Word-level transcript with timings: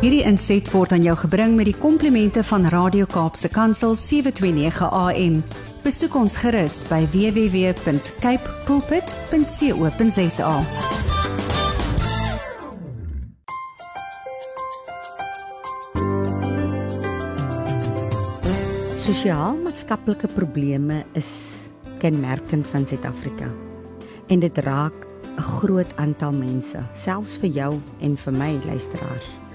Hierdie 0.00 0.22
inset 0.24 0.64
word 0.72 0.94
aan 0.96 1.02
jou 1.04 1.12
gebring 1.26 1.58
met 1.58 1.66
die 1.68 1.76
komplimente 1.76 2.40
van 2.48 2.62
Radio 2.72 3.04
Kaapse 3.04 3.50
Kansel 3.52 3.92
729 4.00 4.86
AM. 4.96 5.34
Besoek 5.84 6.14
ons 6.16 6.38
gerus 6.40 6.78
by 6.88 7.02
www.cape 7.12 8.54
pulpit.co.za. 8.64 10.54
Sosiaal-maatskaplike 19.04 20.32
probleme 20.32 21.02
is 21.12 21.28
kenmerkend 22.00 22.64
van 22.72 22.88
Suid-Afrika. 22.88 23.52
En 24.32 24.40
dit 24.40 24.64
raak 24.64 25.04
'n 25.36 25.44
groot 25.60 25.92
aantal 25.96 26.32
mense, 26.32 26.88
selfs 26.96 27.36
vir 27.36 27.50
jou 27.50 27.80
en 28.00 28.16
vir 28.16 28.32
my 28.32 28.58
luisteraars. 28.64 29.49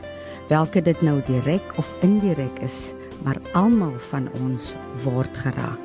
Welke 0.45 0.81
dit 0.81 0.99
nou 1.02 1.17
direk 1.26 1.73
of 1.81 1.88
indirek 2.05 2.59
is, 2.62 2.94
maar 3.26 3.40
almal 3.58 3.95
van 4.12 4.27
ons 4.44 4.76
word 5.02 5.38
geraak. 5.41 5.81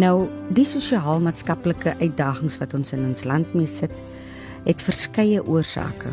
Nou, 0.00 0.24
die 0.56 0.64
sosiaal-maatskaplike 0.64 1.92
uitdagings 2.00 2.56
wat 2.62 2.72
ons 2.72 2.94
in 2.96 3.04
ons 3.10 3.26
land 3.28 3.50
mee 3.52 3.68
sit, 3.68 3.92
het 4.64 4.80
verskeie 4.80 5.42
oorsake. 5.44 6.08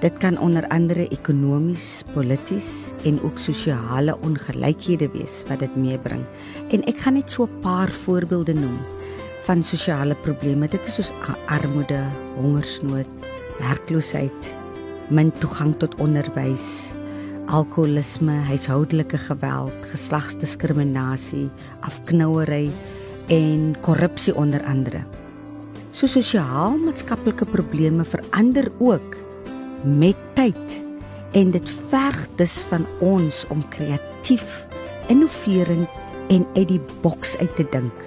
Dit 0.00 0.16
kan 0.22 0.38
onder 0.40 0.64
andere 0.72 1.10
ekonomies, 1.12 2.00
polities 2.14 2.88
en 3.04 3.20
ook 3.20 3.36
sosiale 3.36 4.14
ongelykhede 4.24 5.10
wees 5.12 5.42
wat 5.50 5.60
dit 5.60 5.76
meebring. 5.76 6.22
En 6.72 6.86
ek 6.88 7.04
gaan 7.04 7.20
net 7.20 7.28
so 7.30 7.44
'n 7.44 7.60
paar 7.60 7.92
voorbeelde 7.92 8.54
noem 8.54 8.78
van 9.44 9.62
sosiale 9.62 10.14
probleme. 10.14 10.68
Dit 10.68 10.86
is 10.86 10.94
soos 10.94 11.12
armoede, 11.46 12.00
hongersnood, 12.40 13.08
werkloosheid, 13.58 14.59
min 15.10 15.32
toegang 15.42 15.74
tot 15.82 15.94
onderwys, 16.00 16.94
alkoholisme, 17.50 18.36
huishoudelike 18.46 19.18
geweld, 19.18 19.86
geslagsdiskriminasie, 19.90 21.48
afknouery 21.86 22.70
en 23.30 23.74
korrupsie 23.82 24.34
onder 24.34 24.62
andere. 24.64 25.02
So 25.90 26.06
sosiaal-maatskaplike 26.06 27.48
probleme 27.50 28.04
verander 28.06 28.70
ook 28.78 29.16
met 29.84 30.16
tyd 30.34 30.78
en 31.32 31.50
dit 31.50 31.70
verg 31.90 32.26
dus 32.38 32.60
van 32.70 32.86
ons 32.98 33.44
om 33.50 33.62
kreatief, 33.68 34.66
innoverend 35.08 35.88
en 36.30 36.46
uit 36.54 36.68
die 36.68 36.80
boks 37.02 37.36
uit 37.38 37.56
te 37.56 37.66
dink 37.70 38.06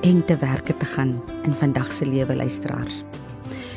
en 0.00 0.24
te 0.24 0.36
werke 0.40 0.76
te 0.76 0.84
gaan 0.84 1.18
in 1.44 1.52
vandag 1.52 1.92
se 1.92 2.06
lewe 2.06 2.36
luisteraars. 2.36 3.02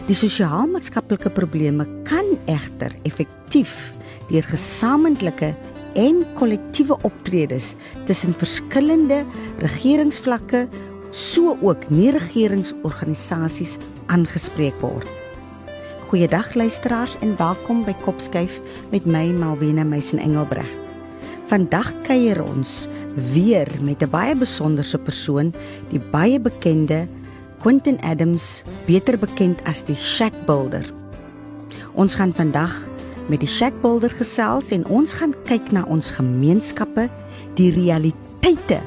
Die 0.04 0.16
sosiaal-maatskaplike 0.20 1.30
probleme 1.32 1.86
kan 2.04 2.34
egter 2.52 2.92
effektief 3.08 3.72
deur 4.28 4.44
gesamentlike 4.50 5.54
en 5.96 6.18
kollektiewe 6.36 6.98
optredes 7.08 7.70
tussen 8.10 8.36
verskillende 8.36 9.22
regeringsvlakke 9.64 10.66
so 11.16 11.56
ook 11.62 11.88
nie 11.88 12.12
regeringsorganisasies 12.12 13.78
aangespreek 14.12 14.76
word. 14.84 15.08
Goeiedag 16.10 16.52
luisteraars 16.60 17.16
en 17.24 17.38
welkom 17.40 17.86
by 17.88 17.96
Kopskuif 18.04 18.60
met 18.92 19.08
my 19.08 19.30
Malwena 19.32 19.88
Meisen 19.88 20.20
Engelbreg. 20.20 20.68
Vandag 21.48 21.94
kuier 22.04 22.44
ons 22.44 22.90
weer 23.32 23.72
met 23.80 24.04
'n 24.04 24.12
baie 24.12 24.36
besonderse 24.36 24.98
persoon, 24.98 25.54
die 25.96 26.04
baie 26.12 26.40
bekende 26.40 27.08
Quentin 27.64 27.96
Adams, 28.04 28.66
beter 28.84 29.16
bekend 29.16 29.62
as 29.64 29.86
die 29.88 29.96
Shack 29.96 30.36
Builder. 30.44 30.84
Ons 31.96 32.18
gaan 32.20 32.34
vandag 32.36 32.74
met 33.32 33.40
die 33.40 33.48
Shack 33.48 33.78
Builder 33.80 34.12
gesels 34.12 34.74
en 34.76 34.84
ons 34.92 35.14
gaan 35.16 35.32
kyk 35.48 35.72
na 35.72 35.86
ons 35.88 36.12
gemeenskappe, 36.12 37.08
die 37.56 37.70
realiteite 37.72 38.82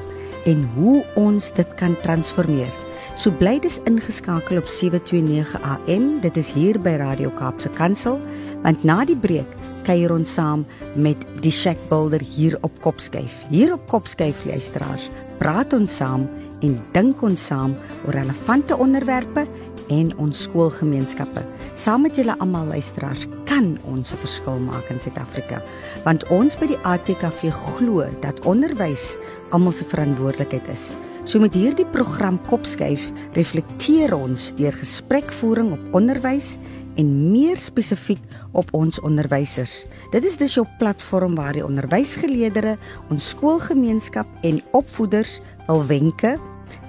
en 0.45 0.61
hoe 0.75 1.01
ons 1.17 1.49
dit 1.57 1.73
kan 1.81 1.97
transformeer. 2.05 2.69
So 3.17 3.33
bly 3.33 3.55
dis 3.65 3.81
ingeskakel 3.89 4.61
op 4.61 4.69
729 4.69 5.57
AM. 5.57 6.09
Dit 6.21 6.37
is 6.37 6.53
hier 6.53 6.77
by 6.77 6.99
Radio 7.01 7.33
Kaapse 7.33 7.73
Kansel, 7.73 8.21
want 8.61 8.85
na 8.85 9.01
die 9.09 9.17
breek 9.17 9.57
kuier 9.89 10.13
ons 10.13 10.37
saam 10.37 10.67
met 10.93 11.25
die 11.41 11.49
Shack 11.49 11.81
Builder 11.89 12.21
hier 12.21 12.61
op 12.61 12.77
Kopskyf. 12.85 13.41
Hier 13.49 13.73
op 13.73 13.89
Kopskyf 13.89 14.45
luisteraars, 14.45 15.09
praat 15.41 15.73
ons 15.73 15.97
saam 15.97 16.29
en 16.61 16.77
dink 16.93 17.21
ons 17.21 17.45
saam 17.49 17.75
oor 18.05 18.13
relevante 18.13 18.77
onderwerpe 18.77 19.47
en 19.93 20.11
ons 20.19 20.43
skoolgemeenskappe. 20.47 21.43
Saam 21.79 22.03
met 22.07 22.17
julle 22.17 22.35
almal 22.43 22.71
luisteraars 22.73 23.27
kan 23.45 23.77
ons 23.85 24.13
'n 24.13 24.17
verskil 24.17 24.59
maak 24.59 24.89
in 24.89 24.99
Suid-Afrika, 24.99 25.61
want 26.03 26.27
ons 26.29 26.55
by 26.55 26.67
die 26.67 26.81
ATKV 26.83 27.51
glo 27.51 28.05
dat 28.21 28.45
onderwys 28.45 29.17
almal 29.51 29.73
se 29.73 29.85
verantwoordelikheid 29.85 30.67
is. 30.67 30.95
So 31.25 31.39
met 31.39 31.53
hierdie 31.53 31.85
program 31.91 32.39
Kopskyf 32.47 33.11
reflekteer 33.33 34.15
ons 34.15 34.53
deur 34.55 34.71
gesprekvoering 34.71 35.71
op 35.71 35.79
onderwys 35.91 36.57
en 36.95 37.31
meer 37.31 37.57
spesifiek 37.57 38.21
op 38.51 38.71
ons 38.71 38.99
onderwysers. 38.99 39.85
Dit 40.11 40.23
is 40.23 40.37
dus 40.37 40.55
jou 40.55 40.65
platform 40.79 41.35
waar 41.35 41.53
die 41.53 41.65
onderwysgeleerders, 41.65 42.79
ons 43.09 43.29
skoolgemeenskap 43.29 44.27
en 44.47 44.61
opvoeders 44.71 45.41
hul 45.67 45.83
wenke, 45.87 46.37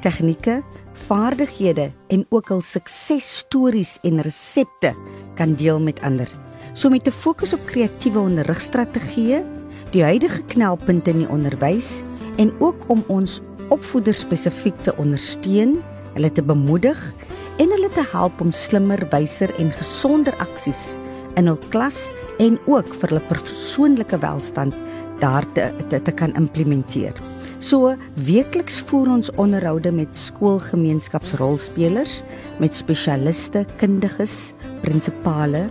tegnieke, 0.03 0.62
vaardighede 1.06 1.91
en 2.12 2.25
ook 2.34 2.50
hul 2.53 2.62
suksesstories 2.65 3.97
en 4.06 4.22
resepte 4.25 4.94
kan 5.39 5.55
deel 5.59 5.81
met 5.81 6.00
ander. 6.06 6.28
So 6.72 6.89
met 6.89 7.06
'n 7.06 7.11
fokus 7.11 7.53
op 7.53 7.66
kreatiewe 7.66 8.19
onderrigstrategieë, 8.19 9.44
die 9.91 10.03
huidige 10.03 10.43
knelpunte 10.43 11.11
in 11.11 11.19
die 11.19 11.28
onderwys 11.28 12.03
en 12.37 12.53
ook 12.59 12.77
om 12.87 13.05
ons 13.06 13.41
opvoeders 13.69 14.21
spesifiek 14.21 14.77
te 14.83 14.97
ondersteun, 14.97 15.83
hulle 16.15 16.33
te 16.33 16.43
bemoedig 16.43 17.15
en 17.59 17.71
hulle 17.71 17.89
te 17.89 18.05
help 18.12 18.41
om 18.41 18.53
slimmer, 18.53 19.09
wyser 19.10 19.55
en 19.59 19.71
gesonder 19.72 20.34
aksies 20.39 20.97
in 21.34 21.47
hul 21.47 21.59
klas 21.69 22.10
en 22.39 22.59
ook 22.66 22.95
vir 23.00 23.09
hulle 23.09 23.27
persoonlike 23.28 24.19
welstand 24.19 24.75
daar 25.19 25.53
te, 25.53 25.72
te 25.89 26.03
te 26.03 26.12
kan 26.12 26.34
implementeer. 26.34 27.15
So 27.58 27.96
weekliks 28.14 28.78
voer 28.86 29.08
ons 29.16 29.30
onderhoude 29.34 29.91
met 29.92 30.16
skoolgemeenskapsrolspelers, 30.16 32.22
met 32.62 32.74
spesialiste, 32.74 33.64
kundiges, 33.80 34.54
prinsipale, 34.84 35.64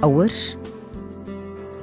ouers, 0.00 0.56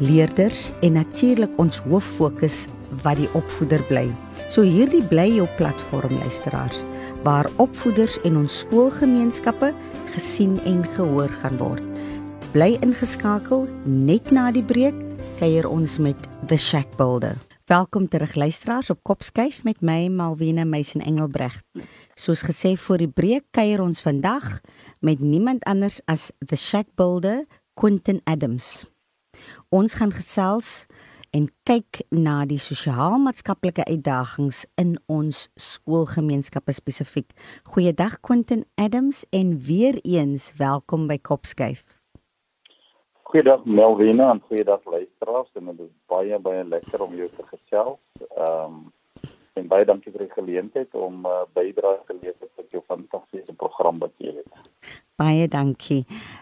leerders 0.01 0.71
en 0.81 0.97
natuurlik 0.97 1.53
ons 1.61 1.77
hoof 1.85 2.07
fokus 2.17 2.65
wat 3.05 3.21
die 3.21 3.29
opvoeder 3.37 3.83
bly. 3.89 4.07
So 4.49 4.65
hierdie 4.65 5.03
bly 5.13 5.29
jou 5.37 5.47
platform 5.59 6.13
luisteraars 6.23 6.81
waar 7.21 7.45
opvoeders 7.61 8.17
en 8.25 8.41
ons 8.41 8.63
skoolgemeenskappe 8.63 9.69
gesien 10.15 10.57
en 10.65 10.81
gehoor 10.97 11.29
gaan 11.43 11.61
word. 11.61 11.85
Bly 12.51 12.73
ingeskakel 12.81 13.69
net 13.85 14.33
na 14.33 14.49
die 14.51 14.65
breek 14.65 14.97
kuier 15.37 15.69
ons 15.69 15.99
met 16.01 16.17
The 16.49 16.57
Shack 16.57 16.97
Builder. 16.97 17.50
Welkom 17.71 18.07
terug 18.07 18.35
luisteraars 18.35 18.89
op 18.89 18.99
Kopskyf 19.01 19.63
met 19.63 19.81
my 19.81 20.07
Malwena 20.07 20.63
Meisen 20.63 21.01
Engelbreg. 21.01 21.61
Soos 22.19 22.41
gesê 22.43 22.73
voor 22.75 22.99
die 22.99 23.07
breek 23.07 23.45
kuier 23.55 23.79
ons 23.79 24.01
vandag 24.03 24.59
met 24.99 25.19
niemand 25.23 25.63
anders 25.63 26.01
as 26.05 26.33
The 26.39 26.55
Shack 26.59 26.89
Builder 26.99 27.45
Quentin 27.79 28.19
Adams. 28.23 28.83
Ons 29.69 29.93
gaan 29.93 30.11
gesels 30.11 30.85
en 31.31 31.47
kyk 31.63 32.01
na 32.09 32.41
die 32.43 32.59
sosiaal-maatskaplike 32.59 33.87
uitdagings 33.87 34.65
in 34.75 34.97
ons 35.07 35.47
skoolgemeenskappe 35.55 36.75
spesifiek. 36.75 37.31
Goeiedag 37.71 38.19
Quentin 38.19 38.67
Adams 38.75 39.23
en 39.29 39.55
weer 39.63 39.95
eens 40.03 40.51
welkom 40.59 41.07
by 41.07 41.21
Kopskyf. 41.23 41.87
Goeiedag 43.31 43.63
Melvina 43.63 44.29
en 44.31 44.41
goeiedag 44.47 44.81
luisteraars 44.83 45.49
en 45.53 45.65
dit 45.65 45.79
is 45.85 45.91
baie 46.11 46.39
baie 46.43 46.63
lekker 46.67 46.99
om 47.05 47.13
jou 47.15 47.29
te 47.31 47.45
gesels. 47.47 47.99
Ehm 48.27 48.73
um, 48.73 48.81
en 49.55 49.69
baie 49.71 49.85
dankie 49.87 50.11
vir 50.11 50.25
die 50.25 50.33
geleentheid 50.33 50.97
om 50.99 51.23
uh, 51.27 51.45
bydrae 51.55 52.01
te 52.07 52.17
lewer 52.17 52.49
tot 52.59 52.75
jou 52.75 52.81
fantastiese 52.91 53.55
program 53.55 54.03
wat 54.03 54.11
jy 54.19 54.33
het. 54.35 54.67
Baie 55.15 55.47
dankie. 55.47 56.01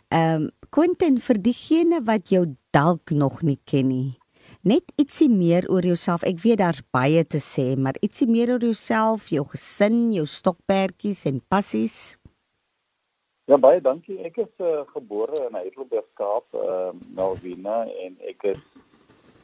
Ehm 0.10 0.48
um, 0.48 0.50
Quentin 0.74 1.22
vir 1.28 1.42
diegene 1.50 2.02
wat 2.10 2.34
jou 2.34 2.48
dalk 2.74 3.14
nog 3.14 3.44
nie 3.46 3.60
ken 3.70 3.94
nie 3.94 4.18
net 4.62 4.92
ietsie 5.00 5.30
meer 5.32 5.68
oor 5.72 5.86
jouself. 5.86 6.24
Ek 6.28 6.42
weet 6.44 6.60
daar's 6.60 6.82
baie 6.92 7.24
te 7.24 7.40
sê, 7.40 7.76
maar 7.78 7.98
ietsie 8.04 8.28
meer 8.28 8.52
oor 8.56 8.64
jouself, 8.64 9.30
jou 9.32 9.46
gesin, 9.54 10.10
jou 10.14 10.26
stokperdjies 10.28 11.26
en 11.30 11.40
passies. 11.48 12.19
Ja 13.50 13.58
baie 13.58 13.80
dankie. 13.82 14.20
Ek 14.22 14.36
is 14.44 14.52
uh, 14.62 14.84
gebore 14.94 15.48
in 15.48 15.56
Heidelberg, 15.58 16.06
Kaap, 16.20 16.46
uh, 16.54 16.92
Malvina 17.18 17.80
en 18.04 18.20
ek 18.30 18.46
is 18.52 18.60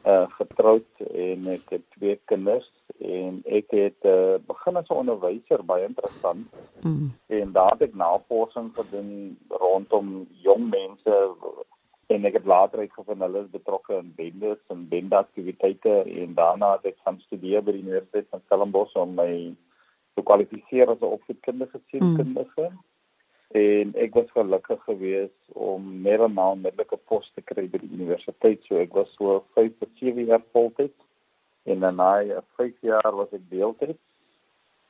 uh, 0.06 0.28
getroud 0.36 1.02
en 1.10 1.48
ek 1.56 1.72
het 1.74 1.82
twee 1.96 2.14
kinders 2.30 2.68
en 3.02 3.40
ek 3.58 3.74
het 3.74 4.06
uh, 4.06 4.38
begin 4.46 4.78
as 4.78 4.86
'n 4.94 5.00
onderwyser, 5.02 5.66
baie 5.66 5.90
interessant. 5.90 6.46
Mm. 6.86 7.10
En 7.40 7.52
daar 7.58 7.74
het 7.74 7.88
ek 7.88 7.98
navorsing 7.98 8.70
gedoen 8.78 9.10
rondom 9.50 10.14
jong 10.46 10.70
mense 10.70 11.18
en 12.06 12.30
ek 12.30 12.38
het 12.38 12.46
later 12.46 12.86
uitgevind 12.86 13.26
hulle 13.26 13.42
is 13.42 13.54
betrokke 13.58 13.98
in 13.98 14.14
bendes 14.14 14.62
en 14.70 14.88
bende 14.88 15.18
aktiwiteite 15.18 16.02
en 16.06 16.34
daarna 16.38 16.76
het 16.78 16.92
ek 16.94 17.02
gaan 17.02 17.18
studeer 17.26 17.66
by 17.66 17.74
die 17.74 17.82
Universiteit 17.82 18.30
van 18.30 18.46
Stellenbosch 18.46 18.94
om 18.94 19.18
my 19.18 19.32
te 20.14 20.22
kwalifiseer 20.22 20.94
as 20.94 21.02
'n 21.02 21.16
opvoedkundige 21.18 21.82
sielkundige. 21.90 22.70
Mm. 22.70 22.84
En 23.54 23.92
ek 23.94 24.14
was 24.14 24.30
gelukkig 24.34 24.82
geweest 24.84 25.52
om 25.52 25.84
meer 26.02 26.22
en 26.24 26.34
meer 26.34 26.56
onmiddellike 26.56 26.98
pos 27.06 27.30
te 27.34 27.44
kry 27.46 27.68
by 27.70 27.78
die 27.78 27.92
universiteit. 27.94 28.64
So 28.66 28.80
ek 28.82 28.94
was 28.94 29.12
so 29.14 29.44
5 29.54 29.78
tot 29.78 30.02
7 30.02 30.26
jaar 30.26 30.42
voltyds 30.52 30.98
en 31.66 31.80
dan 31.80 31.96
na 31.96 32.42
5 32.56 32.74
jaar 32.80 33.14
was 33.14 33.32
ek 33.32 33.46
deeltyds 33.50 34.02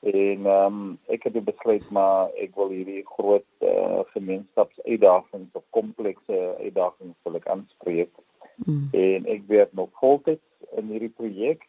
en 0.00 0.46
ehm 0.46 0.76
um, 0.76 0.98
ek 1.08 1.24
het 1.24 1.38
besluit 1.44 1.86
maar 1.90 2.28
ek 2.36 2.54
wil 2.54 2.68
hierdie 2.70 3.02
groot 3.16 3.46
uh, 3.64 4.00
gemeenskapsuitdagings 4.12 5.52
of 5.52 5.64
komplekse 5.70 6.40
uitdagings 6.60 7.16
wil 7.24 7.38
ek 7.40 7.48
aanspreek. 7.48 8.12
Mm. 8.64 8.88
En 8.92 9.26
ek 9.36 9.48
werk 9.48 9.72
nog 9.72 9.90
voltyds 10.00 10.44
in 10.76 10.92
hierdie 10.92 11.12
projek 11.16 11.64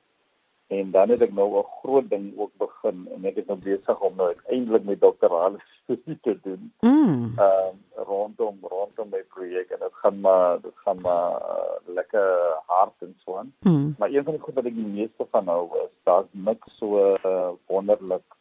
en 0.68 0.92
dan 0.92 1.10
het 1.10 1.22
ek 1.22 1.34
nou 1.34 1.60
'n 1.60 1.64
groot 1.82 2.10
ding 2.10 2.34
ook 2.38 2.52
begin 2.58 3.08
en 3.14 3.26
ek 3.26 3.36
is 3.36 3.46
nou 3.46 3.60
besig 3.60 4.00
om 4.00 4.16
nou 4.16 4.28
uiteindelik 4.28 4.84
my 4.84 4.98
doktorale 5.00 5.60
studie 5.84 6.20
te 6.22 6.40
doen. 6.44 6.74
Mm. 6.80 7.34
Um, 7.40 7.76
rondom 7.96 8.58
rondom 8.62 9.10
my 9.10 9.24
projek 9.24 9.70
en 9.70 9.80
dit 9.80 9.94
gaan 9.94 10.20
maar 10.20 10.62
dit 10.62 10.74
gaan 10.76 11.02
maar 11.02 11.32
uh, 11.32 11.78
lekker 11.86 12.28
hard 12.66 12.94
en 13.00 13.16
so 13.18 13.38
aan. 13.38 13.54
Mm. 13.60 13.96
Maar 13.98 14.10
een 14.10 14.24
van 14.24 14.34
die 14.34 14.42
goed 14.42 14.54
wat 14.54 14.66
ek 14.66 14.76
die 14.76 14.94
meeste 15.00 15.28
van 15.32 15.48
hou 15.48 15.64
is 15.84 15.94
daar's 16.04 16.32
niks 16.32 16.78
so 16.78 17.16
uh, 17.16 17.50
wonderlik 17.66 18.36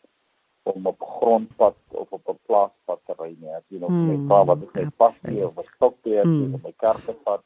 om 0.62 0.86
op 0.86 1.02
grondpad 1.02 1.76
of 1.88 2.10
op 2.10 2.28
'n 2.28 2.38
plaaspad 2.46 3.00
te 3.06 3.14
ry 3.18 3.36
nie. 3.38 3.54
As 3.54 3.62
jy 3.68 3.78
nog 3.78 3.90
mm. 3.90 4.06
net 4.06 4.26
praat 4.26 4.46
wat 4.46 4.62
ek 4.62 4.72
net 4.72 4.96
pas 4.96 5.20
nie 5.22 5.46
of 5.46 5.56
'n 5.56 5.68
stokpad 5.74 6.24
mm. 6.24 6.54
of 6.54 6.64
'n 6.64 6.74
kaartpad 6.76 7.42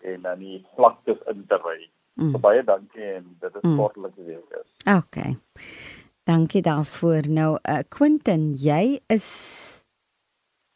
en 0.00 0.22
dan 0.22 0.38
die 0.38 0.66
vlaktes 0.74 1.18
in 1.30 1.46
te 1.46 1.58
ry. 1.62 1.90
Mm. 2.20 2.32
So 2.32 2.42
baie 2.42 2.64
dankie 2.64 3.06
en 3.16 3.30
dit 3.40 3.54
is 3.60 3.64
sportlike 3.64 4.20
mm. 4.20 4.26
week 4.26 4.58
is. 4.60 4.68
Okay. 4.96 5.36
Dankie 6.28 6.62
daarvoor. 6.62 7.28
Nou 7.28 7.54
uh, 7.56 7.80
Quentin, 7.90 8.52
jy 8.60 9.00
is 9.10 9.28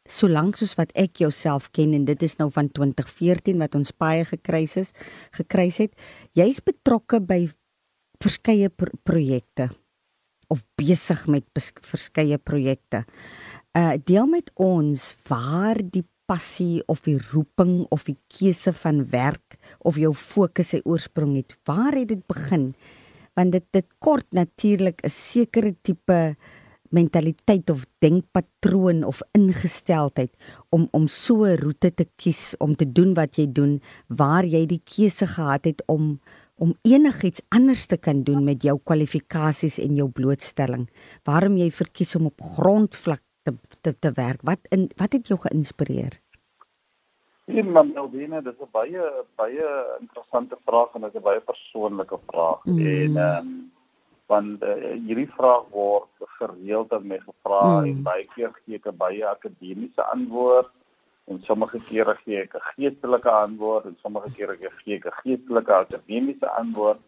solank 0.07 0.57
soos 0.59 0.73
wat 0.79 0.93
ek 0.95 1.19
jouself 1.21 1.69
ken 1.75 1.93
en 1.95 2.05
dit 2.07 2.23
is 2.23 2.37
nou 2.39 2.47
van 2.55 2.69
2014 2.71 3.59
wat 3.59 3.75
ons 3.75 3.91
baie 3.99 4.23
gekruis 4.27 4.77
is, 4.79 4.93
gekruis 5.35 5.81
het. 5.83 5.93
Jy's 6.37 6.61
betrokke 6.63 7.19
by 7.23 7.45
verskeie 8.23 8.69
pro 8.73 8.95
projekte 9.05 9.69
of 10.47 10.63
besig 10.79 11.25
met 11.27 11.45
verskeie 11.83 12.39
projekte. 12.39 13.03
Uh 13.75 13.99
deel 13.99 14.27
met 14.31 14.49
ons 14.55 15.11
waar 15.27 15.79
die 15.83 16.05
passie 16.27 16.83
of 16.91 17.01
die 17.07 17.17
roeping 17.31 17.85
of 17.89 18.03
die 18.07 18.17
keuse 18.27 18.73
van 18.83 19.05
werk 19.13 19.57
of 19.79 19.97
jou 19.97 20.13
fokus 20.13 20.73
se 20.75 20.81
oorsprong 20.83 21.35
het. 21.39 21.55
Waar 21.65 21.95
het 21.95 22.11
dit 22.11 22.23
begin? 22.27 22.73
Want 23.37 23.55
dit 23.55 23.65
dit 23.71 23.87
kort 23.99 24.27
natuurlik 24.31 25.01
'n 25.03 25.09
sekere 25.09 25.75
tipe 25.81 26.35
mentaliteit 26.89 27.69
of 27.69 27.85
denkpatroon 27.99 29.03
of 29.03 29.21
ingesteldheid 29.31 30.31
om 30.69 30.87
om 30.91 31.07
so 31.07 31.45
'n 31.45 31.59
roete 31.59 31.93
te 31.93 32.05
kies 32.15 32.55
om 32.57 32.75
te 32.75 32.91
doen 32.91 33.13
wat 33.13 33.35
jy 33.35 33.47
doen 33.51 33.81
waar 34.07 34.45
jy 34.45 34.65
die 34.65 34.81
keuse 34.83 35.27
gehad 35.27 35.65
het 35.65 35.83
om 35.87 36.19
om 36.55 36.73
enigiets 36.81 37.41
anders 37.49 37.85
te 37.85 37.97
kan 37.97 38.23
doen 38.23 38.43
met 38.43 38.63
jou 38.63 38.79
kwalifikasies 38.83 39.79
en 39.79 39.95
jou 39.95 40.09
blootstelling 40.09 40.89
waarom 41.23 41.57
jy 41.57 41.71
verkies 41.71 42.15
om 42.15 42.25
op 42.25 42.41
grondvlak 42.41 43.21
te 43.87 43.99
te, 43.99 44.11
werk 44.11 44.41
wat 44.41 44.59
in 44.69 44.89
wat 45.01 45.13
het 45.13 45.27
jou 45.27 45.39
geïnspireer 45.39 46.19
Ja, 47.47 47.63
man, 47.63 47.95
Elvina, 47.95 48.41
dit 48.41 48.53
is 48.53 48.61
'n 48.65 48.71
baie 48.71 49.03
baie 49.35 49.67
interessante 49.99 50.57
vraag 50.65 50.95
en 50.95 51.01
dit 51.01 51.13
is 51.13 51.19
'n 51.19 51.23
baie 51.23 51.39
persoonlike 51.39 52.19
vraag 52.27 52.63
mm. 52.65 52.79
en 52.79 53.17
ehm 53.17 53.37
um, 53.37 53.71
want 54.27 54.63
uh, 54.63 54.91
hierdie 55.07 55.31
vraag 55.37 55.69
word 55.71 56.09
gereeld 56.39 56.93
aan 56.93 57.07
my 57.07 57.19
gevra 57.19 57.79
mm. 57.79 57.85
en 57.85 58.03
baie 58.03 58.25
keer 58.35 58.51
gee 58.63 58.75
ek 58.75 58.87
'n 58.91 58.97
baie 58.97 59.23
akademiese 59.27 60.03
antwoord 60.03 60.71
en 61.27 61.39
sommige 61.43 61.79
kere 61.89 62.15
gee 62.23 62.41
ek 62.41 62.55
'n 62.55 62.67
geestelike 62.75 63.31
antwoord 63.31 63.85
en 63.85 63.97
sommige 64.01 64.31
kere 64.35 64.55
gee 64.83 64.95
ek 64.95 65.05
'n 65.05 65.19
geestelike 65.23 65.73
akademiese 65.73 66.49
antwoord. 66.61 66.99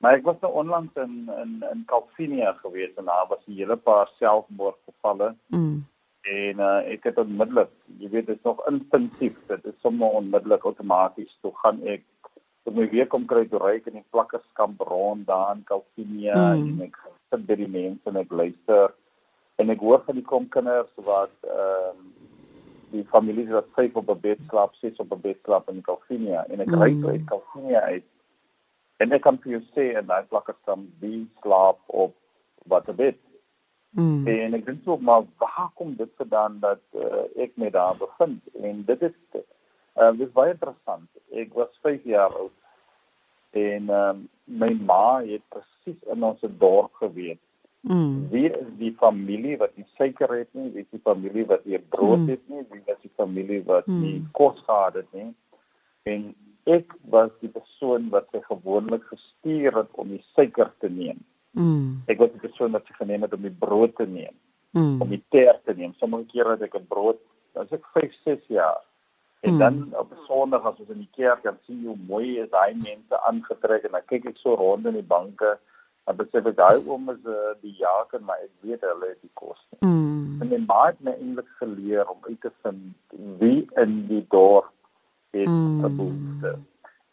Maar 0.00 0.14
ek 0.14 0.24
was 0.24 0.40
nou 0.40 0.52
onlangs 0.52 0.94
in 0.94 1.30
in 1.42 1.52
in 1.72 1.84
Kalfinia 1.86 2.52
gewees 2.52 2.94
en 2.96 3.04
daar 3.04 3.26
was 3.28 3.42
'n 3.46 3.58
hele 3.60 3.76
paar 3.76 4.08
selfmoordgevalle. 4.18 5.34
Mm. 5.46 5.86
En 6.26 6.58
uh, 6.58 6.82
ek 6.90 7.04
het 7.06 7.18
onmiddellik, 7.22 7.70
jy 8.02 8.08
weet 8.10 8.26
dit 8.26 8.38
is 8.38 8.46
nog 8.46 8.62
instinktief, 8.66 9.36
dit 9.46 9.66
is 9.70 9.80
sommer 9.84 10.16
onmiddellik 10.18 10.64
outomaties 10.66 11.36
toe 11.40 11.52
gaan 11.62 11.78
ek 11.86 12.02
toe 12.66 12.74
my 12.74 12.88
weer 12.90 13.06
kom 13.06 13.26
kry 13.30 13.44
toe 13.46 13.60
ry 13.62 13.76
ek 13.78 13.86
in 13.92 14.00
die 14.00 14.08
plakkerskamp 14.14 14.80
rond 14.88 15.26
daar 15.28 15.54
in 15.54 15.62
Kalfinia 15.68 16.34
mm. 16.34 16.64
en 16.64 16.86
ek 16.88 16.96
sit 17.30 17.44
by 17.46 17.56
die 17.60 17.70
mense 17.70 18.10
en 18.10 18.18
ek 18.18 18.32
luister 18.34 18.94
en 19.62 19.70
ek 19.70 19.84
hoor 19.86 20.02
van 20.08 20.18
die 20.18 20.26
kom 20.26 20.48
kinders 20.56 20.90
wat 21.06 21.34
ehm 21.46 21.92
um, 21.94 22.12
die 22.92 23.02
families 23.10 23.48
wat 23.50 23.66
vyf 23.74 23.96
op 23.98 24.10
'n 24.12 24.20
bed 24.22 24.42
slaap, 24.48 24.74
ses 24.78 25.00
op 25.02 25.10
'n 25.12 25.20
bed 25.20 25.38
slaap 25.44 25.70
in 25.70 25.82
Kalfinia 25.86 26.44
en 26.50 26.62
ek 26.62 26.70
mm. 26.70 26.82
ry 26.82 26.90
toe 26.98 27.14
uit 27.14 27.24
Kalfinia 27.30 27.80
uit 27.94 28.06
en 29.02 29.12
ek 29.12 29.22
kan 29.22 29.38
vir 29.42 29.56
jou 29.56 29.62
sê 29.74 29.86
en 30.00 30.06
daai 30.10 30.26
plakkerskamp 30.30 30.86
wie 31.02 31.22
slaap 31.42 31.78
op 31.86 32.14
wat 32.66 32.90
'n 32.90 32.98
bed 32.98 33.18
Mm. 33.96 34.26
En 34.28 34.54
ek 34.58 34.66
dink 34.66 34.88
ook 34.88 35.00
maar 35.00 35.22
waar 35.40 35.70
kom 35.74 35.94
dit 35.96 36.10
vandaan 36.16 36.58
dat 36.60 36.82
uh, 36.92 37.24
ek 37.40 37.54
met 37.56 37.72
daar 37.72 37.96
begin 37.96 38.34
en 38.60 38.82
dit 38.84 39.02
is 39.08 39.14
uh, 39.32 40.10
dit 40.18 40.26
is 40.26 40.32
baie 40.36 40.52
interessant. 40.52 41.06
Ek 41.32 41.54
was 41.56 41.78
5 41.80 42.04
jaar 42.04 42.34
oud 42.36 42.52
en 43.56 43.88
um, 43.88 44.18
my 44.44 44.68
ma 44.84 45.22
het 45.24 45.40
presies 45.48 45.96
in 46.12 46.26
ons 46.28 46.44
dorp 46.60 46.92
geweet. 47.00 47.40
Mm. 47.88 48.26
Wie 48.34 48.50
is 48.50 48.66
die 48.76 48.92
familie 49.00 49.56
wat 49.62 49.72
nie 49.80 49.86
suiker 49.96 50.34
het 50.34 50.50
nie, 50.52 50.68
wie 50.74 50.84
is 50.84 50.92
die 50.92 51.00
familie 51.06 51.46
wat 51.48 51.64
nie 51.64 51.80
brood 51.94 52.26
mm. 52.26 52.28
het 52.34 52.42
nie, 52.52 52.66
wie 52.74 52.82
is 52.84 53.00
die 53.00 53.12
familie 53.16 53.62
wat 53.64 53.88
mm. 53.88 54.02
nie 54.02 54.18
kos 54.36 54.60
gehad 54.66 54.98
het 55.00 55.08
nie. 55.16 55.30
En 56.12 56.28
ek 56.68 56.92
was 57.14 57.32
die 57.40 57.52
persoon 57.54 58.10
wat 58.12 58.28
sy 58.34 58.44
gewoonlik 58.44 59.08
gestuur 59.08 59.80
het 59.80 59.96
om 59.96 60.12
die 60.12 60.22
suiker 60.34 60.74
te 60.84 60.92
neem. 60.92 61.16
Mm. 61.16 61.35
Ek 62.06 62.18
was 62.18 62.32
die 62.32 62.42
persoon 62.48 62.72
wat 62.72 62.86
sy 62.86 62.98
geneem 62.98 63.22
het 63.22 63.32
om 63.32 63.42
die 63.42 63.56
brood 63.64 63.96
te 63.96 64.06
neem. 64.06 64.34
Mm. 64.76 65.00
Om 65.02 65.08
die 65.08 65.22
teer 65.30 65.60
te 65.64 65.74
neem. 65.76 65.94
Sommige 65.98 66.26
kere 66.32 66.56
het 66.56 66.62
ek 66.62 66.76
'n 66.76 66.86
brood, 66.88 67.20
as 67.54 67.72
ek 67.72 67.84
5, 67.94 68.12
6 68.24 68.46
jaar 68.48 68.82
En 69.40 69.50
hmm. 69.50 69.58
dan 69.58 69.98
op 69.98 70.12
Sondag 70.26 70.64
as 70.64 70.78
ons 70.78 70.88
in 70.88 70.98
die 71.04 71.12
kerk 71.14 71.42
dan 71.42 71.58
sien 71.66 71.84
hoe 71.86 71.96
mooi 72.08 72.38
is 72.42 72.50
daai 72.50 72.74
mense 72.74 73.20
aangetrek 73.28 73.84
en 73.86 73.92
dan 73.94 74.06
kyk 74.10 74.30
ek 74.32 74.40
so 74.42 74.54
rond 74.58 74.88
in 74.90 74.96
die 74.98 75.06
banke 75.14 75.52
en 76.06 76.16
besef 76.18 76.48
ek 76.50 76.56
daai 76.58 76.80
oom 76.86 77.10
is 77.12 77.20
uh, 77.30 77.52
die 77.60 77.74
jaker 77.78 78.24
maar 78.26 78.40
ek 78.42 78.50
weet 78.66 78.86
hulle 78.86 79.10
het 79.12 79.20
die 79.20 79.34
kos. 79.38 79.60
Mm. 79.86 80.40
En 80.40 80.50
my 80.50 80.60
ma 80.64 80.80
het 80.88 80.98
my 81.04 81.14
eintlik 81.14 81.52
geleer 81.60 82.10
om 82.10 82.26
uit 82.26 82.40
te 82.42 82.52
vind 82.64 83.38
wie 83.42 83.60
in 83.84 83.94
die 84.10 84.24
dorp 84.34 84.72
het 85.36 85.52
mm. 85.52 85.84
'n 85.84 85.96
behoefte. 86.00 86.56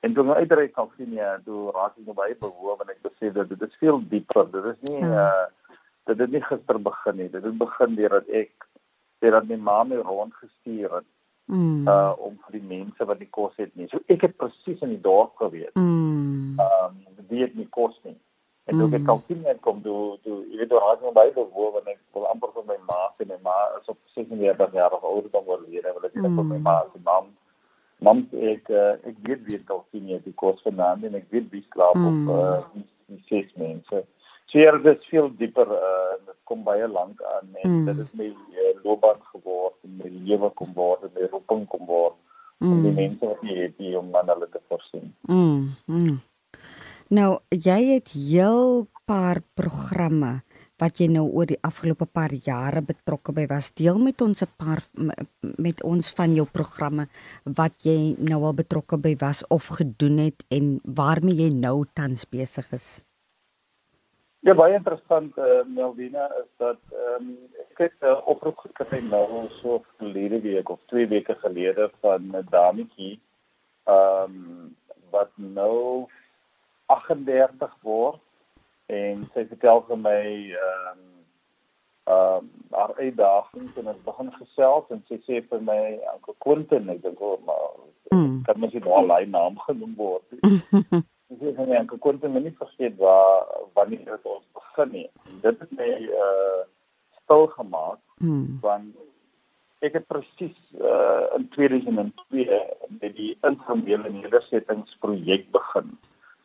En 0.03 0.13
toe 0.13 0.23
my 0.27 0.33
uitreik 0.33 0.73
kan 0.75 0.89
sien 0.97 1.13
ja, 1.15 1.37
toe 1.45 1.71
raak 1.71 1.93
ek 1.95 2.03
nou 2.03 2.15
baie 2.17 2.35
behoor 2.35 2.81
en 2.83 2.89
ek 2.91 2.99
besef 3.05 3.35
dat 3.37 3.47
dit 3.53 3.61
is 3.63 3.77
veel 3.79 4.01
dieper. 4.11 4.49
Dit 4.51 4.65
is 4.73 4.79
nie 4.89 4.99
mm. 4.99 5.13
uh 5.15 5.45
dit 6.03 6.19
het 6.19 6.31
nie 6.33 6.41
gister 6.43 6.79
begin 6.83 7.15
nie. 7.15 7.29
Dit 7.31 7.45
het 7.47 7.57
begin 7.57 7.93
deurdat 7.95 8.27
ek 8.41 8.65
deurdat 9.23 9.47
my 9.47 9.57
ma 9.69 9.77
my 9.87 10.01
rondgestuur 10.03 10.97
het 10.97 11.07
mm. 11.47 11.87
uh 11.87 12.11
om 12.19 12.35
vir 12.43 12.57
die 12.57 12.67
mense 12.73 13.07
wat 13.07 13.21
nie 13.23 13.29
kos 13.37 13.55
het 13.61 13.71
nie. 13.79 13.87
So 13.93 14.03
ek 14.11 14.25
het 14.27 14.35
presies 14.41 14.83
in 14.83 14.91
die 14.97 14.99
dorp 15.05 15.39
gewees. 15.39 15.71
Mm. 15.79 16.59
Um 16.65 16.99
wie 17.29 17.45
het 17.45 17.55
nie 17.55 17.69
kos 17.71 17.95
nie. 18.03 18.17
En 18.67 18.75
toe 18.75 18.89
mm. 18.89 18.97
ek 18.99 19.07
kon 19.07 19.23
sien 19.29 19.39
net 19.47 19.61
kom 19.63 19.79
toe 19.87 20.17
toe 20.27 20.41
jy 20.49 20.59
weet 20.65 20.73
daar 20.73 20.89
het 20.89 21.07
my 21.07 21.13
baie 21.15 21.31
bewoon 21.37 21.79
en 21.79 21.93
ek 21.95 22.01
wil 22.17 22.27
amper 22.33 22.51
vir 22.57 22.67
my 22.73 22.77
ma 22.91 22.99
sê 23.15 23.29
my 23.31 23.39
ma 23.47 23.55
is 23.79 23.87
op 23.95 24.03
36 24.19 24.75
jaar 24.81 24.99
oud 24.99 25.31
dan 25.31 25.47
word 25.47 25.63
hier 25.71 25.87
en 25.87 25.95
wil 25.95 26.11
ek 26.11 26.19
net 26.19 26.37
vir 26.41 26.51
my 26.51 26.59
ma 26.67 26.75
sê 26.91 26.99
mam 27.07 27.31
mam 28.03 28.25
ek 28.53 28.69
uh, 28.69 28.95
ek 29.07 29.19
weet 29.27 29.45
dit 29.47 29.71
al 29.71 29.83
sien 29.91 30.09
jy 30.11 30.19
die 30.25 30.35
kos 30.39 30.59
vanaand 30.65 31.07
en 31.07 31.15
ek 31.19 31.29
weet 31.33 31.47
wie 31.53 31.63
slaap 31.71 31.99
mm. 31.99 32.09
op 32.09 32.35
uh 32.35 32.83
die 33.11 33.19
ses 33.29 33.49
mense. 33.59 34.03
So 34.49 34.59
hier 34.59 34.77
is 34.79 34.83
dit 34.85 35.07
veel 35.11 35.29
dieper 35.39 35.71
uh 35.77 36.15
dit 36.25 36.37
kom 36.49 36.65
baie 36.67 36.87
lank 36.87 37.21
aan 37.35 37.55
en 37.63 37.71
mm. 37.71 37.85
dit 37.89 38.03
is 38.05 38.11
my 38.19 38.29
uh, 38.31 38.73
loopbaan 38.83 39.21
geword 39.31 39.77
en 39.87 39.97
my 40.01 40.11
lewe 40.27 40.51
kom 40.59 40.75
word 40.75 41.07
en 41.07 41.15
my 41.15 41.29
roeping 41.31 41.65
kom 41.71 41.87
word 41.89 42.17
mm. 42.59 42.71
om 42.71 42.83
die 42.83 42.91
mm. 42.91 43.01
mense 43.01 43.31
wat 43.31 43.43
jy 43.47 43.57
het 43.67 43.83
om 43.99 44.15
aan 44.19 44.31
hulle 44.35 44.49
te 44.51 44.63
voorsien. 44.67 45.13
Mm. 45.31 45.75
mm. 45.85 46.19
Nou 47.13 47.29
jy 47.51 47.79
het 47.93 48.15
heel 48.15 48.87
paar 49.05 49.43
programme 49.55 50.41
wat 50.83 50.99
jy 50.99 51.07
nou 51.11 51.23
oor 51.31 51.47
die 51.47 51.59
afgelope 51.63 52.07
paar 52.17 52.33
jare 52.45 52.81
betrokke 52.83 53.33
by 53.35 53.45
was. 53.51 53.71
Deel 53.79 53.99
met 54.07 54.21
ons 54.21 54.43
'n 54.43 54.51
paar 54.57 54.81
met 55.67 55.83
ons 55.83 56.13
van 56.17 56.35
jou 56.35 56.45
programme 56.59 57.07
wat 57.59 57.75
jy 57.87 58.15
nou 58.19 58.43
al 58.43 58.53
betrokke 58.53 58.97
by 58.97 59.15
was 59.19 59.43
of 59.47 59.67
gedoen 59.79 60.17
het 60.17 60.45
en 60.49 60.79
waarmee 60.83 61.35
jy 61.43 61.49
nou 61.49 61.85
tans 61.93 62.25
besig 62.25 62.67
is. 62.73 63.03
Ja, 64.43 64.53
baie 64.53 64.75
interessant 64.75 65.37
eh 65.37 65.43
uh, 65.43 65.65
Melvina 65.75 66.25
is 66.41 66.49
dat 66.57 66.79
ehm 66.91 67.23
um, 67.23 67.37
ek 67.71 67.77
het 67.77 67.95
'n 68.01 68.05
uh, 68.05 68.27
oproep 68.27 68.57
gekry 68.57 68.99
nou 68.99 69.47
so 69.61 69.83
verlede 69.97 70.39
week 70.41 70.69
of 70.69 70.79
twee 70.91 71.07
weke 71.07 71.35
gelede 71.35 71.91
van 72.01 72.21
'n 72.35 72.47
dametjie 72.49 73.19
ehm 73.83 74.23
um, 74.23 74.75
wat 75.11 75.31
nou 75.35 76.07
38 76.85 77.71
word 77.81 78.22
en 78.93 79.25
sy 79.33 79.45
vertel 79.49 79.83
vir 79.89 79.99
my 80.05 80.21
ehm 80.59 80.91
um, 80.91 81.09
ehm 82.03 82.37
um, 82.37 82.51
haar 82.73 82.93
uitdagings 82.97 83.77
en 83.79 83.87
ons 83.87 84.05
begin 84.05 84.31
gesels 84.37 84.89
en 84.91 85.01
sy 85.07 85.19
sê 85.27 85.39
vir 85.49 85.61
my 85.69 85.79
Uncle 86.13 86.35
Quentin 86.45 86.89
ek 86.91 87.03
dink 87.05 87.21
hoor 87.23 87.39
maar 87.47 87.69
mm. 88.11 88.41
kan 88.47 88.59
mens 88.59 88.73
nie 88.75 88.83
nou 88.83 88.95
al 88.97 89.13
hy 89.13 89.23
naam 89.29 89.59
genoem 89.67 89.93
word 89.99 90.25
sy 91.27 91.37
sê 91.39 91.53
vir 91.59 91.69
my 91.69 91.79
Uncle 91.83 92.01
Quentin 92.05 92.33
moet 92.33 92.47
nie 92.47 92.55
vergeet 92.59 92.97
waar 92.99 93.47
wanneer 93.79 94.03
dit 94.09 94.29
ons 94.35 94.45
begin 94.59 94.93
nie 94.97 95.07
dit 95.45 95.63
het 95.65 95.75
my 95.79 95.89
uh, 96.25 96.61
stil 97.21 97.47
gemaak 97.55 98.01
mm. 98.19 98.45
want 98.65 99.87
ek 99.87 99.99
het 99.99 100.07
presies 100.07 100.57
uh, 100.79 101.29
in 101.37 101.47
2002 101.55 102.59
met 102.99 103.15
die 103.19 103.33
informele 103.47 104.11
nedersettingsprojek 104.17 105.49
begin 105.55 105.95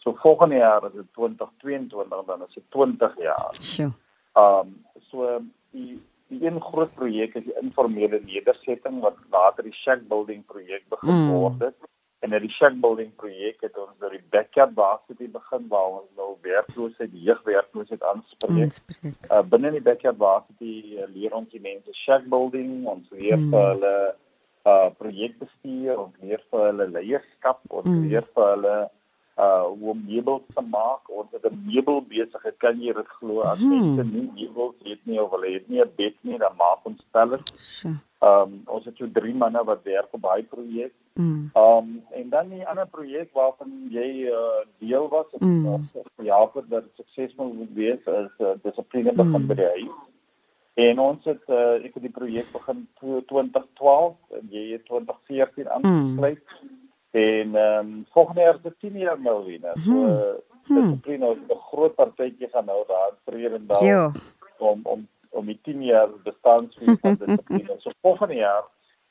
so 0.03 0.15
volgende 0.23 0.57
jaar 0.57 0.87
is 0.87 0.93
dit 0.93 1.09
2022 1.13 2.25
dan 2.27 2.43
is 2.47 2.55
dit 2.55 2.65
20 2.69 3.19
jaar 3.19 3.57
sure. 3.59 3.93
Um 4.35 4.77
so 5.11 5.41
die 5.71 5.99
die 6.29 6.45
een 6.45 6.61
groot 6.61 6.95
projek 6.95 7.35
is 7.35 7.45
die 7.45 7.57
informele 7.61 8.21
nedersetting 8.25 9.01
wat 9.01 9.17
later 9.33 9.65
die 9.65 9.73
shack 9.73 10.03
building 10.09 10.45
projek 10.47 10.85
begin 10.93 11.15
mm. 11.15 11.31
word 11.33 11.63
het. 11.69 11.89
En 12.21 12.33
in 12.33 12.43
die 12.43 12.53
shack 12.53 12.75
building 12.83 13.13
projek 13.17 13.63
het 13.65 13.77
ons 13.79 13.95
nou 14.03 14.11
die 14.13 14.25
backyard 14.35 14.75
varsity 14.77 15.29
begin 15.33 15.69
waar 15.71 16.01
ons 16.01 16.09
nou 16.19 16.33
werkloosheid, 16.45 17.15
jeugwerkloosheid 17.15 18.03
aanspreek. 18.03 18.77
Uh 19.31 19.43
binne 19.47 19.73
die 19.77 19.85
backyard 19.85 20.19
varsity 20.21 20.99
uh, 20.99 21.07
leer 21.15 21.37
ons 21.39 21.49
die 21.55 21.63
mense 21.63 21.95
shack 22.03 22.27
building, 22.29 22.85
ons 22.91 23.07
leer 23.15 23.39
mm. 23.39 23.53
vir 23.55 23.69
hulle 23.73 23.95
uh 24.69 24.89
projekbestuur, 25.01 25.95
ons 25.97 26.25
leer 26.27 26.43
vir 26.51 26.67
hulle 26.67 26.89
leierskap, 26.99 27.63
ons 27.71 27.89
mm. 27.89 28.09
leer 28.11 28.27
vir 28.35 28.51
hulle 28.53 28.77
uh 29.39 29.67
om 29.91 30.05
meubels 30.07 30.43
te 30.55 30.63
maak 30.71 31.11
ons 31.21 31.31
het 31.31 31.45
'n 31.47 31.63
meubel 31.67 32.03
besigheid 32.03 32.57
kan 32.59 32.81
jy 32.81 32.93
dit 32.93 33.11
glo 33.19 33.41
as 33.41 33.59
hmm. 33.59 33.71
mense 33.71 34.03
nie 34.15 34.31
meubels 34.35 34.75
het 34.85 35.01
nie 35.05 35.21
of 35.23 35.31
hulle 35.31 35.53
het 35.53 35.69
nie 35.69 35.81
'n 35.81 35.93
bed 35.97 36.17
nie 36.21 36.39
dan 36.39 36.57
maak 36.57 36.81
ons 36.83 37.05
stellers. 37.09 37.53
Ehm 37.85 37.99
um, 38.21 38.63
ons 38.67 38.85
het 38.85 38.97
so 38.97 39.07
drie 39.13 39.35
manne 39.35 39.65
wat 39.65 39.83
werk 39.83 40.09
op 40.11 40.23
daai 40.23 40.43
projek. 40.43 40.93
Hmm. 41.15 41.51
Ehm 41.55 41.77
um, 41.79 42.03
en 42.11 42.29
dan 42.29 42.49
'n 42.49 42.65
ander 42.65 42.87
projek 42.87 43.31
waarvan 43.33 43.71
jy 43.91 44.11
uh, 44.27 44.63
deel 44.79 45.09
was 45.09 45.27
of 45.31 45.41
mm. 45.41 45.89
ja 46.23 46.51
vir 46.53 46.65
dat 46.69 46.85
suksesvol 46.97 47.53
moet 47.53 47.73
wees 47.75 48.03
is 48.07 48.35
uh, 48.39 48.55
dissipline 48.63 49.13
begin 49.13 49.43
mm. 49.43 49.47
by 49.47 49.55
die 49.55 49.71
huis. 49.77 49.97
En 50.75 50.99
ons 50.99 51.25
het 51.25 51.45
uh, 51.49 51.85
ek 51.85 51.95
het 51.95 52.03
die 52.03 52.17
projek 52.21 52.53
begin 52.53 52.89
2012 53.27 54.17
en 54.31 54.47
jy 54.51 54.73
het 54.73 54.85
2014 54.85 55.65
hmm. 55.65 55.73
aangesluit. 55.75 56.45
Mm 56.63 56.78
En 57.11 57.55
ehm 57.55 57.87
um, 57.87 58.07
volgende 58.11 58.41
jaar 58.41 58.59
is 58.63 58.73
10 58.79 58.99
jaar 58.99 59.21
nou 59.21 59.45
weer. 59.45 59.61
So 59.85 60.75
hmm. 60.75 60.91
dit 60.91 61.07
is 61.07 61.19
nou 61.19 61.37
'n 61.37 61.59
groot 61.71 61.95
partytjie 61.95 62.49
gaan 62.49 62.65
nou 62.65 62.85
daar 62.87 63.13
vir 63.25 63.55
en 63.55 63.67
daar 63.67 63.85
jo. 63.85 64.13
om 64.59 64.81
om 64.83 65.09
om 65.29 65.47
die 65.47 65.59
10 65.63 65.85
jaar 65.85 66.09
bestaan 66.23 66.71
van 67.01 67.19
dit. 67.19 67.41
so 67.83 67.91
volgende 68.01 68.35
jaar 68.35 68.65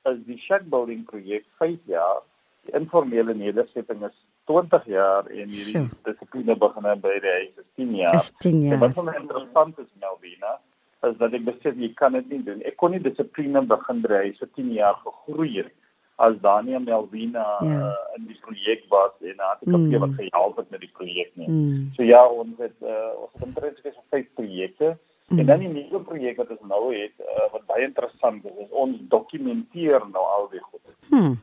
is 0.04 0.18
die 0.26 0.38
shack 0.38 0.70
building 0.70 1.06
projek 1.06 1.46
5 1.58 1.78
jaar. 1.86 2.22
Die 2.62 2.74
informele 2.74 3.34
nedersetting 3.34 4.06
is 4.06 4.26
20 4.46 4.86
jaar 4.86 5.26
en 5.26 5.50
hierdie 5.50 5.90
dissipline 6.04 6.58
begin 6.58 7.00
by 7.02 7.20
die 7.20 7.32
huis 7.32 7.56
is 7.58 7.70
10 7.76 7.96
jaar. 7.96 8.16
Is 8.16 8.32
10 8.38 8.62
jaar. 8.62 8.74
En 8.74 8.80
wat 8.80 8.94
van 8.94 9.14
interessant 9.14 9.80
is 9.80 9.92
Melvina 10.00 10.60
is 11.02 11.18
dat 11.18 11.34
ek 11.34 11.44
besef 11.46 11.76
jy 11.76 11.94
kan 11.94 12.12
dit 12.12 12.30
nie 12.30 12.44
doen. 12.44 12.62
Ek 12.62 12.78
kon 12.78 12.92
nie 12.92 13.02
dissipline 13.02 13.62
begin 13.62 14.02
by 14.02 14.14
hy 14.14 14.32
vir 14.40 14.50
10 14.56 14.72
jaar 14.72 14.96
gegroei 15.04 15.58
het 15.58 15.74
as 16.18 16.34
Daniel 16.42 16.80
Melvina 16.82 17.46
ja. 17.62 17.68
uh, 17.70 18.16
in 18.18 18.26
die 18.26 18.38
projek 18.42 18.86
was 18.90 19.14
en 19.22 19.38
haar 19.38 19.58
het 19.60 19.70
mm. 19.70 20.00
wat 20.02 20.16
gehelp 20.18 20.58
het 20.58 20.70
met 20.70 20.82
die 20.82 20.94
projek 20.94 21.32
nie. 21.34 21.50
Mm. 21.50 21.90
So 21.94 22.04
ja, 22.04 22.24
ons 22.26 22.58
het 22.58 22.74
uh, 22.82 23.12
ons 23.22 23.34
het 23.34 23.44
omtrent 23.46 23.78
gesê 23.84 24.02
vyf 24.10 24.32
projekte 24.40 24.96
mm. 25.28 25.40
en 25.40 25.46
dan 25.46 25.62
die 25.62 25.70
nuwe 25.76 26.02
projek 26.10 26.42
wat 26.42 26.56
ons 26.56 26.64
nou 26.72 26.90
het 26.96 27.14
uh, 27.22 27.46
wat 27.54 27.68
baie 27.70 27.86
interessant 27.86 28.46
is, 28.50 28.56
is 28.66 28.74
ons 28.86 28.98
dokumenteer 29.14 30.08
nou 30.10 30.26
al 30.38 30.50
die 30.56 30.64
goed. 30.64 30.82
Hmm. 31.12 31.38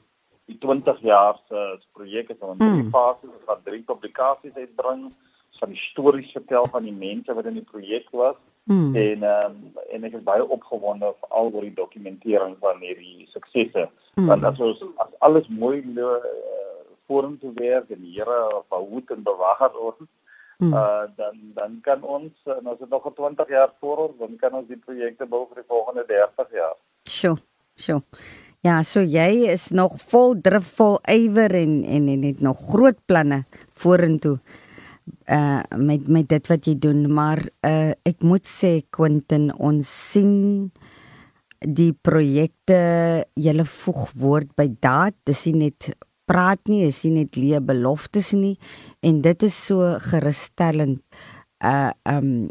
Die 0.50 0.58
20 0.60 0.98
jaar 1.06 1.38
se 1.46 1.54
uh, 1.54 1.78
projek 1.94 2.34
is 2.34 2.42
in 2.42 2.58
drie 2.58 2.82
mm. 2.82 2.90
fases, 2.90 3.30
ons 3.30 3.46
gaan 3.46 3.62
drie 3.64 3.82
publikasies 3.86 4.58
uitbring 4.58 5.06
van 5.58 5.72
die 5.74 5.80
stories 5.80 6.32
vertel 6.32 6.66
van 6.72 6.86
die 6.86 6.96
mense 6.96 7.34
wat 7.34 7.46
in 7.50 7.58
die 7.60 7.68
projek 7.70 8.10
was. 8.10 8.36
Mm. 8.64 8.96
En 8.96 9.22
um, 9.28 9.56
en 9.92 10.04
ek 10.08 10.16
is 10.16 10.24
baie 10.24 10.44
opgewonde 10.56 11.10
vir 11.20 11.32
al 11.36 11.50
oor 11.52 11.66
die 11.66 11.76
dokumentering 11.76 12.56
van 12.62 12.80
hierdie 12.80 13.26
suksesse. 13.32 13.88
Mm. 14.16 14.30
Want 14.30 14.46
as 14.48 14.60
ons 14.64 14.80
as 15.04 15.12
alles 15.26 15.50
mooi 15.52 15.82
uh, 15.84 16.14
vorentoe 17.10 17.52
werk 17.58 17.90
en 17.92 18.00
die 18.00 18.14
Here 18.16 18.62
behoed 18.72 19.12
en 19.12 19.26
bewaar 19.26 19.68
word, 19.76 20.06
mm. 20.64 20.72
uh, 20.72 21.04
dan 21.18 21.36
dan 21.58 21.76
kan 21.84 22.02
ons 22.02 22.32
en 22.56 22.72
as 22.72 22.80
dit 22.80 22.88
nog 22.88 23.10
20 23.12 23.52
jaar 23.52 23.74
voor 23.80 24.08
ons, 24.08 24.16
dan 24.22 24.40
kan 24.40 24.56
ons 24.56 24.70
die 24.70 24.80
projekte 24.80 25.28
bou 25.28 25.44
vir 25.50 25.60
die 25.60 25.68
volgende 25.68 26.06
30 26.08 26.56
jaar. 26.56 26.74
Sjoe, 27.04 27.36
sjoe. 27.76 28.00
Ja, 28.64 28.78
so 28.80 29.04
jy 29.04 29.44
is 29.52 29.68
nog 29.76 29.98
vol 30.08 30.38
drif, 30.40 30.70
vol 30.78 30.96
ywer 31.12 31.52
en 31.52 31.82
en 31.84 32.08
en 32.08 32.22
het 32.24 32.40
nog 32.40 32.64
groot 32.72 32.96
planne 33.04 33.44
vorentoe 33.76 34.38
uh 35.28 35.62
met 35.76 36.08
met 36.08 36.28
dit 36.28 36.48
wat 36.48 36.66
jy 36.68 36.74
doen 36.80 37.04
maar 37.12 37.42
uh 37.66 37.92
ek 38.08 38.24
moet 38.24 38.46
sê 38.48 38.80
Quentin 38.90 39.50
ons 39.52 39.88
sien 39.88 40.70
die 41.60 41.92
projekte 41.92 43.24
julle 43.40 43.64
voeg 43.64 44.08
woord 44.20 44.50
by 44.56 44.68
daad 44.80 45.16
dis 45.28 45.44
nie 45.48 45.68
net 45.68 45.90
praat 46.28 46.60
nie 46.68 46.84
is 46.88 47.02
nie 47.04 47.24
net 47.24 47.36
leë 47.36 47.60
beloftes 47.64 48.32
nie 48.36 48.56
en 49.04 49.20
dit 49.24 49.46
is 49.48 49.56
so 49.68 49.94
gerusstellend 50.08 51.02
uh 51.60 51.92
um 52.08 52.50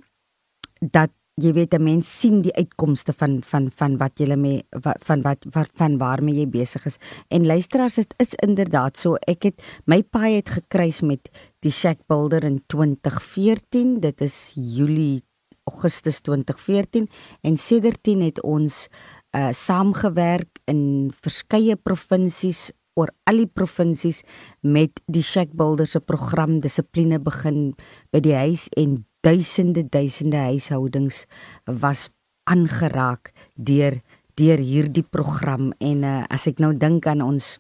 dat 0.82 1.14
jy 1.42 1.54
weet 1.54 1.74
'n 1.74 1.84
mens 1.84 2.20
sien 2.20 2.42
die 2.42 2.54
uitkomste 2.54 3.14
van 3.14 3.42
van 3.42 3.72
van 3.72 3.98
wat 3.98 4.20
jy 4.20 4.36
mee 4.36 4.64
van 5.06 5.22
wat, 5.22 5.46
wat 5.52 5.70
van 5.76 5.98
waarmee 5.98 6.36
jy 6.36 6.48
besig 6.48 6.86
is. 6.86 6.98
En 7.30 7.46
luisteraars 7.46 7.96
dit 7.96 8.14
is 8.18 8.34
inderdaad 8.36 8.98
so. 8.98 9.16
Ek 9.28 9.44
het 9.44 9.62
my 9.86 10.04
paai 10.04 10.36
het 10.36 10.50
gekruis 10.50 11.02
met 11.02 11.30
die 11.62 11.72
Shack 11.72 11.98
Builder 12.08 12.44
in 12.44 12.62
2014 12.68 14.00
dit 14.00 14.22
is 14.22 14.54
Julie 14.56 15.24
Augustus 15.64 16.22
2014 16.22 17.10
en 17.42 17.58
sedertdien 17.58 18.22
het 18.22 18.42
ons 18.42 18.88
uh 19.36 19.50
saamgewerk 19.52 20.60
in 20.66 21.12
verskeie 21.22 21.76
provinsies 21.76 22.72
oor 22.94 23.10
al 23.26 23.38
die 23.38 23.50
provinsies 23.50 24.22
met 24.62 25.02
die 25.08 25.24
Shack 25.24 25.56
Builder 25.58 25.88
se 25.88 26.00
program 26.00 26.60
dissipline 26.60 27.20
begin 27.20 27.74
by 28.12 28.20
die 28.20 28.36
huis 28.36 28.68
en 28.78 29.06
duisende 29.24 29.86
duisende 29.88 30.38
huishoudings 30.38 31.24
was 31.66 32.10
aangeraak 32.50 33.32
deur 33.56 34.02
deur 34.36 34.58
hierdie 34.58 35.06
program. 35.06 35.72
En 35.80 36.04
uh, 36.04 36.24
as 36.34 36.48
ek 36.50 36.60
nou 36.64 36.74
dink 36.74 37.08
aan 37.08 37.22
ons 37.22 37.60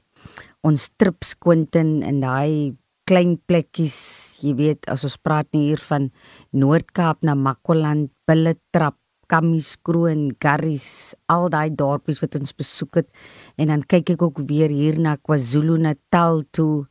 ons 0.63 0.87
trips 0.97 1.35
Quentin 1.43 2.01
en 2.07 2.21
daai 2.23 2.73
klein 3.07 3.35
plekkies 3.47 3.97
jy 4.43 4.53
weet 4.57 4.87
as 4.91 5.03
ons 5.07 5.19
praat 5.19 5.49
nie 5.55 5.67
hier 5.69 5.81
van 5.89 6.09
Noord-Kaap 6.55 7.23
na 7.27 7.35
Makwaland 7.35 8.11
Billetrap 8.27 8.97
Kamiskroon 9.31 10.33
Garries 10.43 11.15
al 11.31 11.49
daai 11.51 11.71
dorpies 11.75 12.21
wat 12.23 12.35
ons 12.39 12.53
besoek 12.55 13.01
het. 13.01 13.09
En 13.57 13.71
dan 13.71 13.83
kyk 13.87 14.15
ek 14.15 14.25
ook 14.25 14.43
weer 14.49 14.71
hier 14.71 14.99
na 14.99 15.15
KwaZulu-Natal 15.17 16.43
toe 16.51 16.85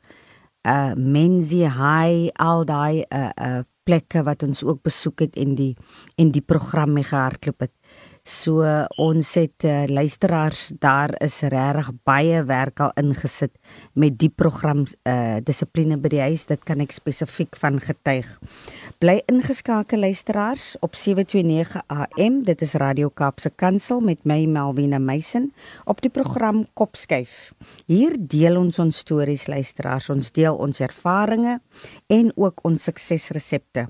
uh 0.62 0.94
Menzi 0.94 1.64
High 1.66 2.30
al 2.38 2.64
daai 2.68 3.04
uh 3.10 3.30
uh 3.34 3.62
plekke 3.88 4.22
wat 4.26 4.42
ons 4.46 4.62
ook 4.64 4.82
besoek 4.86 5.24
het 5.26 5.36
en 5.36 5.54
die 5.58 5.72
en 6.20 6.32
die 6.34 6.44
program 6.44 6.92
mee 6.94 7.06
gehardloop 7.06 7.66
het. 7.66 7.72
So 8.22 8.62
ons 9.02 9.28
het 9.34 9.64
uh, 9.66 9.82
luisteraars 9.90 10.68
daar 10.78 11.10
is 11.18 11.40
regtig 11.42 11.88
baie 12.06 12.44
werk 12.46 12.78
al 12.80 12.92
ingesit 12.94 13.50
met 13.98 14.14
die 14.20 14.30
program 14.30 14.84
uh 15.10 15.40
dissipline 15.42 15.96
by 15.98 16.12
die 16.12 16.20
huis 16.22 16.44
dit 16.46 16.62
kan 16.62 16.78
ek 16.84 16.94
spesifiek 16.94 17.56
van 17.58 17.80
getuig. 17.82 18.28
Bly 19.02 19.16
ingeskakel 19.26 20.04
luisteraars 20.06 20.76
op 20.86 20.94
729 20.94 21.82
AM 21.90 22.36
dit 22.46 22.62
is 22.62 22.76
Radio 22.78 23.10
Kaapse 23.10 23.50
Kansel 23.50 23.98
met 24.00 24.22
my 24.22 24.44
Melvina 24.46 25.00
Meisen 25.02 25.50
op 25.84 25.98
die 26.04 26.10
program 26.10 26.62
Kopskuif. 26.78 27.50
Hier 27.90 28.14
deel 28.14 28.60
ons 28.60 28.78
ons 28.78 29.02
stories 29.02 29.48
luisteraars 29.50 30.06
ons 30.14 30.30
deel 30.30 30.54
ons 30.54 30.78
ervarings 30.78 31.58
en 32.06 32.30
ook 32.36 32.62
ons 32.70 32.86
suksesresepte. 32.86 33.88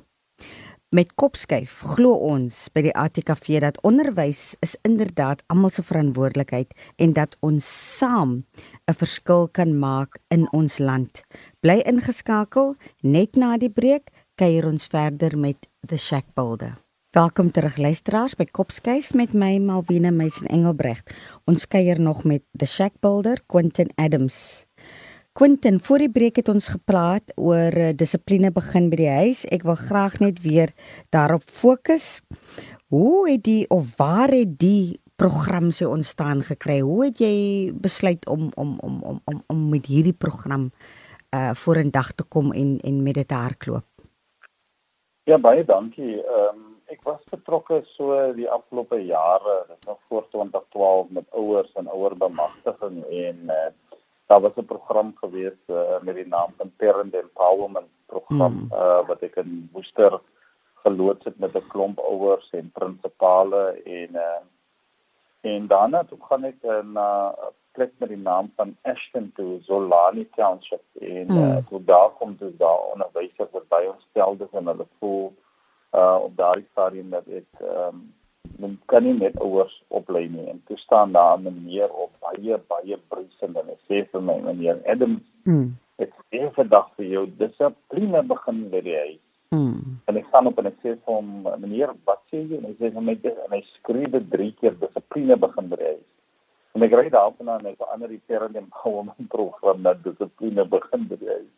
Met 0.92 1.14
kopskuif 1.16 1.78
glo 1.94 2.18
ons 2.28 2.66
by 2.76 2.82
die 2.84 2.92
ATKV 2.92 3.62
dat 3.64 3.78
onderwys 3.88 4.42
is 4.60 4.74
inderdaad 4.84 5.40
almal 5.48 5.72
se 5.72 5.80
verantwoordelikheid 5.88 6.74
en 7.00 7.14
dat 7.16 7.32
ons 7.40 7.64
saam 7.96 8.44
'n 8.84 8.98
verskil 9.00 9.48
kan 9.48 9.72
maak 9.78 10.20
in 10.28 10.44
ons 10.52 10.76
land. 10.78 11.24
Bly 11.60 11.80
ingeskakel 11.88 12.76
net 13.00 13.36
na 13.36 13.56
die 13.56 13.72
breek 13.72 14.12
kuier 14.36 14.66
ons 14.66 14.86
verder 14.86 15.38
met 15.38 15.66
The 15.80 15.96
Shack 15.96 16.26
Builder. 16.34 16.76
Welkom 17.10 17.50
terug 17.50 17.76
luisteraars 17.76 18.34
by 18.34 18.44
Kopskuif 18.44 19.14
met 19.14 19.32
my 19.32 19.58
Malvina 19.58 20.10
Meisen 20.10 20.46
Engelbrecht. 20.46 21.14
Ons 21.44 21.66
kuier 21.68 22.00
nog 22.00 22.24
met 22.24 22.42
The 22.52 22.66
Shack 22.66 22.92
Builder 23.00 23.40
Quentin 23.46 23.90
Adams. 23.96 24.66
Quentin, 25.32 25.80
voor 25.80 26.02
die 26.02 26.10
breek 26.12 26.36
het 26.36 26.48
ons 26.52 26.66
gepraat 26.68 27.32
oor 27.40 27.72
uh, 27.80 27.92
dissipline 27.96 28.50
begin 28.52 28.90
by 28.92 28.98
die 29.00 29.08
huis. 29.08 29.46
Ek 29.48 29.62
wil 29.64 29.78
graag 29.80 30.18
net 30.20 30.42
weer 30.44 30.74
daarop 31.08 31.46
fokus. 31.48 32.20
Hoe 32.92 33.30
het 33.30 33.40
die 33.46 33.64
of 33.72 33.94
waar 33.96 34.28
het 34.28 34.58
die 34.60 35.00
program 35.16 35.70
se 35.72 35.88
ontstaan 35.88 36.42
gekry? 36.44 36.82
Hoe 36.84 37.06
het 37.06 37.22
jy 37.24 37.72
besluit 37.72 38.28
om 38.28 38.50
om 38.60 38.76
om 38.84 38.98
om 39.00 39.22
om 39.24 39.40
om 39.48 39.62
met 39.72 39.88
hierdie 39.88 40.12
program 40.12 40.68
uh 41.32 41.54
vorendag 41.56 42.12
te 42.12 42.28
kom 42.28 42.52
en 42.52 42.76
en 42.84 43.02
met 43.02 43.14
dit 43.14 43.28
te 43.28 43.34
hardloop? 43.34 43.88
Ja, 45.24 45.38
baie 45.38 45.64
dankie. 45.64 46.20
Ehm 46.20 46.60
um, 46.60 46.66
ek 46.92 47.00
was 47.08 47.24
betrokke 47.30 47.80
so 47.96 48.20
die 48.36 48.50
afgelope 48.50 48.98
jare, 49.00 49.64
dit 49.68 49.86
nog 49.88 49.98
voor 50.08 50.28
2012 50.28 51.08
met 51.08 51.24
ouers 51.30 51.72
en 51.72 51.88
ouer 51.88 52.16
bemagtiging 52.16 53.00
en 53.04 53.48
uh 53.48 53.72
daar 54.26 54.40
was 54.40 54.56
'n 54.56 54.64
program 54.64 55.12
gewees 55.16 55.58
uh, 55.66 56.00
met 56.00 56.14
die 56.14 56.26
naam 56.26 56.50
van 56.56 56.72
Parent 56.76 57.14
Empowerment 57.14 57.90
program 58.06 58.52
mm. 58.52 58.68
uh 58.72 59.06
wat 59.06 59.20
ek 59.22 59.36
in 59.36 59.68
Woester 59.72 60.20
geloods 60.84 61.24
het 61.24 61.38
met 61.38 61.54
'n 61.56 61.68
klomp 61.68 61.98
ouers 61.98 62.50
en 62.50 62.70
prinsipale 62.72 63.82
en 63.84 64.10
uh 64.14 64.42
en 65.42 65.66
daarna 65.66 66.04
toe 66.04 66.18
gaan 66.28 66.44
ek 66.44 66.62
na 66.82 67.08
'n 67.30 67.54
plek 67.72 67.92
met 67.98 68.08
die 68.08 68.18
naam 68.18 68.52
van 68.56 68.76
Ashton 68.82 69.32
toe 69.34 69.60
Zolani 69.62 70.28
Township 70.36 70.84
en 71.00 71.26
mm. 71.26 71.42
uh, 71.42 71.56
toe 71.68 71.84
daar 71.84 72.10
kom 72.18 72.36
dit 72.38 72.58
daar 72.58 72.80
onderwysers 72.92 73.50
wat 73.50 73.68
by 73.68 73.84
ons 73.92 74.04
stel 74.10 74.36
dis 74.36 74.52
en 74.52 74.66
hulle 74.66 74.86
voel 74.98 75.32
uh 75.92 76.18
op 76.22 76.36
daardie 76.36 76.68
stadium 76.70 77.10
dat 77.10 77.26
ek 77.26 77.60
um, 77.60 78.14
men 78.58 78.78
kan 78.86 79.04
nie 79.04 79.14
net 79.18 79.36
ouers 79.40 79.74
oplei 79.88 80.28
nie 80.28 80.48
en 80.50 80.62
toe 80.66 80.78
staan 80.78 81.12
daar 81.12 81.38
'n 81.38 81.44
meneer 81.44 81.90
op 81.90 82.10
baie 82.20 82.58
baie 82.68 82.96
brysend 83.08 83.56
en 83.56 83.68
hy 83.72 83.78
sê 83.88 84.04
vir 84.10 84.22
my 84.22 84.38
meneer 84.40 84.80
Adam 84.86 85.20
mm. 85.44 85.68
ek 85.98 86.12
sê 86.30 86.50
vandag 86.54 86.88
vir 86.96 87.06
jou 87.06 87.26
dis 87.26 87.60
'n 87.60 87.74
prima 87.88 88.22
begin 88.22 88.70
by 88.70 88.80
die 88.80 88.96
huis 88.96 89.20
mm. 89.50 89.98
en 90.06 90.16
ek 90.16 90.26
staan 90.28 90.46
op 90.46 90.58
en 90.58 90.66
ek 90.66 90.78
sê 90.82 90.94
vir 90.94 91.14
hom 91.14 91.30
meneer 91.58 91.94
wat 92.04 92.22
sê 92.30 92.42
jy 92.42 92.58
en 92.58 92.68
hy 92.70 92.74
sê 92.80 92.92
vir 92.94 93.06
my 93.08 93.14
dis 93.14 93.38
en 93.46 93.56
hy 93.56 93.62
dit 94.16 94.30
drie 94.30 94.52
keer 94.60 94.78
dis 94.80 94.96
'n 94.96 95.08
prima 95.08 95.36
begin 95.36 95.68
by 95.68 95.76
die 95.76 95.90
huis 95.94 96.08
en 96.74 96.82
ek 96.82 96.94
ry 97.00 97.08
daar 97.08 97.34
aan 97.38 97.58
en 97.58 97.66
ek 97.72 97.82
verander 97.82 98.08
die 98.08 98.24
term 98.26 98.56
in 98.56 98.68
hom 98.84 99.12
program 99.28 99.82
dat 99.82 100.02
dis 100.04 100.20
'n 100.20 100.30
prima 100.36 100.64
begin 100.64 101.08
by 101.08 101.16
die 101.16 101.34
huis 101.36 101.52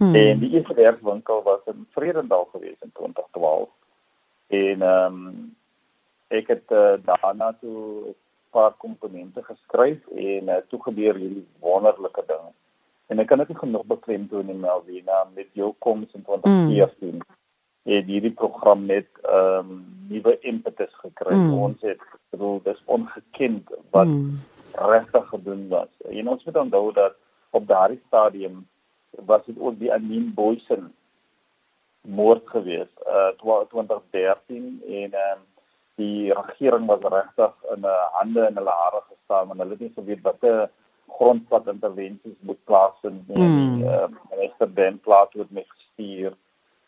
mm. 0.00 0.14
en 0.14 0.40
die 0.40 0.52
eerste 0.56 0.74
werkwinkel 0.74 1.42
was 1.42 1.60
in 1.66 1.86
Vredendal 1.94 2.48
geweest 2.52 2.82
in 2.82 2.92
2012 2.92 3.68
en 4.48 4.82
ehm 4.82 5.18
um, 5.18 5.56
ek 6.32 6.48
het 6.48 6.72
uh, 6.72 6.96
daarna 7.04 7.52
toe 7.60 8.08
'n 8.08 8.14
paar 8.50 8.72
komponente 8.84 9.42
geskryf 9.42 10.00
en 10.16 10.48
uh, 10.48 10.56
toe 10.68 10.80
gebeur 10.82 11.14
hierdie 11.16 11.46
wonderlike 11.60 12.24
ding. 12.26 12.48
En 13.06 13.18
ek 13.18 13.28
kan 13.28 13.38
dit 13.38 13.48
nie 13.48 13.58
genoeg 13.58 13.84
beklemtoon 13.84 14.48
in 14.48 14.60
Melvina 14.60 15.26
met 15.34 15.48
jou 15.52 15.74
koms 15.78 16.12
in 16.12 16.24
2014. 16.24 17.20
Mm. 17.20 17.20
Het 17.82 18.06
hierdie 18.06 18.32
program 18.32 18.86
net 18.86 19.08
ehm 19.22 19.58
um, 19.58 19.84
nuwe 20.08 20.38
impetus 20.40 20.94
gekry. 21.04 21.34
Mm. 21.34 21.52
Ons 21.52 21.80
het 21.80 22.00
bedoel 22.30 22.60
dis 22.62 22.82
ongekend 22.84 23.70
wat 23.90 24.06
mm. 24.06 24.40
regtig 24.72 25.28
gedoen 25.28 25.68
was. 25.68 25.90
En 26.08 26.28
ons 26.28 26.44
moet 26.44 26.56
onthou 26.56 26.92
dat 26.92 27.14
op 27.50 27.66
daardie 27.66 28.00
stadium 28.06 28.66
was 29.10 29.44
dit 29.44 29.58
ook 29.58 29.78
die 29.78 29.92
Amin 29.92 30.32
Boysen 30.34 30.92
moord 32.00 32.48
gewees 32.48 32.92
uh 33.06 33.28
2013 33.38 34.82
en 34.88 35.14
um, 35.14 35.42
die 36.02 36.32
regering 36.34 36.86
was 36.90 37.02
regtig 37.16 37.54
in 37.74 37.86
'n 37.86 37.98
hande 38.18 38.46
in 38.50 38.60
hulle 38.60 38.76
hare 38.82 39.02
gestaan 39.08 39.48
want 39.48 39.60
hulle 39.60 39.76
het 39.76 39.84
nie 39.86 39.96
geweet 39.98 40.22
watter 40.28 40.70
grondpad 41.16 41.66
intervensies 41.66 42.38
moet 42.40 42.64
plaasvind 42.64 43.28
nie. 43.28 43.48
Mm. 43.48 43.76
Die 43.76 43.84
uh, 43.84 44.08
minister 44.30 44.72
Ben 44.78 45.00
Plaat 45.00 45.32
het 45.32 45.50
my 45.50 45.64
gestuur 45.68 46.32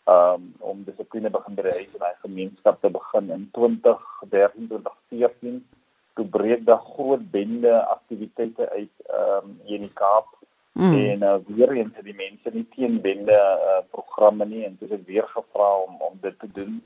um, 0.05 0.55
om 0.59 0.85
dissipline 0.85 1.31
begin 1.31 1.55
bereik 1.55 1.92
in 1.92 2.05
hy 2.05 2.12
gemeenskap 2.22 2.81
te 2.81 2.90
begin 2.92 3.31
in 3.37 3.48
2013 3.59 4.68
2014 4.72 5.61
toe 6.14 6.27
breek 6.37 6.64
daar 6.66 6.83
groot 6.94 7.31
bende 7.31 7.74
aktiwiteite 7.96 8.70
uit 8.70 8.94
um, 9.11 9.55
hier 9.64 9.81
in 9.81 9.87
die 9.88 9.96
Kaap 10.00 10.29
mm. 10.72 10.94
en 10.94 11.24
uh, 11.31 11.37
weer 11.46 11.72
eens 11.72 11.96
het 11.96 12.07
die 12.07 12.16
mense 12.18 12.53
nie 12.55 12.66
teen 12.77 13.00
bende 13.05 13.38
uh, 13.38 13.81
programme 13.96 14.46
nie 14.50 14.64
en 14.68 14.77
dit 14.81 14.90
is 14.90 15.07
weer 15.07 15.29
gevra 15.37 15.70
om 15.87 15.96
om 16.11 16.20
dit 16.20 16.38
te 16.38 16.50
doen 16.59 16.83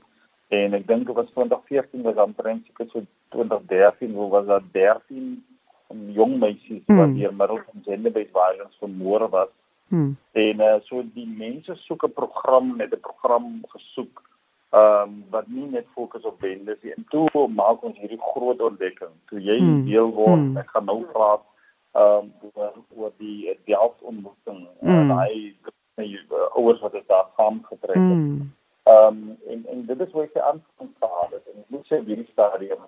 en 0.49 0.73
ek 0.73 0.87
dink 0.87 1.05
dit 1.07 1.15
was 1.15 1.29
2014 1.35 2.01
was 2.07 2.21
omtrent 2.23 2.65
seker 2.65 2.87
so 2.89 3.05
2013 3.35 4.13
hoe 4.17 4.29
was 4.29 4.45
daar 4.45 4.65
13 4.71 5.43
jong 6.17 6.37
meisies 6.41 6.85
mm. 6.85 6.97
wat 6.97 7.13
hier 7.17 7.33
middels 7.33 7.65
van 7.71 7.85
gender-based 7.85 8.33
violence 8.33 8.77
vermoor 8.79 9.29
was 9.29 9.51
mm. 9.87 10.15
en 10.31 10.65
uh, 10.69 10.79
so 10.89 11.03
die 11.13 11.27
mense 11.27 11.75
soek 11.85 12.07
'n 12.07 12.17
program 12.21 12.75
met 12.81 12.93
'n 12.93 13.05
program 13.05 13.61
gesoek 13.75 14.25
ehm 14.69 15.01
um, 15.01 15.23
wat 15.29 15.47
nie 15.47 15.65
net 15.69 15.85
fokus 15.93 16.23
op 16.23 16.39
bendes 16.39 16.81
nie 16.81 16.93
en 16.93 17.05
toe 17.09 17.47
maak 17.47 17.83
ons 17.83 17.97
hierdie 17.97 18.21
groot 18.21 18.61
ontdekking 18.61 19.15
toe 19.29 19.39
jy 19.41 19.57
mm. 19.61 19.85
deel 19.85 20.11
word 20.13 20.45
mm. 20.45 20.57
ek 20.57 20.69
gaan 20.69 20.85
nou 20.85 21.01
praat 21.13 21.45
ehm 21.93 22.25
um, 22.25 22.51
oor, 22.53 22.73
oor 22.95 23.11
die 23.17 23.57
die 23.65 23.77
ontmoeting 24.01 24.67
mm. 24.81 24.89
en 24.89 25.17
hy 25.17 25.55
die 25.97 26.19
ouers 26.53 26.79
wat 26.79 26.91
dit 26.91 27.07
daar 27.07 27.29
saam 27.37 27.63
getrek 27.65 27.97
het 27.97 28.17
mm. 28.17 28.53
Ehm 28.89 29.07
um, 29.07 29.37
en 29.51 29.65
en 29.71 29.85
dit 29.85 29.99
is 30.05 30.11
hoe 30.11 30.23
ek 30.23 30.37
aankom 30.37 30.89
gehad 30.99 31.31
het 31.35 31.45
en 31.53 31.63
moet 31.67 31.85
sê 31.87 31.99
hierdie 32.05 32.29
stadium 32.31 32.81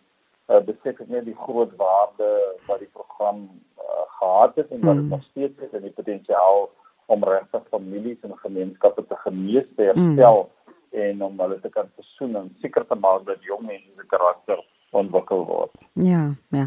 uh, 0.50 0.62
besef 0.70 1.00
ek 1.04 1.10
net 1.14 1.26
die 1.28 1.38
groot 1.46 1.74
waarde 1.80 2.30
wat 2.70 2.80
die 2.82 2.90
program 2.96 3.44
uh, 3.78 4.06
gehad 4.20 4.56
het 4.62 4.72
en 4.72 4.82
wat 4.88 4.98
dit 4.98 5.04
mm. 5.04 5.14
nog 5.16 5.24
steeds 5.30 5.66
het 5.66 5.76
en 5.78 5.86
die 5.86 5.98
potensiaal 6.00 6.70
om 7.12 7.26
regtig 7.28 7.68
families 7.70 8.22
en 8.26 8.38
gemeenskappe 8.44 9.06
te 9.08 9.18
genees 9.26 9.68
te 9.76 9.90
herstel 9.92 10.44
mm. 10.48 10.76
en 11.06 11.24
om 11.28 11.40
hulle 11.46 11.60
te 11.62 11.74
kan 11.78 11.90
versoen 12.00 12.38
en 12.42 12.52
seker 12.64 12.88
te 12.88 12.98
maak 13.06 13.26
dat 13.30 13.44
jong 13.50 13.66
mense 13.68 13.98
se 13.98 14.08
karakter 14.16 14.64
ontwikkel 14.92 15.46
word. 15.48 15.76
Ja, 15.94 16.24
ja. 16.52 16.66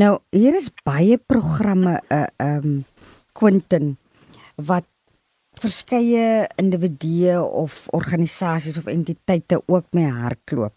Nou 0.00 0.12
hier 0.32 0.56
is 0.56 0.70
baie 0.84 1.18
programme 1.18 1.98
uh, 2.08 2.26
ehm 2.36 2.68
um, 2.76 2.84
Quentin 3.36 3.96
wat 4.56 4.86
verskeie 5.60 6.46
individue 6.60 7.40
of 7.42 7.86
organisasies 7.96 8.78
of 8.78 8.88
entiteite 8.92 9.62
ook 9.66 9.86
mee 9.96 10.10
hardloop. 10.10 10.76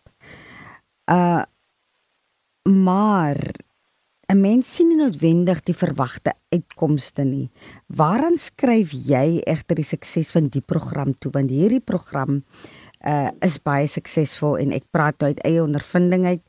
Uh 1.11 1.43
maar 2.69 3.37
'n 4.29 4.41
mens 4.41 4.75
sien 4.75 4.87
nie 4.87 4.97
noodwendig 4.97 5.63
die 5.63 5.73
verwagte 5.73 6.33
uitkomste 6.53 7.23
nie. 7.23 7.49
Waaraan 7.87 8.37
skryf 8.37 8.91
jy 8.91 9.41
egter 9.41 9.75
die 9.75 9.87
sukses 9.87 10.31
van 10.31 10.51
die 10.53 10.61
program 10.61 11.15
toe 11.17 11.31
want 11.31 11.49
hierdie 11.49 11.81
program 11.81 12.43
uh 13.07 13.29
is 13.41 13.57
baie 13.63 13.87
suksesvol 13.87 14.57
en 14.57 14.71
ek 14.71 14.85
praat 14.91 15.17
nou 15.19 15.31
uit 15.31 15.41
eie 15.47 15.63
ondervinding 15.63 16.25
uit 16.25 16.45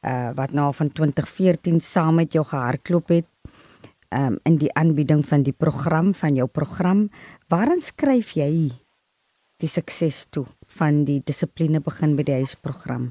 uh 0.00 0.30
wat 0.34 0.52
nou 0.56 0.72
van 0.74 0.92
2014 0.92 1.80
saam 1.80 2.14
met 2.14 2.32
jou 2.32 2.44
gehardloop 2.44 3.08
het 3.08 3.29
um, 4.14 4.38
in 4.44 4.58
die 4.58 4.72
aanbieding 4.74 5.24
van 5.26 5.42
die 5.46 5.54
program 5.56 6.14
van 6.14 6.34
jou 6.34 6.48
program 6.48 7.08
waarin 7.48 7.80
skryf 7.80 8.34
jy 8.38 8.50
die 9.60 9.68
sukses 9.68 10.26
toe 10.30 10.46
van 10.78 11.04
die 11.04 11.20
dissipline 11.24 11.80
begin 11.80 12.16
by 12.16 12.26
die 12.26 12.38
huis 12.42 12.54
program 12.54 13.10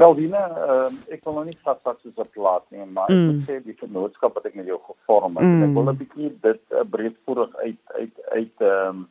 Melvina 0.00 0.42
uh, 0.48 0.90
ek 1.12 1.24
wil 1.26 1.40
nou 1.40 1.46
nie 1.48 1.56
vas 1.64 1.80
vas 1.84 1.98
soos 2.02 2.16
'n 2.16 2.30
plaas 2.34 2.66
nie 2.70 2.84
maar 2.86 3.10
mm. 3.10 3.30
ek 3.30 3.48
sê 3.48 3.58
die 3.64 3.78
vennootskap 3.80 4.34
wat 4.34 4.46
ek 4.46 4.54
met 4.60 4.66
jou 4.70 4.78
gevorm 4.86 5.36
het 5.40 5.46
mm. 5.46 5.64
ek 5.66 5.74
wil 5.78 5.90
'n 5.90 5.98
bietjie 6.02 6.30
dit 6.46 6.62
uh, 6.70 6.84
breedvoerig 6.94 7.56
uit 7.56 7.80
uit 7.98 8.14
uit 8.36 8.68
ehm 8.70 9.00
um, 9.00 9.08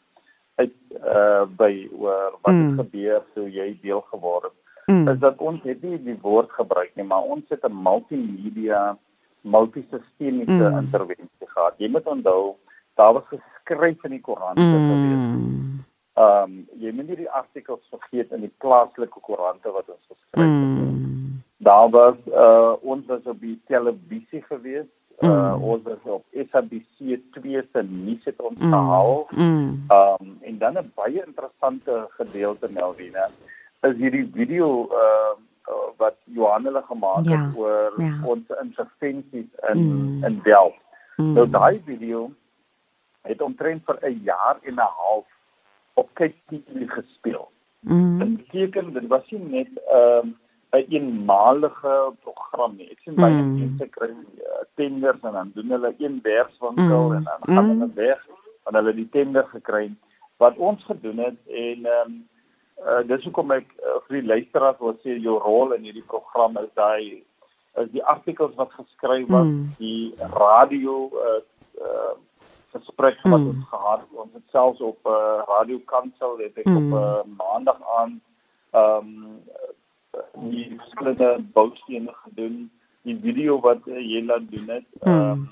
uit 0.60 0.76
uh, 0.92 1.46
by 1.60 1.88
oor 1.96 2.34
wat 2.44 2.54
mm. 2.54 2.80
gebeur 2.80 3.22
toe 3.34 3.48
jy 3.48 3.70
deel 3.82 4.02
geword 4.12 4.50
het 4.50 4.92
mm. 4.92 5.08
is 5.08 5.20
dat 5.20 5.38
ons 5.40 5.62
het 5.64 5.84
nie 5.84 6.00
die 6.04 6.18
woord 6.22 6.52
gebruik 6.52 6.92
nie 6.96 7.08
maar 7.12 7.24
ons 7.36 7.46
het 7.54 7.64
'n 7.64 7.84
multimedia 7.90 8.98
multisistemiese 9.42 10.70
mm. 10.70 10.78
intervensie 10.78 11.48
gehad. 11.48 11.78
Jy 11.78 11.90
moet 11.90 12.08
onthou, 12.08 12.56
daar 12.94 13.14
was 13.14 13.24
geskryf 13.32 14.04
in 14.04 14.18
die 14.18 14.22
koerante 14.22 14.62
mm. 14.62 14.90
gewees. 14.90 15.26
Ehm 16.20 16.44
um, 16.44 16.56
jy 16.84 16.92
moet 16.92 17.08
nie 17.08 17.22
die 17.22 17.32
artikels 17.32 17.84
vergeet 17.90 18.32
in 18.36 18.42
die 18.44 18.54
plaaslike 18.60 19.22
koerante 19.24 19.72
wat 19.72 19.88
ons 19.88 20.06
geskryf 20.08 20.46
het. 20.46 20.88
Mm. 20.88 21.44
Daar 21.64 21.90
was 21.90 22.18
uh 22.28 22.74
ons 22.82 23.06
was 23.08 23.24
op 23.24 23.40
die 23.40 23.60
televisie 23.68 24.42
gewees. 24.48 24.90
Uh 25.20 25.30
mm. 25.30 25.64
ons 25.64 25.84
was 25.84 26.04
op 26.04 26.26
SABC 26.52 27.22
2 27.36 27.64
se 27.72 27.84
nuus 27.84 28.26
het 28.28 28.42
ons 28.42 28.60
mm. 28.60 28.74
gehaal. 28.74 29.28
Mm. 29.32 29.86
Ehm 29.88 30.28
um, 30.28 30.38
en 30.42 30.58
dan 30.58 30.78
'n 30.78 30.92
baie 30.96 31.24
interessante 31.26 32.08
gedeelte 32.18 32.68
Melvina 32.72 33.30
is 33.88 33.96
hierdie 33.96 34.28
video 34.34 34.88
ehm 34.92 35.40
uh, 35.40 35.48
wat 35.98 36.16
Johan 36.24 36.64
hulle 36.64 36.84
gemaak 36.88 37.26
ja, 37.26 37.38
het 37.38 37.56
oor 37.56 37.94
ja. 37.98 38.14
ons 38.24 38.54
intervensies 38.62 39.50
in 39.72 39.80
mm. 39.80 40.24
in 40.24 40.40
Delft. 40.44 40.82
Mm. 41.16 41.34
Nou 41.34 41.50
daai 41.50 41.82
video 41.86 42.32
het 43.22 43.42
omtrent 43.42 43.84
vir 43.86 43.98
'n 44.02 44.22
jaar 44.24 44.58
en 44.62 44.74
'n 44.74 44.94
half 45.02 45.26
op 45.94 46.10
kyk 46.14 46.36
TV 46.48 46.88
gespeel. 46.88 47.52
Mm. 47.80 48.20
Dit 48.20 48.38
beteken 48.38 48.94
dit 48.94 49.08
was 49.08 49.32
nie 49.32 49.40
net 49.40 49.72
ehm 49.88 50.28
um, 50.28 50.38
'n 50.72 50.78
een 50.78 50.86
eenmalige 50.90 52.14
program 52.24 52.76
nie. 52.76 52.90
Ek 52.92 53.00
sien 53.00 53.16
baie 53.16 53.42
mm. 53.42 53.54
mense 53.60 53.88
kry 53.90 54.10
uh, 54.10 54.64
tenders 54.76 55.22
en 55.22 55.34
dan 55.34 55.52
doen 55.54 55.70
hulle 55.70 55.96
een 55.98 56.20
werkswinkel 56.24 57.08
mm. 57.10 57.16
en 57.16 57.24
dan 57.24 57.56
gaan 57.56 57.66
mm. 57.66 57.70
hulle 57.70 57.92
weg 57.94 58.28
en 58.64 58.76
hulle 58.76 58.94
die 58.94 59.10
tender 59.10 59.48
gekry 59.48 59.96
wat 60.38 60.58
ons 60.58 60.84
gedoen 60.84 61.18
het 61.18 61.40
en 61.48 61.86
ehm 61.86 62.06
um, 62.06 62.28
uh, 62.86 63.02
dis 63.08 63.24
hoekom 63.24 63.52
ek 63.52 63.68
uh, 63.80 63.98
vir 64.08 64.20
die 64.20 64.28
luisteraars 64.28 64.80
wil 64.80 64.96
sê 65.04 65.18
jou 65.18 65.38
rol 65.44 65.76
in 65.78 65.84
hierdie 65.88 66.06
program 66.08 66.58
is 66.62 66.72
daai 66.80 67.24
is 67.80 67.92
die 67.94 68.04
artikels 68.04 68.56
wat 68.56 68.72
geskryf 68.76 69.28
was, 69.30 69.46
mm. 69.48 69.68
die 69.78 70.16
radio 70.36 71.10
uh, 71.14 71.40
uh 71.84 72.16
gesprek 72.70 73.18
wat 73.24 73.40
mm. 73.40 73.48
ons 73.50 73.70
gehad 73.70 74.02
het. 74.04 74.18
Ons 74.22 74.34
het 74.38 74.52
selfs 74.54 74.82
op 74.86 75.00
'n 75.06 75.10
uh, 75.10 75.44
radio 75.48 75.78
kansel 75.90 76.38
het 76.38 76.58
ek 76.58 76.68
mm. 76.70 76.78
op 76.78 76.90
'n 76.90 77.04
uh, 77.04 77.22
maandag 77.38 77.80
aan 77.98 78.22
ehm 78.72 79.08
um, 79.08 80.50
die 80.50 80.76
verskillende 80.78 81.38
boustene 81.54 82.14
gedoen, 82.14 82.72
die 83.02 83.18
video 83.22 83.60
wat 83.60 83.82
uh, 83.88 83.98
jy 83.98 84.22
laat 84.26 84.52
doen 84.52 84.68
het. 84.70 84.86
Hmm. 85.02 85.14
Ehm 85.14 85.32
um, 85.32 85.50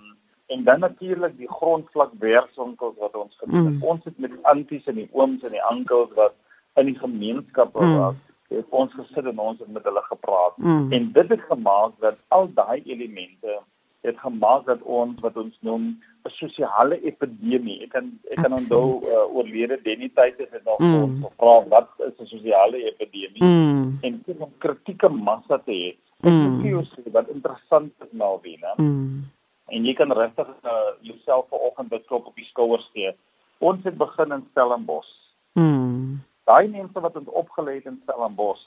en 0.47 0.63
dan 0.63 0.79
natuurlik 0.79 1.37
die 1.37 1.49
grondvlak 1.51 2.11
werksontels 2.19 2.95
wat 2.97 3.15
ons 3.15 3.35
gedoen 3.37 3.65
het. 3.65 3.73
Mm. 3.73 3.83
Ons 3.83 4.03
het 4.03 4.17
met 4.17 4.31
die 4.31 4.45
anties 4.45 4.85
en 4.85 4.95
die 4.95 5.09
ooms 5.11 5.43
en 5.43 5.51
die 5.51 5.63
ankels 5.63 6.13
wat 6.15 6.33
in 6.77 6.91
die 6.91 6.99
gemeenskap 6.99 7.73
mm. 7.75 7.95
was, 7.97 8.19
het 8.53 8.65
ons 8.69 8.93
gesit 8.93 9.25
en 9.25 9.39
ons 9.39 9.59
het 9.59 9.71
met 9.73 9.83
hulle 9.83 10.03
gepraat. 10.09 10.57
Mm. 10.57 10.91
En 10.91 11.09
dit 11.11 11.33
het 11.35 11.43
gemaak 11.49 11.97
dat 12.03 12.19
al 12.27 12.47
daai 12.53 12.81
elemente 12.85 13.59
het 14.07 14.19
gemaak 14.23 14.65
dat 14.65 14.81
ons 14.81 15.19
wat 15.25 15.37
ons 15.37 15.57
noem 15.67 15.83
'n 16.27 16.33
sosiale 16.39 16.97
epidemie. 17.03 17.81
Ek 17.83 17.91
kan 17.95 18.11
ek 18.31 18.41
kan 18.43 18.53
onthou 18.53 19.01
uh, 19.03 19.35
oorlede 19.35 19.79
Denny 19.83 20.09
tyd 20.15 20.37
het 20.37 20.63
nog 20.63 20.79
mm. 20.79 21.23
gevra 21.23 21.55
wat 21.73 21.89
is 22.07 22.19
'n 22.19 22.25
sosiale 22.25 22.77
epidemie 22.83 23.43
mm. 23.43 23.97
en 24.01 24.21
dit 24.25 24.37
om 24.39 24.51
kritieke 24.57 25.09
massa 25.09 25.57
te 25.57 25.71
hê. 25.71 25.89
Ek 26.23 26.31
mm. 26.31 26.61
dink 26.61 27.13
wat 27.13 27.29
interessant 27.29 27.91
is 28.05 28.11
nou 28.11 28.39
weer, 28.41 28.59
né? 28.61 28.73
Mm. 28.77 29.25
En 29.67 29.85
jy 29.85 29.93
kan 29.93 30.11
regtig 30.11 30.47
uh, 30.63 30.91
jouself 31.01 31.45
vanoggend 31.49 31.89
beklop 31.89 32.25
op 32.25 32.35
die 32.35 32.47
skouers 32.47 32.89
gee. 32.93 33.11
Ons 33.59 33.83
het 33.83 33.97
begin 33.97 34.31
in 34.31 34.45
Stellenbosch. 34.51 35.13
Mm. 35.53 36.06
Daai 36.47 36.67
mense 36.71 36.99
wat 37.03 37.17
ons 37.19 37.33
opgelê 37.35 37.79
het 37.79 37.89
in 37.91 37.99
Stellenbosch, 38.03 38.63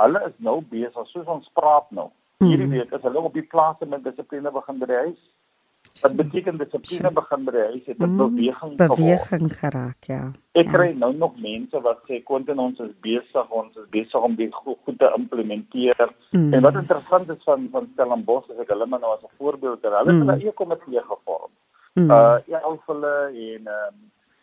hulle 0.00 0.22
is 0.28 0.36
nou 0.46 0.60
besig 0.70 1.10
soos 1.12 1.28
ons 1.28 1.50
praat 1.58 1.90
nou. 1.96 2.08
Hierdie 2.40 2.64
hmm. 2.64 2.78
week 2.78 2.92
is 2.96 3.02
hulle 3.04 3.20
op 3.28 3.34
die 3.36 3.44
plase 3.44 3.86
met 3.86 4.04
dissipline 4.06 4.52
begin 4.54 4.78
by 4.80 4.86
die 4.88 5.00
huis. 5.04 5.20
Wat 6.00 6.14
beteken 6.16 6.56
dissipline 6.60 7.10
begin 7.12 7.42
by 7.44 7.52
die 7.56 7.64
huis? 7.66 7.82
Het 7.84 7.98
'n 7.98 8.06
hmm. 8.06 8.22
beweging 8.22 8.76
beweging 8.80 9.50
geraak, 9.58 10.08
ja. 10.08 10.22
Ek 10.56 10.70
kry 10.72 10.86
ja. 10.88 10.96
nou 11.02 11.12
nog 11.16 11.36
mense 11.36 11.80
wat 11.84 12.00
sê 12.08 12.22
Quentin 12.24 12.58
ons 12.58 12.80
is 12.80 12.94
besig, 13.04 13.50
ons 13.50 13.76
is 13.76 13.88
besig 13.90 14.28
om 14.28 14.34
dit 14.40 14.54
goed, 14.54 14.78
goed 14.84 14.98
te 14.98 15.12
implementeer. 15.16 16.08
Mm. 16.30 16.54
En 16.54 16.62
wat 16.62 16.74
interessant 16.74 17.28
is 17.28 17.42
van 17.44 17.68
van 17.72 17.90
Stellenbosch 17.92 18.48
is 18.48 18.64
ek 18.64 18.72
hulle 18.72 18.86
maar 18.86 19.00
nou 19.00 19.12
as 19.12 19.24
'n 19.28 19.36
voorbeeld, 19.36 19.82
hulle 19.82 19.98
het 19.98 20.08
hulle 20.24 20.38
eie 20.40 20.52
komitee 20.52 21.04
gevorm. 21.12 21.52
Mm. 21.94 22.10
Uh 22.10 22.38
ja, 22.46 22.64
hulle 22.86 23.14
en 23.28 23.68
um, 23.68 24.00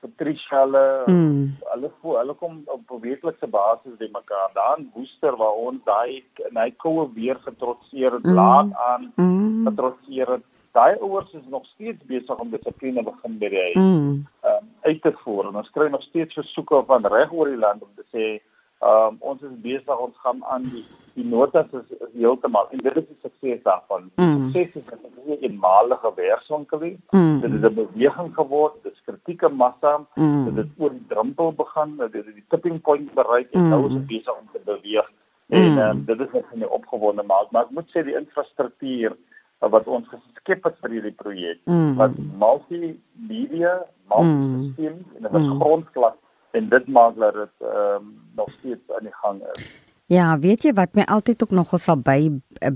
Patricia 0.07 0.63
hulle 0.63 0.83
mm. 1.07 1.39
hulle 1.71 1.91
hulle 2.03 2.35
kom 2.41 2.59
op 2.73 2.93
weeklikse 3.03 3.47
basis 3.47 3.97
by 3.99 4.09
mekaar. 4.13 4.51
Daar 4.53 4.77
in 4.79 4.89
Woester 4.93 5.35
waar 5.39 5.59
ons 5.67 5.83
daai 5.85 6.23
daai 6.55 6.71
koue 6.83 7.07
weer 7.13 7.39
getrotseer 7.45 8.17
het, 8.17 8.23
mm. 8.23 8.33
laat 8.39 8.73
aan 8.89 9.11
mm. 9.15 9.67
getrotseer 9.67 10.37
het. 10.37 10.45
Daai 10.77 10.97
ouers 11.01 11.31
is 11.33 11.47
nog 11.49 11.65
steeds 11.65 12.05
besig 12.05 12.39
om 12.39 12.51
dissipline 12.53 13.03
begin 13.03 13.39
by 13.41 13.49
die 13.49 13.63
huis 13.63 13.79
mm. 13.81 14.11
um, 14.51 14.67
uit 14.81 15.01
te 15.01 15.13
voer. 15.23 15.49
En 15.49 15.63
ons 15.63 15.73
kry 15.73 15.89
nog 15.89 16.03
steeds 16.09 16.37
versoeke 16.37 16.83
van 16.91 17.05
reg 17.05 17.33
oor 17.33 17.49
die 17.51 17.59
land 17.63 17.83
om 17.83 17.93
te 17.95 18.05
sê 18.13 18.37
Ehm 18.79 19.07
um, 19.07 19.15
ons 19.19 19.41
is 19.41 19.53
besig 19.61 19.99
ons 19.99 20.17
gaan 20.23 20.43
aan 20.45 20.65
die 20.73 20.85
die 21.17 21.25
notas 21.25 21.71
is, 21.73 21.85
is 21.97 22.09
heeltemal 22.13 22.67
en 22.71 22.81
dit 22.85 22.97
is 22.99 23.05
die 23.09 23.17
sukses 23.23 23.63
daarvan. 23.63 24.11
Mm. 24.21 24.51
Sukses 24.53 24.83
is 24.83 24.89
dat 24.89 24.99
dit 25.15 25.25
'n 25.25 25.43
eenmalige 25.47 26.11
werkswinkel 26.15 26.81
is. 26.81 26.99
Mm. 27.09 27.39
Dit 27.41 27.53
is 27.53 27.63
'n 27.69 27.73
beweging 27.73 28.33
geword, 28.35 28.75
dit 28.83 28.93
is 28.93 29.01
kritieke 29.05 29.49
massa, 29.49 29.93
mm. 30.15 30.45
dit 30.45 30.55
het 30.55 30.69
oor 30.77 30.89
die 30.89 31.07
drempel 31.07 31.53
begin, 31.53 31.97
dit 31.97 32.13
het 32.13 32.33
die 32.33 32.45
tipping 32.49 32.81
point 32.81 33.13
bereik 33.13 33.49
en 33.51 33.61
mm. 33.61 33.69
nou 33.69 33.87
is 33.87 33.93
dit 33.93 34.07
besig 34.07 34.35
om 34.41 34.47
te 34.51 34.61
beweeg. 34.65 35.11
En 35.49 35.71
mm. 35.71 35.77
um, 35.77 36.05
dit 36.05 36.19
is 36.19 36.31
net 36.33 36.45
'n 36.53 36.69
opgewonde 36.69 37.23
maak, 37.23 37.51
maar 37.51 37.63
ek 37.63 37.69
moet 37.69 37.89
sê 37.89 38.03
die 38.03 38.17
infrastruktuur 38.17 39.17
wat 39.59 39.87
ons 39.87 40.07
geskep 40.07 40.63
het 40.63 40.75
vir 40.81 40.89
hierdie 40.89 41.17
projek, 41.17 41.59
mm. 41.65 41.95
wat 41.95 42.11
multimedia, 42.39 43.85
multi-systeem 44.05 44.93
mm. 44.93 45.25
en 45.25 45.31
'n 45.33 45.41
mm. 45.41 45.59
grondvlak 45.61 46.17
en 46.51 46.69
dit 46.69 46.87
maak 46.87 47.17
dat 47.19 47.33
dit 47.33 47.67
ehm 47.67 47.95
um, 47.95 48.15
nog 48.35 48.49
steeds 48.59 48.95
aan 48.95 49.03
die 49.09 49.17
gang 49.21 49.41
is. 49.55 49.67
Ja, 50.07 50.39
weet 50.39 50.63
jy 50.63 50.71
wat 50.73 50.95
my 50.95 51.03
altyd 51.03 51.41
ook 51.43 51.51
nogal 51.51 51.81
sal 51.83 51.99
by 51.99 52.29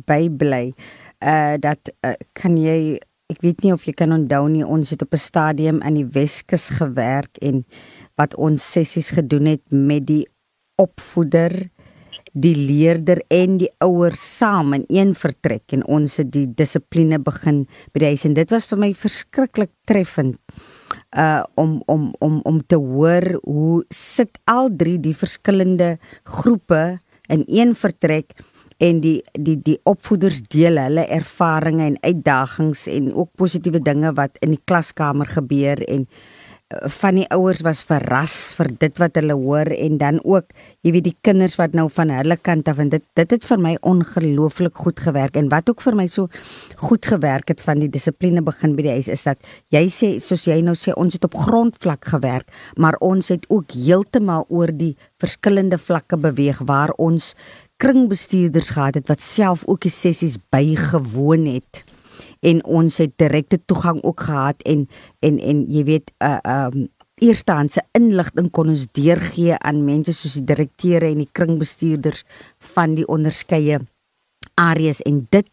by 0.05 0.27
bly, 0.29 0.73
uh 1.23 1.55
dat 1.59 1.91
uh, 2.03 2.15
kan 2.35 2.57
jy 2.59 2.99
ek 3.31 3.39
weet 3.45 3.63
nie 3.63 3.71
of 3.71 3.85
jy 3.87 3.93
kan 3.95 4.11
onthou 4.11 4.49
nie 4.51 4.65
ons 4.67 4.91
het 4.91 5.01
op 5.05 5.13
'n 5.15 5.21
stadium 5.21 5.81
aan 5.81 5.95
die 5.95 6.09
Weskus 6.17 6.69
gewerk 6.81 7.37
en 7.39 7.63
wat 8.19 8.35
ons 8.35 8.71
sessies 8.71 9.09
gedoen 9.15 9.45
het 9.45 9.63
met 9.71 10.05
die 10.07 10.27
opvoeder 10.75 11.69
die 12.33 12.55
leerder 12.55 13.23
en 13.27 13.57
die 13.57 13.71
ouers 13.79 14.37
saam 14.37 14.73
in 14.73 14.85
een 14.87 15.15
vertrek. 15.15 15.71
En 15.71 15.85
ons 15.85 16.17
het 16.17 16.31
die 16.31 16.47
dissipline 16.47 17.19
begin 17.19 17.67
by 17.91 17.99
die 17.99 18.11
huis 18.11 18.25
en 18.25 18.33
dit 18.33 18.51
was 18.51 18.67
vir 18.67 18.77
my 18.77 18.93
verskriklik 18.93 19.71
treffend. 19.85 20.35
uh 20.35 20.70
om 21.55 21.81
om 21.85 22.13
om 22.19 22.39
om 22.43 22.61
te 22.65 22.75
hoor 22.75 23.39
hoe 23.43 23.83
sit 23.89 24.39
al 24.47 24.69
drie 24.71 24.99
die 24.99 25.15
verskillende 25.15 25.97
groepe 26.23 26.99
in 27.27 27.43
een 27.47 27.75
vertrek 27.75 28.31
en 28.81 29.01
die 29.03 29.19
die 29.33 29.57
die 29.61 29.79
opvoeders 29.83 30.41
deel 30.47 30.79
hulle 30.79 31.03
ervarings 31.11 31.83
en 31.83 31.97
uitdagings 32.01 32.87
en 32.87 33.11
ook 33.13 33.29
positiewe 33.35 33.81
dinge 33.83 34.13
wat 34.13 34.39
in 34.39 34.55
die 34.55 34.63
klaskamer 34.63 35.27
gebeur 35.27 35.83
en 35.83 36.07
van 37.01 37.17
die 37.19 37.27
ouers 37.33 37.61
was 37.65 37.83
verras 37.87 38.35
vir 38.57 38.69
dit 38.79 38.99
wat 39.01 39.17
hulle 39.19 39.35
hoor 39.37 39.71
en 39.75 39.97
dan 40.01 40.19
ook 40.23 40.53
jy 40.85 40.93
weet 40.95 41.07
die 41.09 41.17
kinders 41.25 41.57
wat 41.59 41.75
nou 41.77 41.87
van 41.91 42.11
hulle 42.13 42.37
kant 42.39 42.69
af 42.71 42.79
en 42.83 42.91
dit 42.93 43.03
dit 43.17 43.35
het 43.35 43.47
vir 43.47 43.61
my 43.61 43.73
ongelooflik 43.91 44.81
goed 44.85 44.99
gewerk 45.03 45.37
en 45.39 45.49
wat 45.51 45.69
ook 45.69 45.83
vir 45.83 45.97
my 45.99 46.07
so 46.11 46.29
goed 46.83 47.05
gewerk 47.05 47.51
het 47.53 47.63
van 47.65 47.83
die 47.83 47.89
dissipline 47.91 48.43
begin 48.45 48.75
by 48.77 48.87
die 48.87 48.95
huis 48.99 49.11
is 49.11 49.25
dat 49.27 49.39
jy 49.73 49.85
sê 49.91 50.11
soos 50.23 50.47
jy 50.47 50.61
nou 50.65 50.75
sê 50.79 50.95
ons 50.95 51.17
het 51.17 51.27
op 51.27 51.37
grondvlak 51.47 52.11
gewerk 52.13 52.47
maar 52.77 52.99
ons 53.01 53.31
het 53.33 53.47
ook 53.49 53.75
heeltemal 53.75 54.47
oor 54.49 54.71
die 54.71 54.95
verskillende 55.21 55.79
vlakke 55.81 56.17
beweeg 56.17 56.63
waar 56.69 56.95
ons 56.97 57.33
kringbestuurders 57.81 58.75
gehad 58.77 58.99
het 58.99 59.09
wat 59.09 59.21
self 59.25 59.65
ook 59.65 59.87
die 59.87 59.93
sessies 59.93 60.37
bygewoon 60.53 61.47
het 61.49 61.83
en 62.41 62.63
ons 62.65 62.97
het 62.97 63.13
direkte 63.21 63.59
toegang 63.65 64.01
ook 64.03 64.25
gehad 64.29 64.61
en 64.65 64.87
en 65.19 65.39
en 65.39 65.65
jy 65.69 65.83
weet 65.83 66.11
uh 66.23 66.39
um 66.43 66.89
eerstehandse 67.21 67.83
inligting 67.97 68.49
kon 68.49 68.71
ons 68.73 68.87
deurgee 68.97 69.57
aan 69.61 69.83
mense 69.85 70.13
soos 70.17 70.39
die 70.39 70.47
direkteure 70.49 71.11
en 71.11 71.21
die 71.21 71.29
kringbestuurders 71.37 72.23
van 72.73 72.95
die 72.97 73.05
onderskeie 73.05 73.77
areas. 74.57 75.03
En 75.05 75.27
dit 75.29 75.47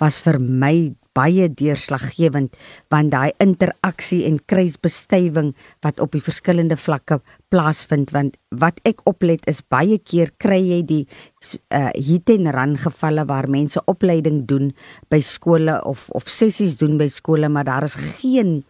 was 0.00 0.20
vir 0.24 0.38
my 0.40 0.92
baie 1.14 1.48
deurslaggewend 1.48 2.56
want 2.92 3.12
daai 3.14 3.32
interaksie 3.42 4.24
en 4.28 4.40
kruisbestuiving 4.50 5.52
wat 5.86 6.00
op 6.02 6.14
die 6.16 6.22
verskillende 6.24 6.76
vlakke 6.76 7.20
plaasvind 7.54 8.12
want 8.14 8.38
wat 8.50 8.80
ek 8.88 9.02
oplet 9.10 9.46
is 9.50 9.62
baie 9.70 9.98
keer 9.98 10.32
kry 10.42 10.60
jy 10.62 10.80
die 10.88 11.02
uh, 11.04 11.90
hit 11.94 12.30
en 12.34 12.50
run 12.54 12.74
gevalle 12.80 13.26
waar 13.30 13.48
mense 13.50 13.82
opleiding 13.90 14.44
doen 14.50 14.72
by 15.12 15.20
skole 15.24 15.78
of 15.84 16.08
of 16.10 16.30
sessies 16.30 16.76
doen 16.80 16.98
by 16.98 17.08
skole 17.12 17.48
maar 17.48 17.68
daar 17.68 17.86
is 17.86 17.96
geen 18.20 18.62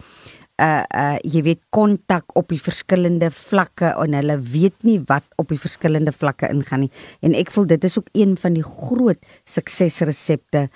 uh 0.62 0.84
uh 0.94 1.16
jy 1.26 1.42
weet 1.42 1.62
kontak 1.74 2.30
op 2.38 2.52
die 2.52 2.60
verskillende 2.60 3.30
vlakke 3.34 3.90
en 3.98 4.14
hulle 4.14 4.36
weet 4.38 4.76
nie 4.86 5.00
wat 5.08 5.26
op 5.40 5.50
die 5.50 5.58
verskillende 5.58 6.12
vlakke 6.14 6.50
ingaan 6.52 6.86
nie. 6.86 6.92
En 7.22 7.34
ek 7.34 7.50
voel 7.50 7.66
dit 7.66 7.84
is 7.84 7.98
ook 7.98 8.12
een 8.12 8.36
van 8.38 8.54
die 8.54 8.66
groot 8.66 9.18
suksesresepte 9.44 10.68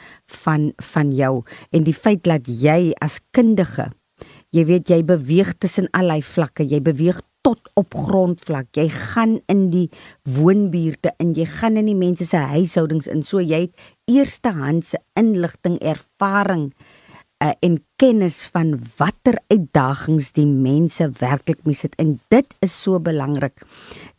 van 0.43 0.73
van 0.95 1.13
jou. 1.15 1.45
En 1.71 1.87
die 1.87 1.95
feit 1.95 2.25
dat 2.27 2.51
jy 2.51 2.93
as 3.01 3.21
kundige 3.31 3.93
jy 4.51 4.65
weet 4.65 4.91
jy 4.91 5.03
beweeg 5.05 5.55
tussen 5.61 5.89
allerlei 5.93 6.23
vlakke 6.25 6.65
jy 6.67 6.81
beweeg 6.83 7.21
tot 7.47 7.71
op 7.79 7.95
grondvlak 7.95 8.75
jy 8.77 8.89
gaan 8.91 9.39
in 9.53 9.69
die 9.73 9.87
woonbuurte 10.27 11.15
en 11.23 11.35
jy 11.37 11.47
gaan 11.49 11.79
in 11.81 11.87
die 11.89 11.99
mense 11.99 12.27
se 12.27 12.41
huishoudings 12.51 13.07
in. 13.09 13.23
So 13.23 13.41
jy 13.41 13.69
het 13.69 13.89
eerstehandse 14.11 14.99
inligting 15.19 15.79
ervaring 15.79 16.73
uh, 17.45 17.55
en 17.63 17.79
kennis 17.99 18.45
van 18.53 18.75
watter 18.99 19.39
uitdagings 19.51 20.33
die 20.37 20.47
mense 20.47 21.09
werklik 21.21 21.65
mee 21.67 21.77
sit 21.79 21.95
en 22.03 22.17
dit 22.33 22.57
is 22.65 22.75
so 22.75 23.01
belangrik 23.03 23.65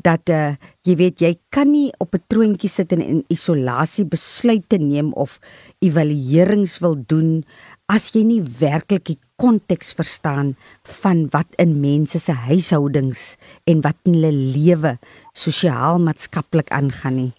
dat 0.04 0.32
uh, 0.34 0.56
jy 0.88 0.96
weet 1.00 1.24
jy 1.24 1.34
kan 1.54 1.72
nie 1.72 1.90
op 2.00 2.16
'n 2.16 2.24
troontjie 2.28 2.70
sit 2.70 2.92
en 2.96 3.02
in 3.02 3.24
isolasie 3.30 4.06
besluite 4.06 4.78
neem 4.78 5.14
of 5.14 5.40
evaluerings 5.80 6.80
wil 6.80 6.96
doen 6.96 7.44
as 7.90 8.12
jy 8.14 8.24
nie 8.24 8.42
werklik 8.60 9.06
die 9.10 9.20
konteks 9.42 9.94
verstaan 9.98 10.56
van 11.02 11.28
wat 11.34 11.50
in 11.58 11.80
mense 11.82 12.20
se 12.20 12.32
huishoudings 12.32 13.38
en 13.66 13.82
wat 13.82 13.98
in 14.06 14.14
hulle 14.14 14.32
lewe 14.32 14.98
sosiaal 15.34 16.00
maatskaplik 16.00 16.70
aangaan 16.70 17.16
nie 17.16 17.34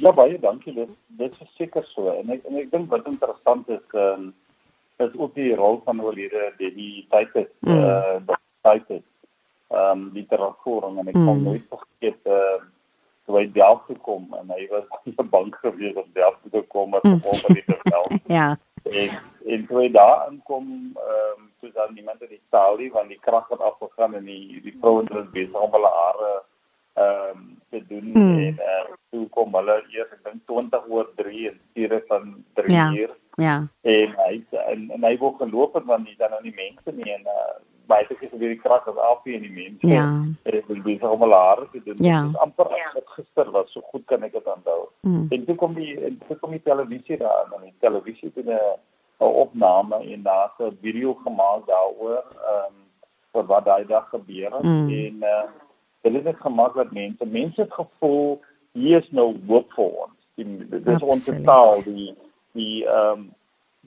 Ja 0.00 0.12
baie 0.16 0.38
dankie 0.40 0.74
dit 0.74 0.92
dit 1.20 1.40
is 1.40 1.54
seker 1.58 1.84
so 1.92 2.12
en 2.12 2.32
ek 2.36 2.46
en 2.48 2.56
ek 2.62 2.70
dink 2.72 2.90
wat 2.92 3.08
interessant 3.10 3.68
is 3.68 3.84
um, 3.92 4.30
is 5.00 5.14
ook 5.16 5.34
die 5.34 5.54
rol 5.56 5.80
van 5.84 6.00
oorlede 6.00 6.52
die 6.58 7.06
tyd 7.12 7.32
het 7.36 7.52
mm. 7.60 7.78
uh 7.78 8.36
tyd 8.66 8.88
het 8.88 9.06
ehm 9.70 9.90
um, 9.90 10.10
literatuur 10.14 10.86
en 10.88 11.08
ek 11.08 11.16
mm. 11.16 11.26
kon 11.26 11.42
nooit 11.42 11.66
vergeet 11.72 12.32
uh 12.38 12.60
toe 13.26 13.38
hy 13.38 13.46
daar 13.54 13.78
gekom 13.86 14.26
en 14.40 14.50
hy 14.56 14.66
was 14.72 14.88
so 15.16 15.28
bang 15.34 15.52
gewees 15.60 16.00
om 16.00 16.08
daar 16.16 16.36
te 16.50 16.64
kom 16.74 16.90
met 16.96 17.06
hom 17.06 17.20
oor 17.22 17.54
die 17.54 17.66
vel. 17.68 18.10
Ja. 18.38 18.48
En 18.90 19.10
en 19.52 19.66
toe 19.66 19.78
hy 19.82 19.88
daar 19.94 20.26
aankom 20.26 20.68
ehm 20.96 21.38
um, 21.38 21.48
toe 21.60 21.70
dan 21.76 21.94
niemand 21.94 22.22
in 22.22 22.32
die 22.32 22.42
saal 22.50 22.76
nie 22.80 22.90
want 22.92 23.12
die 23.12 23.20
krag 23.20 23.48
het 23.52 23.60
afgegaan 23.60 24.14
en 24.14 24.24
die 24.24 24.60
die 24.64 24.76
vrouens 24.80 25.12
was 25.12 25.28
besig 25.36 25.60
om 25.60 25.76
hulle 25.76 25.92
hare 25.96 26.30
ehm 26.94 27.36
um, 27.36 27.58
te 27.70 27.86
doen 27.86 28.10
mm. 28.12 28.38
en 28.38 28.54
uh, 28.58 28.94
toe 29.10 29.28
kom 29.28 29.54
hulle 29.54 29.76
eers 29.94 30.10
ek 30.16 30.22
dink 30.26 30.40
20 30.50 30.88
oor 30.90 31.10
3 31.16 31.48
en 31.50 31.58
stuur 31.70 32.02
van 32.08 32.44
3 32.58 32.72
ja. 32.74 32.86
uur. 32.92 33.16
Ja. 33.34 33.56
En 33.80 34.14
hy 34.16 34.44
en, 34.50 34.90
en 34.90 35.04
hy 35.04 35.16
wou 35.18 35.34
geloop 35.38 35.74
het 35.78 35.86
want 35.86 36.08
hy 36.08 36.14
dan 36.18 36.34
nou 36.34 36.42
nie 36.42 36.54
mense 36.56 36.96
nie 36.96 37.12
en 37.14 37.28
uh, 37.30 37.54
baie 37.90 38.06
te 38.06 38.16
gesien 38.18 38.42
die 38.42 38.58
krag 38.62 38.86
as 38.90 38.98
af 39.06 39.24
in 39.26 39.46
die 39.46 39.54
mense. 39.54 39.86
Ja. 39.86 40.04
Dit 40.42 40.66
wil 40.66 40.82
dis 40.82 41.06
om 41.06 41.24
hulle 41.24 41.40
hare 41.44 41.68
te 41.72 41.82
doen. 41.86 42.02
Ja. 42.04 42.20
Dit 42.26 42.34
is 42.34 42.42
amper 42.44 42.74
ja. 42.76 42.92
gister 43.14 43.50
was 43.54 43.72
so 43.74 43.86
goed 43.92 44.06
kan 44.10 44.26
ek 44.26 44.36
dit 44.36 44.52
onthou. 44.54 44.82
Mm. 45.06 45.26
En 45.30 45.48
toe 45.48 45.56
kom 45.62 45.74
die 45.78 45.96
en 46.10 46.20
toe 46.26 46.38
kom 46.42 46.54
die 46.56 46.62
televisie 46.66 47.18
daar 47.22 47.50
en 47.56 47.66
die 47.66 47.74
televisie 47.86 48.32
het 48.34 48.46
'n 48.46 48.60
'n 49.20 49.34
opname 49.44 49.96
en 50.12 50.22
daar 50.22 50.52
'n 50.58 50.78
video 50.82 51.14
gemaak 51.24 51.66
daaroor 51.66 52.24
ehm 52.52 52.68
um, 52.68 52.78
vir 53.32 53.44
wat 53.46 53.64
daai 53.64 53.86
dag 53.86 54.08
gebeur 54.08 54.50
het 54.56 54.62
Mm. 54.62 54.88
en 54.88 55.16
uh, 55.34 55.44
dit 56.02 56.14
is 56.14 56.22
net 56.22 56.40
gemaak 56.40 56.74
dat 56.74 56.92
mense 56.92 57.26
mense 57.26 57.60
het 57.60 57.72
gevoel 57.72 58.40
hier 58.72 59.02
is 59.02 59.10
nou 59.10 59.34
hoop 59.48 59.72
vir 59.76 59.84
ons. 60.04 60.16
Die 60.34 60.46
dis 60.70 61.02
ons 61.02 61.28
taal 61.44 61.82
die 61.84 62.14
die 62.56 62.86
ehm 62.86 63.12
um, 63.12 63.28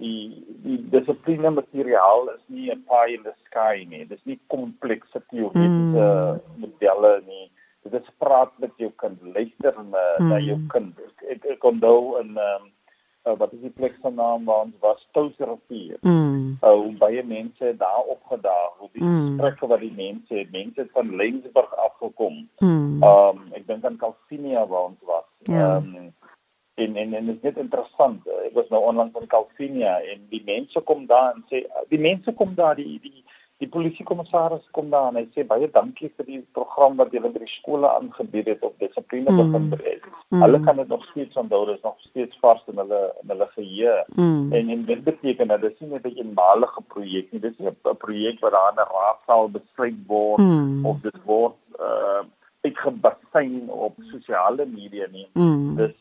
die 0.02 0.44
die 0.66 0.80
dissipline 0.90 1.52
materiaal 1.54 2.30
is 2.34 2.42
nie 2.48 2.72
'n 2.72 2.84
pie 2.90 3.16
in 3.18 3.24
the 3.24 3.34
sky 3.46 3.86
nie. 3.90 4.06
Dit 4.06 4.18
is 4.18 4.26
nie 4.26 4.40
komplekse 4.48 5.22
teoretiese 5.30 6.08
Mm. 6.08 6.40
modelle 6.56 7.22
nie. 7.28 7.52
Dit 7.84 7.94
is 7.94 8.10
praat 8.18 8.52
met 8.58 8.72
jou 8.78 8.92
kind, 8.96 9.22
luister 9.22 9.74
na, 9.92 10.06
mm. 10.18 10.30
na 10.30 10.38
jou 10.40 10.60
kind. 10.68 11.00
Ek 11.00 11.24
ek, 11.36 11.46
ek 11.46 11.64
onthou 11.64 12.20
in 12.22 12.38
ehm 12.38 12.64
um, 12.64 12.72
uh, 13.24 13.36
wat 13.38 13.54
is 13.54 13.62
die 13.62 13.70
plek 13.70 13.96
se 14.02 14.10
naam 14.10 14.46
waar 14.46 14.66
ons 14.68 14.76
was 14.80 15.08
Touwsrivier. 15.12 15.98
Mm. 16.02 16.58
Uh, 16.62 16.70
hoe 16.70 16.96
baie 16.98 17.24
mense 17.24 17.76
daar 17.78 18.04
opgedaag, 18.16 18.74
hoe 18.78 18.90
die 18.92 19.04
Mm. 19.04 19.28
gesprekke 19.28 19.68
wat 19.68 19.80
die 19.80 19.94
mense 19.96 20.36
het, 20.36 20.52
mense 20.52 20.82
het 20.82 20.92
van 20.92 21.16
Lensburg 21.16 21.76
afgekom. 21.76 22.50
Mm. 22.60 23.04
Ehm 23.04 23.38
um, 23.38 23.48
ek 23.54 23.68
dink 23.68 23.86
aan 23.86 23.98
Calvinia 23.98 24.68
waar 24.68 24.84
ons 24.92 25.02
was. 25.06 25.30
Ja. 25.44 25.76
Um, 25.76 26.14
en 26.76 26.96
en 26.96 27.14
en 27.14 27.26
dit 27.26 27.36
is 27.36 27.42
net 27.42 27.58
interessant. 27.58 28.28
Ek 28.46 28.54
was 28.54 28.70
nou 28.70 28.82
onlangs 28.84 29.20
in 29.20 29.28
Calvinia 29.28 30.00
en 30.02 30.26
die 30.30 30.42
mense 30.46 30.80
kom 30.80 31.06
daar 31.06 31.34
en 31.36 31.44
sê 31.50 31.66
die 31.90 32.00
mense 32.00 32.34
kom 32.34 32.56
daar 32.56 32.76
die 32.76 33.00
die 33.02 33.24
die 33.64 33.70
polisiekommissaris 33.74 34.66
kom 34.76 34.90
daar 34.94 35.08
en 35.12 35.20
hy 35.22 35.26
sê 35.34 35.46
baie 35.48 35.70
dankie 35.72 36.10
vir 36.18 36.26
die 36.28 36.40
program 36.58 36.98
wat 37.00 37.14
julle 37.16 37.32
by 37.34 37.42
die 37.44 37.54
skole 37.56 37.90
aangebied 37.90 38.48
het 38.52 38.64
op 38.70 38.76
dissipline 38.84 39.32
Mm. 39.32 39.38
begin 39.42 39.70
breek. 39.74 40.08
Mm. 40.30 40.42
Hulle 40.44 40.60
kan 40.66 40.76
dit 40.82 40.88
nog 40.88 41.06
steeds 41.12 41.36
onthou, 41.42 41.66
dit 41.66 41.76
is 41.78 41.84
nog 41.84 42.00
steeds 42.10 42.38
vars 42.42 42.64
in 42.68 42.78
hulle 42.84 43.02
in 43.24 43.30
hulle 43.34 43.48
geheue. 43.56 43.96
Mm. 44.16 44.54
En 44.60 44.70
en 44.76 44.86
dit 44.86 45.04
beteken 45.04 45.48
dat 45.48 45.62
dit 45.62 45.80
nie 45.82 45.90
net 45.90 46.06
'n 46.06 46.18
eenmalige 46.22 46.82
projek 46.94 47.32
nie. 47.32 47.42
Dit 47.42 47.60
is 47.60 47.66
'n 47.66 47.98
projek 48.06 48.40
wat 48.40 48.52
daar 48.52 48.72
in 48.74 48.80
'n 48.84 48.92
raadsaal 48.98 49.50
besluit 49.50 50.00
word 50.08 50.40
Mm. 50.42 50.86
of 50.86 51.02
dit 51.02 51.20
word 51.26 51.56
uh 51.80 52.24
uitgebasyn 52.64 53.70
op 53.70 53.96
sosiale 54.12 54.66
media 54.66 55.06
nie. 55.12 55.28
Mm. 55.34 55.76
Dis 55.76 55.92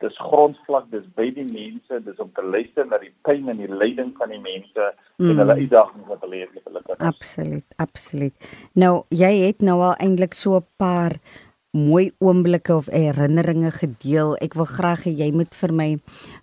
dis 0.00 0.16
grondvlak, 0.18 0.88
dis 0.90 1.04
by 1.16 1.28
die 1.36 1.44
mense, 1.44 2.00
dis 2.06 2.22
om 2.22 2.30
te 2.36 2.44
luister 2.44 2.86
na 2.88 2.98
die 3.02 3.12
pyn 3.26 3.48
en 3.52 3.60
die 3.60 3.68
lyding 3.68 4.14
van 4.18 4.32
die 4.32 4.40
mense 4.40 4.88
mm. 5.18 5.28
en 5.28 5.42
hulle 5.42 5.58
uitdagings 5.60 6.08
wat 6.08 6.24
hulle 6.26 6.42
het 6.44 6.56
met 6.56 6.64
hulle 6.64 6.82
kinders. 6.86 7.06
Absoluut, 7.10 7.78
absoluut. 7.84 8.50
Nou, 8.80 8.94
jy 9.12 9.32
het 9.44 9.64
nou 9.66 9.78
al 9.84 9.96
eintlik 10.00 10.34
so 10.38 10.56
'n 10.56 10.66
paar 10.80 11.18
mooi 11.70 12.10
oomblikke 12.18 12.74
of 12.74 12.90
herinneringe 12.90 13.70
gedeel. 13.70 14.34
Ek 14.42 14.54
wil 14.58 14.66
graag 14.66 15.04
hê 15.06 15.12
jy 15.14 15.30
moet 15.32 15.54
vir 15.54 15.72
my 15.72 15.90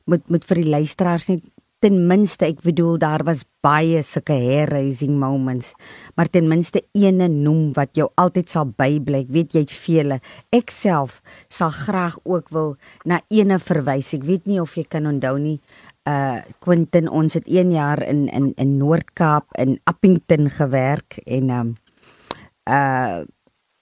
moet 0.05 0.29
moet 0.29 0.45
vir 0.47 0.61
die 0.61 0.71
luisteraars 0.71 1.27
net 1.27 1.43
ten 1.83 1.99
minste, 2.09 2.47
ek 2.47 2.63
bedoel 2.65 2.97
daar 3.01 3.23
was 3.27 3.43
baie 3.65 4.01
sulke 4.05 4.33
hair-raising 4.33 5.13
moments, 5.19 5.73
maar 6.17 6.29
ten 6.31 6.47
minste 6.49 6.81
eene 6.97 7.27
noem 7.29 7.71
wat 7.77 7.93
jou 7.97 8.07
altyd 8.17 8.49
sal 8.49 8.71
bybly. 8.79 9.25
Ek 9.25 9.33
weet 9.35 9.53
jy 9.55 9.63
het 9.65 9.75
vele. 9.75 10.19
Ek 10.55 10.73
self 10.73 11.21
sal 11.53 11.73
graag 11.75 12.17
ook 12.23 12.49
wil 12.55 12.75
na 13.05 13.21
eene 13.29 13.59
verwys. 13.61 14.13
Ek 14.17 14.25
weet 14.27 14.49
nie 14.49 14.59
of 14.61 14.75
jy 14.77 14.87
kan 14.89 15.09
onthou 15.09 15.37
nie. 15.41 15.59
Uh 16.07 16.41
Quentin, 16.63 17.09
ons 17.11 17.35
het 17.35 17.47
1 17.47 17.73
jaar 17.75 18.01
in 18.03 18.27
in 18.31 18.53
in 18.57 18.77
Noord-Kaap 18.79 19.51
in 19.59 19.79
Appington 19.85 20.49
gewerk 20.49 21.19
en 21.25 21.49
um 21.49 21.73
uh 22.69 23.25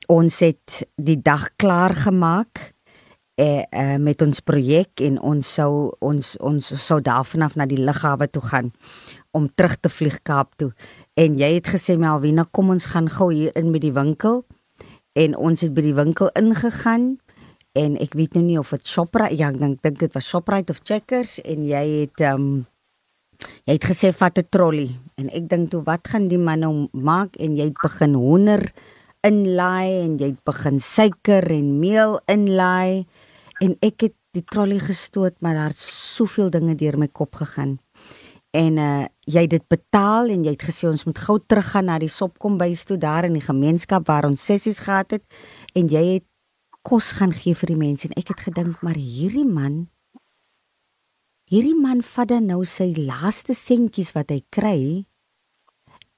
ons 0.08 0.40
het 0.40 0.86
die 1.02 1.18
dag 1.18 1.50
klaar 1.58 1.96
gemaak 2.06 2.75
eh, 3.36 3.64
eh 3.72 3.98
met 4.00 4.22
ons 4.22 4.40
projek 4.40 5.02
en 5.02 5.20
ons 5.22 5.54
sou 5.54 5.96
ons 6.00 6.38
ons 6.40 6.74
sou 6.88 7.02
daarvanaf 7.02 7.56
na 7.56 7.66
die 7.66 7.82
lughawe 7.82 8.28
toe 8.28 8.42
gaan 8.42 8.72
om 9.32 9.50
terug 9.56 9.76
te 9.80 9.90
vlieg 9.90 10.22
Kaap 10.24 10.56
toe. 10.56 10.72
En 11.14 11.38
jy 11.38 11.54
het 11.58 11.68
gesê 11.68 11.98
Melvina, 12.00 12.48
kom 12.52 12.70
ons 12.70 12.86
gaan 12.86 13.10
gou 13.10 13.34
hier 13.34 13.52
in 13.56 13.72
met 13.72 13.82
die 13.82 13.94
winkel. 13.94 14.46
En 15.14 15.36
ons 15.36 15.62
het 15.62 15.74
by 15.74 15.82
die 15.82 15.96
winkel 15.96 16.30
ingegaan 16.36 17.18
en 17.76 17.98
ek 18.00 18.16
weet 18.16 18.38
nou 18.38 18.44
nie 18.46 18.60
of 18.60 18.72
dit 18.72 18.88
Shoprite, 18.88 19.36
ja, 19.36 19.52
ek 19.52 19.84
dink 19.84 20.00
dit 20.00 20.16
was 20.16 20.28
Shoprite 20.28 20.72
of 20.72 20.80
Checkers 20.84 21.40
en 21.44 21.66
jy 21.68 21.84
het 22.06 22.24
um 22.32 22.66
jy 23.68 23.76
het 23.76 23.88
gesê 23.90 24.14
vat 24.16 24.38
'n 24.40 24.48
trolley 24.50 24.96
en 25.20 25.30
ek 25.30 25.50
dink 25.50 25.72
toe 25.72 25.84
wat 25.84 26.08
gaan 26.08 26.30
die 26.32 26.40
man 26.40 26.60
nou 26.60 26.88
maak 26.94 27.36
en 27.36 27.58
jy 27.58 27.66
het 27.68 27.82
begin 27.82 28.16
honder 28.16 28.72
inlaai 29.24 30.06
en 30.06 30.18
jy 30.18 30.28
het 30.32 30.44
begin 30.46 30.80
suiker 30.80 31.52
en 31.52 31.80
meel 31.80 32.20
inlaai 32.28 33.06
en 33.64 33.76
ek 33.86 34.08
het 34.08 34.16
die 34.36 34.44
trolley 34.44 34.80
gestoot 34.84 35.38
maar 35.42 35.56
daar 35.56 35.74
het 35.74 35.80
soveel 35.80 36.50
dinge 36.52 36.76
deur 36.76 36.98
my 37.00 37.08
kop 37.08 37.36
gegaan. 37.36 37.78
En 38.56 38.78
uh 38.78 39.06
jy 39.26 39.42
het 39.42 39.56
dit 39.56 39.68
betaal 39.68 40.30
en 40.30 40.44
jy 40.46 40.52
het 40.54 40.64
gesê 40.68 40.86
ons 40.86 41.04
moet 41.08 41.18
gou 41.18 41.40
teruggaan 41.42 41.88
na 41.90 41.98
die 41.98 42.12
sopkombuis 42.12 42.84
toe 42.86 42.98
daar 43.02 43.26
in 43.26 43.34
die 43.34 43.42
gemeenskap 43.42 44.06
waar 44.06 44.28
ons 44.30 44.44
sessies 44.46 44.84
gehad 44.86 45.18
het 45.18 45.24
en 45.74 45.90
jy 45.90 46.04
het 46.14 46.26
kos 46.86 47.16
gaan 47.18 47.34
gee 47.34 47.58
vir 47.58 47.74
die 47.74 47.80
mense 47.80 48.06
en 48.06 48.14
ek 48.22 48.30
het 48.36 48.44
gedink 48.46 48.84
maar 48.86 49.00
hierdie 49.02 49.48
man 49.50 49.88
hierdie 51.50 51.78
man 51.78 52.02
vat 52.06 52.30
dan 52.30 52.48
nou 52.50 52.64
sy 52.70 52.92
laaste 52.98 53.54
sentjies 53.58 54.14
wat 54.14 54.30
hy 54.34 54.40
kry 54.54 54.80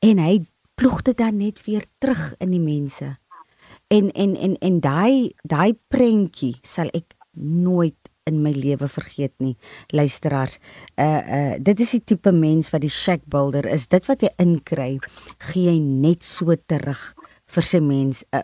en 0.04 0.21
hy 0.21 0.36
ploeg 0.78 1.02
dit 1.10 1.17
dan 1.17 1.39
net 1.41 1.63
weer 1.65 1.88
terug 1.97 2.36
in 2.43 2.54
die 2.54 2.62
mense. 2.62 3.15
En 3.91 4.12
en 4.12 4.36
en 4.36 4.56
en 4.62 4.80
daai 4.84 5.34
daai 5.43 5.73
prentjie 5.89 6.56
sal 6.62 6.91
ek 6.93 7.17
nooit 7.38 8.12
in 8.28 8.41
my 8.43 8.52
lewe 8.52 8.89
vergeet 8.91 9.34
nie. 9.43 9.56
Luisteraars, 9.95 10.60
uh 11.00 11.21
uh 11.21 11.54
dit 11.63 11.80
is 11.80 11.95
die 11.95 12.04
tipe 12.13 12.34
mens 12.36 12.71
wat 12.73 12.84
die 12.84 12.91
shack 12.91 13.23
builder 13.26 13.67
is. 13.71 13.88
Dit 13.88 14.10
wat 14.12 14.26
jy 14.26 14.34
inkry, 14.43 14.97
gee 15.52 15.71
hy 15.71 15.80
net 15.80 16.28
so 16.28 16.56
terug 16.67 17.02
vir 17.47 17.63
sy 17.63 17.80
mens 17.80 18.26
uh, 18.36 18.43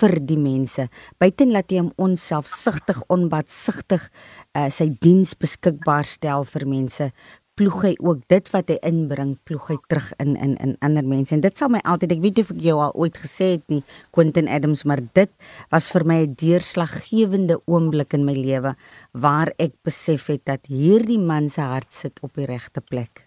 vir 0.00 0.16
die 0.24 0.38
mense. 0.40 0.88
Buiten 1.20 1.52
laat 1.52 1.68
hy 1.72 1.82
hom 1.82 1.92
onselfsugtig, 2.00 3.02
onbaatsigtig 3.12 4.08
uh 4.56 4.68
sy 4.72 4.88
diens 5.02 5.34
beskikbaar 5.36 6.08
stel 6.08 6.48
vir 6.48 6.64
mense 6.68 7.12
ploeg 7.58 7.80
hy 7.82 7.94
ook 7.98 8.20
dit 8.30 8.50
wat 8.54 8.70
hy 8.70 8.76
inbring 8.86 9.34
ploeg 9.48 9.70
hy 9.72 9.76
terug 9.90 10.12
in 10.22 10.36
in 10.36 10.54
in 10.62 10.76
ander 10.86 11.06
mense 11.14 11.34
en 11.34 11.42
dit 11.42 11.58
sal 11.58 11.72
my 11.74 11.80
altyd 11.92 12.14
ek 12.16 12.22
weet 12.26 12.42
of 12.44 12.52
ek 12.54 12.62
jou 12.68 12.76
al 12.84 12.94
ooit 12.94 13.18
gesê 13.18 13.50
het 13.56 13.64
nie 13.72 13.82
Quentin 14.14 14.50
Adams 14.58 14.84
maar 14.88 15.02
dit 15.18 15.32
was 15.74 15.90
vir 15.94 16.06
my 16.12 16.20
'n 16.26 16.36
deurslaggewende 16.44 17.58
oomblik 17.66 18.14
in 18.14 18.24
my 18.24 18.36
lewe 18.38 18.76
waar 19.12 19.50
ek 19.58 19.74
besef 19.82 20.28
het 20.30 20.44
dat 20.44 20.70
hierdie 20.70 21.18
man 21.18 21.48
se 21.48 21.60
hart 21.60 21.92
sit 21.92 22.20
op 22.22 22.34
die 22.34 22.46
regte 22.46 22.80
plek. 22.80 23.24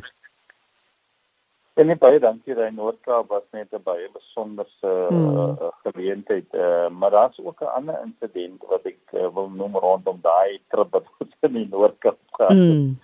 En 1.80 1.88
net 1.88 2.00
baie 2.00 2.20
dankie 2.20 2.56
dat 2.56 2.74
Noordkaap 2.76 3.30
was 3.30 3.44
net 3.52 3.74
'n 3.74 3.84
baie 3.84 4.08
besonderse 4.13 4.91
Hmm. 5.10 5.39
uh, 5.39 5.72
geleentheid. 5.84 6.48
Uh, 6.54 6.89
maar 6.89 7.12
daar's 7.12 7.39
ook 7.39 7.62
'n 7.62 7.76
ander 7.78 7.96
insident 8.06 8.62
wat 8.67 8.86
ek 8.86 9.00
uh, 9.13 9.28
wil 9.34 9.50
noem 9.50 9.76
rondom 9.76 10.20
daai 10.22 10.60
trip 10.67 10.91
wat 10.91 11.06
ons 11.20 11.36
in 11.39 11.54
die 11.54 11.67
Noordkaap 11.72 12.17
gehad 12.32 12.52
het. 12.52 12.78
Mm. 12.78 13.00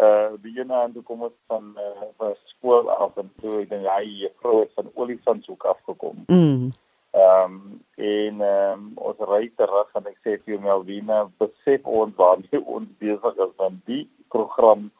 Uh 0.00 0.32
die 0.42 0.58
ene 0.60 0.74
aan 0.74 0.92
toe 0.92 1.02
kom 1.02 1.22
ons 1.22 1.36
van 1.46 1.76
uh 1.78 2.08
van 2.18 2.34
skool 2.50 2.90
af 2.90 3.16
en 3.16 3.30
toe 3.40 3.60
ek 3.62 3.68
dink 3.70 3.86
hy 3.86 4.04
juffrou 4.24 4.60
het 4.60 4.72
van 4.74 4.90
olifantshoek 4.94 5.64
afgekom. 5.64 6.24
Mm. 6.28 6.72
Ehm 7.14 7.44
um, 7.44 7.80
en 7.96 8.40
ehm 8.40 8.72
um, 8.72 8.92
ons 8.96 9.20
ry 9.30 9.46
terug 9.56 9.90
en 9.94 10.06
ek 10.10 10.18
sê 10.26 10.38
vir 10.42 10.58
Melvina 10.60 11.24
besef 11.38 11.86
ons 11.86 12.14
waar 12.16 12.38
nie 12.42 12.60
ons 12.76 12.88
besig 12.98 13.38
is 13.46 13.52
van 13.56 13.80
die 13.86 14.08
program 14.34 14.90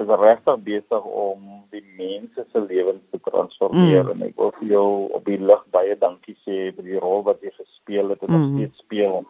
is 0.00 0.08
regtig 0.08 0.56
besig 0.64 1.04
om 1.04 1.42
die 1.70 1.84
mense 1.98 2.46
se 2.52 2.60
lewens 2.60 3.02
te 3.10 3.20
transformeer 3.30 4.04
Mm. 4.04 4.10
en 4.10 4.22
ek 4.28 4.36
wil 4.40 4.50
vir 4.58 4.68
jou 4.68 4.88
op 5.12 5.24
die 5.24 5.38
lig 5.38 5.62
baie 5.70 5.94
dankie 6.00 6.34
sê 6.46 6.72
vir 6.74 6.82
die 6.84 6.98
rol 6.98 7.22
wat 7.22 7.42
jy 7.42 7.52
gespeel 7.60 8.08
het 8.10 8.22
en 8.22 8.30
nog 8.32 8.46
Mm. 8.48 8.56
steeds 8.56 8.78
speel 8.78 9.12
om, 9.20 9.26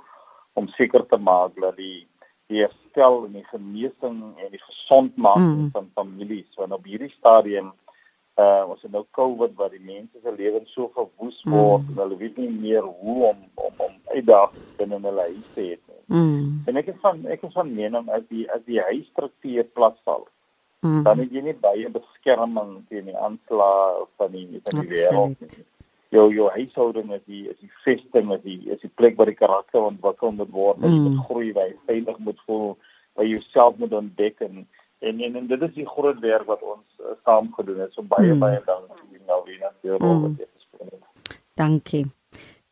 om 0.55 0.69
seker 0.79 1.05
te 1.07 1.19
maak 1.19 1.53
dat 1.61 1.77
die 1.77 2.07
die 2.53 2.65
herstel 2.65 3.23
en 3.27 3.39
die 3.39 3.47
genesing 3.51 4.19
en 4.37 4.51
die 4.53 4.63
gesondmaking 4.63 5.67
mm. 5.67 5.71
van 5.77 5.89
families 5.99 6.61
want 6.61 6.77
op 6.77 6.85
hierdie 6.89 7.13
stadium 7.17 7.73
uh 8.41 8.65
ons 8.69 8.81
het 8.81 8.93
nou 8.93 9.05
COVID 9.13 9.57
wat 9.61 9.75
die 9.75 9.85
mense 9.85 10.21
se 10.23 10.33
lewens 10.33 10.73
so 10.73 10.89
verwoes 10.95 11.41
word 11.45 11.83
mm. 11.85 11.91
en 11.93 11.99
hulle 12.03 12.17
weet 12.21 12.39
nie 12.41 12.53
meer 12.53 12.87
hoe 12.87 13.19
om 13.33 13.43
om 13.55 13.83
om 13.87 13.99
uitdag 14.15 14.55
binne 14.79 15.01
hulle 15.05 15.27
huis 15.29 15.51
te 15.57 15.67
hê 15.67 15.75
nie. 15.77 15.99
Mm. 16.07 16.63
En 16.67 16.81
ek 16.81 16.89
is 16.95 17.01
van 17.03 17.21
ek 17.35 17.45
is 17.49 17.53
van 17.57 17.75
mening 17.77 18.09
as 18.17 18.25
die 18.31 18.47
as 18.55 18.65
die 18.69 18.81
huisstruktuur 18.81 19.69
platval. 19.77 20.25
Mm. 20.83 21.03
Dan 21.07 21.21
het 21.23 21.37
jy 21.37 21.43
nie 21.45 21.55
baie 21.63 21.93
beskerming 21.95 22.73
teen 22.89 23.11
die 23.11 23.19
aanslag 23.19 24.09
van 24.19 24.33
die 24.35 24.63
van 24.65 24.81
die 24.81 24.89
wêreld 24.97 25.45
nie. 25.45 25.67
Jou 26.13 26.27
jou 26.35 26.49
huishouding 26.53 27.13
is 27.17 27.23
die 27.25 27.47
is 27.49 27.59
die 27.61 27.71
vesting 27.85 28.33
is 28.37 28.43
die 28.45 28.59
is 28.75 28.81
die 28.85 28.93
plek 29.01 29.17
waar 29.17 29.31
die 29.31 29.39
karakter 29.39 29.81
ontwikkel 29.81 30.35
moet 30.37 30.53
word, 30.53 30.81
waar 30.83 30.93
jy 30.93 30.99
mm. 31.01 31.09
moet 31.09 31.27
groei, 31.29 31.53
waar 31.57 31.71
jy 31.71 31.77
veilig 31.89 32.19
moet 32.27 32.43
voel, 32.47 32.73
waar 33.17 33.29
jy 33.29 33.39
jouself 33.39 33.79
moet 33.81 33.97
ontdek 33.97 34.45
en 34.45 34.67
en 35.03 35.21
en, 35.27 35.37
en 35.41 35.47
dit 35.51 35.63
is 35.69 35.75
die 35.75 35.89
groot 35.89 36.21
werk 36.21 36.47
wat 36.47 36.63
ons 36.63 36.85
uh, 37.01 37.17
saam 37.25 37.49
gedoen 37.57 37.81
het. 37.87 37.95
So 37.97 38.05
baie 38.05 38.35
mm. 38.35 38.43
baie 38.45 38.61
dankie 38.69 39.23
Melvina 39.27 39.73
vir 39.81 39.95
jou 39.95 40.01
mm. 40.03 40.37
gespeel. 40.41 40.99
Dankie. 41.59 42.05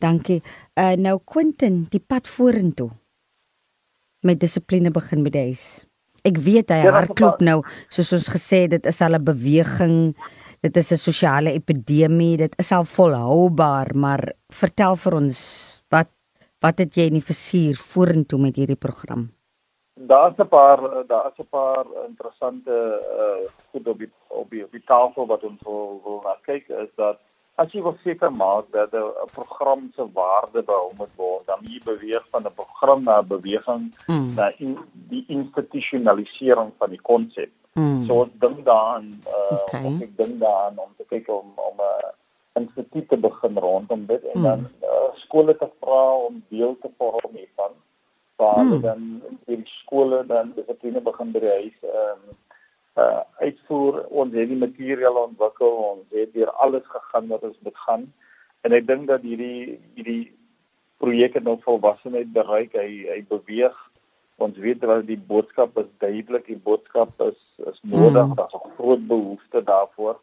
Dankie. 0.00 0.40
Uh 0.78 0.96
nou 0.96 1.18
Quentin, 1.24 1.84
die 1.92 2.00
pad 2.00 2.28
vorentoe. 2.28 2.90
Met 4.24 4.40
dissipline 4.40 4.92
begin 4.92 5.24
met 5.24 5.36
huis. 5.36 5.86
Ek 6.28 6.36
weet 6.44 6.72
hy 6.72 6.82
ja, 6.82 6.92
hardloop 6.92 7.40
nou, 7.44 7.60
soos 7.92 8.12
ons 8.16 8.28
gesê 8.32 8.66
dit 8.68 8.86
is 8.86 9.00
al 9.00 9.16
'n 9.16 9.24
beweging. 9.24 9.96
Dit 10.60 10.76
is 10.76 10.92
'n 10.92 10.96
sosiale 10.96 11.52
epidemie. 11.52 12.36
Dit 12.36 12.58
is 12.58 12.72
al 12.72 12.84
volhoubaar, 12.84 13.96
maar 13.96 14.32
vertel 14.48 14.96
vir 14.96 15.14
ons 15.14 15.38
wat 15.88 16.08
wat 16.60 16.78
het 16.78 16.94
jy 16.94 17.06
in 17.06 17.16
die 17.16 17.24
versuur 17.24 17.74
vorentoe 17.76 18.38
met 18.38 18.56
hierdie 18.56 18.76
program? 18.76 19.30
daar's 20.00 20.36
'n 20.38 20.48
paar 20.48 21.06
daar's 21.06 21.38
'n 21.38 21.48
paar 21.48 21.84
interessante 22.08 22.74
uh 23.22 23.50
goed 23.70 23.86
op 23.86 23.98
die 23.98 24.12
op 24.26 24.50
die, 24.50 24.64
op 24.64 24.70
die 24.70 24.84
tafel 24.84 25.26
wat 25.26 25.42
ons 25.42 25.62
wil 25.62 26.00
wil 26.04 26.20
na 26.24 26.36
kyk 26.42 26.68
is 26.68 26.88
dat 26.94 27.18
as 27.56 27.72
jy 27.72 27.82
wil 27.82 27.96
seker 28.04 28.32
maak 28.32 28.70
dat 28.72 28.92
'n 28.94 29.30
program 29.32 29.90
se 29.96 30.04
waarde 30.12 30.62
behou 30.62 30.92
moet 30.98 31.14
word, 31.16 31.46
dan 31.46 31.58
jy 31.62 31.80
beweeg 31.84 32.24
van 32.30 32.46
'n 32.46 32.54
program 32.54 33.02
na 33.02 33.20
'n 33.20 33.26
beweging 33.26 33.94
mm. 34.06 34.34
na 34.34 34.52
in, 34.58 34.78
die 34.92 35.24
institusionalisering 35.28 36.72
van 36.78 36.90
die 36.90 37.02
konsep. 37.02 37.52
Mm. 37.74 38.06
So 38.06 38.14
ons 38.14 38.32
dink 38.38 38.64
daaraan 38.64 39.22
uh 39.26 39.60
okay. 39.62 39.98
ek 40.02 40.16
dink 40.16 40.40
daaraan 40.40 40.78
om 40.78 40.92
te 40.96 41.04
kyk 41.08 41.28
om 41.28 41.52
om 41.56 41.76
'n 41.76 41.90
uh, 41.90 42.10
instituut 42.60 43.08
te 43.08 43.16
begin 43.16 43.58
rondom 43.58 44.06
dit 44.06 44.22
en 44.24 44.38
mm. 44.38 44.42
dan 44.42 44.60
uh, 44.82 45.10
skole 45.14 45.56
te 45.56 45.68
vra 45.80 46.02
om 46.14 46.44
deel 46.48 46.76
te 46.80 46.90
vorm 46.98 47.34
hiervan 47.36 47.74
waar 48.40 48.64
hmm. 48.64 48.80
dan 48.80 49.22
die 49.44 49.60
skole 49.64 50.26
dan 50.26 50.52
dissipline 50.56 51.00
begin 51.00 51.32
by 51.34 51.42
die 51.44 51.56
huis 51.58 51.76
ehm 51.82 52.22
um, 52.28 52.38
uh 53.00 53.20
uitvoer 53.40 54.02
ons 54.22 54.34
het 54.36 54.48
die 54.50 54.58
materiaal 54.60 55.18
ontwikkel 55.22 55.76
ons 55.90 56.16
het 56.16 56.32
deur 56.34 56.50
alles 56.64 56.86
gegaan 56.94 57.28
wat 57.32 57.46
ons 57.48 57.60
moet 57.66 57.78
gaan 57.86 58.08
en 58.66 58.76
ek 58.78 58.86
dink 58.88 59.06
dat 59.08 59.22
hierdie 59.26 59.78
hierdie 59.94 60.32
projek 61.00 61.38
het 61.38 61.46
nou 61.48 61.56
volwassenheid 61.64 62.32
bereik 62.32 62.76
hy 62.76 62.90
hy 63.12 63.20
beweeg 63.30 63.76
ons 64.46 64.58
weet 64.64 64.80
dat 64.84 65.06
die 65.08 65.20
boodskap 65.32 65.78
is 65.82 65.88
duidelik 66.04 66.46
die 66.48 66.60
boodskap 66.68 67.24
is 67.28 67.40
is 67.72 67.80
nodig 67.94 68.26
hmm. 68.26 68.36
daar's 68.40 68.58
'n 68.58 68.74
groot 68.76 69.06
behoefte 69.14 69.64
daarvoor 69.72 70.18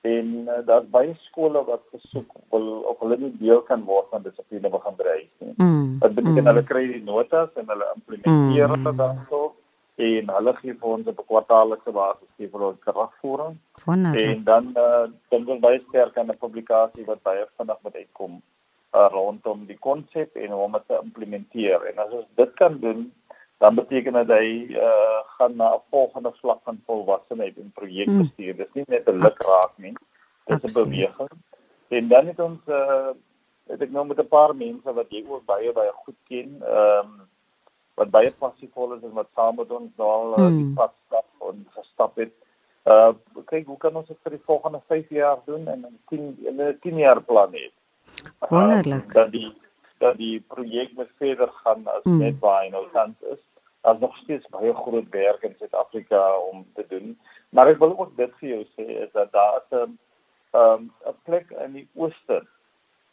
en 0.00 0.26
uh, 0.48 0.66
daar's 0.66 0.88
baie 0.90 1.14
skole 1.26 1.64
wat 1.64 1.82
versoek 1.90 2.30
wil 2.50 2.66
of 2.90 2.98
hulle 3.02 3.16
nie 3.18 3.32
deel 3.40 3.62
kan 3.70 3.84
word 3.84 4.06
van 4.10 4.22
dissipline 4.22 4.70
begin 4.70 4.96
bereik 4.96 5.30
nie. 5.42 5.54
Mm. 5.56 5.98
Dit 5.98 6.14
beteken 6.14 6.42
mm. 6.42 6.50
hulle 6.50 6.64
kry 6.70 6.84
die 6.92 7.02
notas 7.04 7.50
en 7.58 7.66
hulle 7.72 7.88
implementeer 7.96 8.74
dit 8.74 8.84
mm. 8.84 9.00
dan 9.00 9.18
so 9.30 9.40
en 9.98 10.30
hulle 10.30 10.52
gee 10.60 10.74
vir 10.80 10.88
ons 10.96 11.06
op 11.10 11.18
'n 11.20 11.28
kwartaallikse 11.30 11.92
basis 11.92 12.30
gee 12.36 12.48
vir 12.48 12.62
ons 12.68 12.80
terugvoering. 12.84 13.56
En 14.14 14.44
dan 14.44 14.64
uh, 14.76 15.06
dan 15.30 15.44
wil 15.44 15.58
baie 15.58 15.80
sterk 15.88 16.18
aan 16.18 16.30
'n 16.30 16.38
publikasie 16.38 17.04
wat 17.04 17.22
baie 17.22 17.46
vinnig 17.56 17.78
moet 17.82 17.96
uitkom 17.96 18.42
uh, 18.94 19.08
rondom 19.10 19.66
die 19.66 19.78
konsep 19.78 20.36
en 20.36 20.50
hoe 20.50 20.62
om 20.62 20.72
dit 20.72 20.86
te 20.86 21.00
implementeer. 21.02 21.86
En 21.90 21.98
as 22.04 22.12
ons 22.12 22.28
dit 22.34 22.54
kan 22.54 22.78
doen 22.78 23.12
dan 23.58 23.74
beteken 23.74 24.12
dit 24.12 24.28
hy 24.28 24.48
uh, 24.78 25.18
gaan 25.36 25.56
na 25.56 25.74
'n 25.74 25.86
volgende 25.90 26.32
vlak 26.40 26.60
van 26.64 26.82
volwassenheid 26.86 27.56
en 27.58 27.70
projekbestuur. 27.74 28.54
Hmm. 28.54 28.62
Dis 28.62 28.72
nie 28.74 28.84
net 28.86 29.08
'n 29.08 29.18
luk 29.18 29.38
raak 29.38 29.72
nie. 29.76 29.94
Dis 30.46 30.62
'n 30.62 30.72
beweging. 30.72 31.34
En 31.88 32.08
dan 32.08 32.26
het 32.26 32.40
ons 32.40 32.60
uh 32.66 33.10
het 33.68 33.82
ek 33.82 33.90
nou 33.90 34.06
met 34.06 34.18
'n 34.18 34.28
paar 34.28 34.56
mense 34.56 34.92
wat 34.92 35.10
jy 35.10 35.24
ook 35.28 35.44
baie 35.44 35.72
baie 35.72 35.92
goed 35.92 36.16
ken, 36.28 36.62
ehm 36.62 36.98
um, 36.98 37.28
wat 37.98 38.10
baie 38.14 38.30
passievol 38.30 38.94
is 38.96 39.02
en 39.06 39.14
wat 39.16 39.30
saam 39.34 39.56
met 39.60 39.70
ons 39.70 39.90
daal 39.96 40.34
uh, 40.36 40.42
hmm. 40.44 40.58
die 40.58 40.74
pad 40.78 40.94
stap 41.06 41.48
en 41.50 41.64
gestap 41.76 42.20
het. 42.22 42.34
Uh 42.88 43.12
kyk 43.48 43.66
hoe 43.66 43.78
kan 43.80 43.96
ons 43.96 44.08
dit 44.08 44.18
vir 44.24 44.36
die 44.36 44.46
volgende 44.46 44.80
5 44.92 45.10
jaar 45.16 45.40
doen 45.46 45.68
en 45.68 45.86
'n 45.86 45.98
10 46.08 46.36
'n 46.54 46.78
10 46.82 46.98
jaar 47.04 47.20
plan 47.22 47.52
hê. 47.52 47.68
Wonderlik. 48.48 49.08
Uh, 49.08 49.14
dat 49.20 49.32
die 49.32 49.52
dat 49.98 50.16
die 50.16 50.40
projek 50.40 50.96
met 50.96 51.10
verder 51.18 51.50
gaan 51.64 51.86
as 51.86 52.02
hmm. 52.02 52.18
net 52.18 52.38
waar 52.40 52.62
hy 52.62 52.70
nou 52.70 52.86
tans 52.92 53.16
is 53.34 53.42
daar's 53.80 54.00
nog 54.00 54.16
steeds 54.16 54.48
baie 54.48 54.74
groot 54.74 55.08
werk 55.10 55.42
in 55.42 55.54
Suid-Afrika 55.58 56.38
om 56.38 56.66
te 56.74 56.84
doen. 56.88 57.18
Maar 57.48 57.66
ek 57.66 57.78
wil 57.78 57.98
ook 57.98 58.16
dit 58.16 58.32
vir 58.40 58.48
jou 58.48 58.64
sê 58.76 58.86
is 59.04 59.12
dat 59.12 59.32
daar 59.32 59.62
'n 59.70 59.98
ehm 60.50 60.82
'n 61.06 61.16
plek 61.24 61.50
in 61.50 61.72
die 61.72 61.88
ooste. 61.94 62.46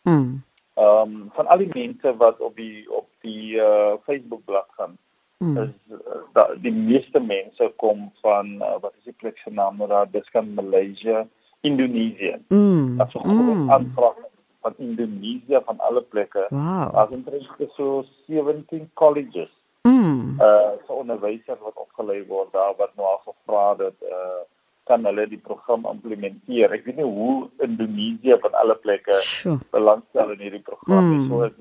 Mm. 0.01 0.43
Ehm 0.73 1.01
um, 1.01 1.29
van 1.33 1.47
al 1.47 1.57
die 1.57 1.73
mense 1.73 2.17
wat 2.17 2.39
op 2.39 2.55
die 2.55 2.91
op 2.91 3.07
die 3.25 3.57
uh, 3.57 3.97
Facebook 4.05 4.45
bladsy 4.45 4.77
gaan. 4.77 4.97
Mm. 5.43 5.57
is 5.57 5.73
uh, 5.91 6.21
da, 6.33 6.45
die 6.63 6.71
meeste 6.71 7.19
mense 7.19 7.67
kom 7.81 8.05
van 8.23 8.53
uh, 8.61 8.77
wat 8.79 8.93
is 9.01 9.09
die 9.09 9.17
plek 9.23 9.41
se 9.43 9.51
naam 9.51 9.81
nou 9.81 9.89
daar 9.91 10.07
dis 10.11 10.29
kan 10.31 10.53
Malaysia, 10.55 11.25
Indonesië. 11.61 12.37
Mm. 12.47 12.95
Dat 12.97 13.07
is 13.07 13.13
'n 13.13 13.27
groot 13.27 13.59
mm. 13.65 13.71
aanvraag 13.71 14.23
van 14.61 14.73
Indonesië 14.77 15.59
van 15.65 15.79
alle 15.79 16.01
plekke. 16.01 16.47
Wow. 16.49 16.93
Daar's 16.93 17.11
omtrent 17.11 17.73
so 17.75 18.05
17 18.27 18.89
colleges 18.93 19.51
Mm. 19.85 20.41
Uh 20.41 20.73
so 20.87 20.93
onderwysers 20.93 21.61
wat 21.61 21.77
opgelei 21.77 22.25
word 22.25 22.51
daar 22.51 22.73
wat 22.77 22.95
nou 22.97 23.07
al 23.07 23.21
gevra 23.25 23.75
dat 23.75 23.97
uh 24.01 24.41
kan 24.85 25.05
hulle 25.05 25.25
die 25.29 25.41
program 25.41 25.85
implementeer. 25.89 26.73
Ek 26.77 26.85
weet 26.85 26.99
nie 27.01 27.07
hoe 27.07 27.47
Indonesië 27.65 28.37
van 28.41 28.57
alle 28.61 28.75
plekke 28.83 29.17
sure. 29.25 29.59
belangstel 29.75 30.35
in 30.35 30.43
hierdie 30.45 30.65
program 30.65 31.09
mm. 31.09 31.29
so 31.29 31.43
ek 31.47 31.55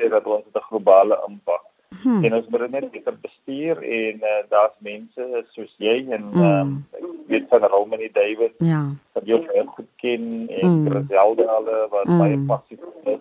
sê 0.00 0.08
dat 0.14 0.26
ons 0.26 0.46
'n 0.48 0.68
globale 0.70 1.18
impak. 1.28 1.66
Hmm. 2.02 2.24
En 2.24 2.34
ons 2.34 2.46
moet 2.48 2.70
net 2.70 2.90
beter 2.90 3.16
bestuur 3.20 3.82
en 3.82 4.22
uh, 4.24 4.42
daar's 4.48 4.76
mense 4.78 5.24
soos 5.52 5.72
jy 5.82 5.96
en 6.08 6.30
mm. 6.32 6.44
um, 6.44 6.70
ek 6.96 7.08
weet 7.32 7.48
van 7.50 7.66
Romani 7.72 8.08
David 8.14 8.54
ja. 8.64 8.80
wat 9.12 9.26
jy 9.28 9.40
goed 9.74 9.88
ken 10.00 10.46
en 10.48 10.70
mm. 10.70 10.86
Griselda 10.88 11.48
hulle 11.56 11.80
wat 11.90 12.06
mm. 12.08 12.22
baie 12.22 12.38
passief 12.48 12.86
is. 13.04 13.20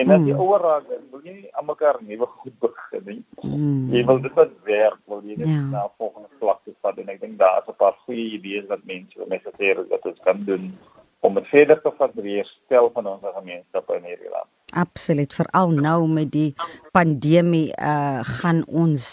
En 0.00 0.10
as 0.10 0.22
jy 0.24 0.32
mm. 0.32 0.40
ouer 0.40 0.62
raak, 0.64 0.86
wil 1.12 1.20
jy 1.20 1.34
nie 1.36 1.50
aan 1.52 1.66
mekaar 1.68 1.98
nuwe 2.00 2.26
goed 2.40 2.54
begin 2.64 3.02
nie. 3.04 3.18
Mm. 3.44 3.90
Jy 3.92 4.04
wil 4.08 4.22
dit 4.24 4.38
wat 4.38 4.54
werk, 4.64 5.00
wil 5.12 5.20
jy 5.20 5.36
net 5.36 5.50
ja. 5.50 5.60
na 5.74 5.82
volgende 6.00 6.32
vlak 6.40 6.62
toe 6.64 6.72
vat 6.80 7.02
en 7.02 7.12
ek 7.12 7.20
dink 7.20 7.36
daar 7.42 7.60
is 7.60 7.68
'n 7.68 7.76
paar 7.76 7.98
goeie 8.06 8.30
idees 8.38 8.64
wat 8.72 8.86
mense 8.88 9.18
wil 9.20 9.28
menseer 9.28 9.84
dat 9.90 10.08
ons 10.08 10.24
kan 10.24 10.40
doen 10.48 10.72
om 11.20 11.34
dit 11.34 11.46
verder 11.52 11.78
te 11.82 11.92
vat 11.98 12.14
vir 12.16 12.26
die 12.26 12.38
herstel 12.40 12.90
van 12.94 13.06
ons 13.06 13.28
gemeenskap 13.36 13.90
in 13.98 14.08
hierdie 14.08 14.32
land. 14.32 14.48
Absoluut, 14.72 15.34
veral 15.34 15.70
nou 15.76 16.08
met 16.08 16.32
die 16.32 16.54
pandemie 16.96 17.68
uh 17.76 18.24
gaan 18.40 18.64
ons 18.66 19.04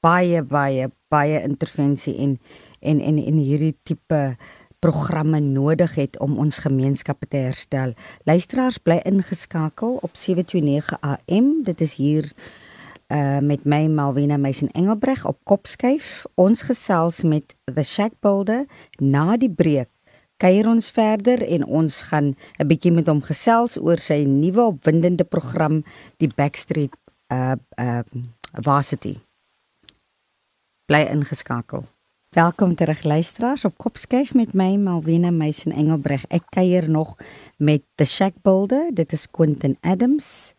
baie 0.00 0.42
baie 0.42 0.88
baie 1.12 1.42
intervensie 1.44 2.16
en 2.18 2.38
en 2.80 3.00
en 3.00 3.18
in 3.18 3.38
hierdie 3.38 3.76
tipe 3.86 4.22
programme 4.82 5.38
nodig 5.40 5.94
het 5.94 6.18
om 6.18 6.38
ons 6.42 6.58
gemeenskappe 6.58 7.28
te 7.30 7.36
herstel. 7.36 7.92
Luisteraars 8.26 8.80
bly 8.82 8.98
ingeskakel 9.06 9.94
op 10.02 10.16
729 10.18 10.98
AM. 11.00 11.62
Dit 11.62 11.80
is 11.80 11.94
hier 11.94 12.32
uh 13.12 13.38
met 13.38 13.64
my 13.64 13.86
Malvina 13.86 14.36
Meisen 14.36 14.70
Engelbreg 14.70 15.22
op 15.26 15.38
Kopskyf. 15.44 16.24
Ons 16.34 16.62
gesels 16.62 17.22
met 17.22 17.54
The 17.64 17.82
Shack 17.82 18.18
Builder 18.20 18.66
na 18.98 19.36
die 19.36 19.50
breek. 19.50 19.90
Kuier 20.42 20.66
ons 20.66 20.90
verder 20.90 21.46
en 21.46 21.64
ons 21.64 22.02
gaan 22.02 22.34
'n 22.58 22.66
bietjie 22.66 22.92
met 22.92 23.06
hom 23.06 23.22
gesels 23.22 23.78
oor 23.78 23.98
sy 23.98 24.24
nuwe 24.26 24.62
opwindende 24.62 25.24
program, 25.24 25.84
die 26.16 26.32
Backstreet 26.34 26.96
uh 27.30 27.54
uh 27.78 28.02
Varsity. 28.52 29.20
Bly 30.86 31.06
ingeskakel. 31.06 31.86
Welkom 32.32 32.74
terug 32.74 33.02
luisteraars 33.02 33.64
op 33.64 33.74
Kopskyf 33.76 34.30
met 34.34 34.54
my 34.56 34.76
Malwena 34.80 35.30
Meisen 35.30 35.72
Engelbreg. 35.72 36.22
Ek 36.32 36.46
kuier 36.48 36.86
nog 36.88 37.10
met 37.60 37.82
The 38.00 38.06
Shack 38.08 38.38
Builder. 38.40 38.86
Dit 38.94 39.12
is 39.12 39.26
Quentin 39.30 39.76
Adams. 39.80 40.54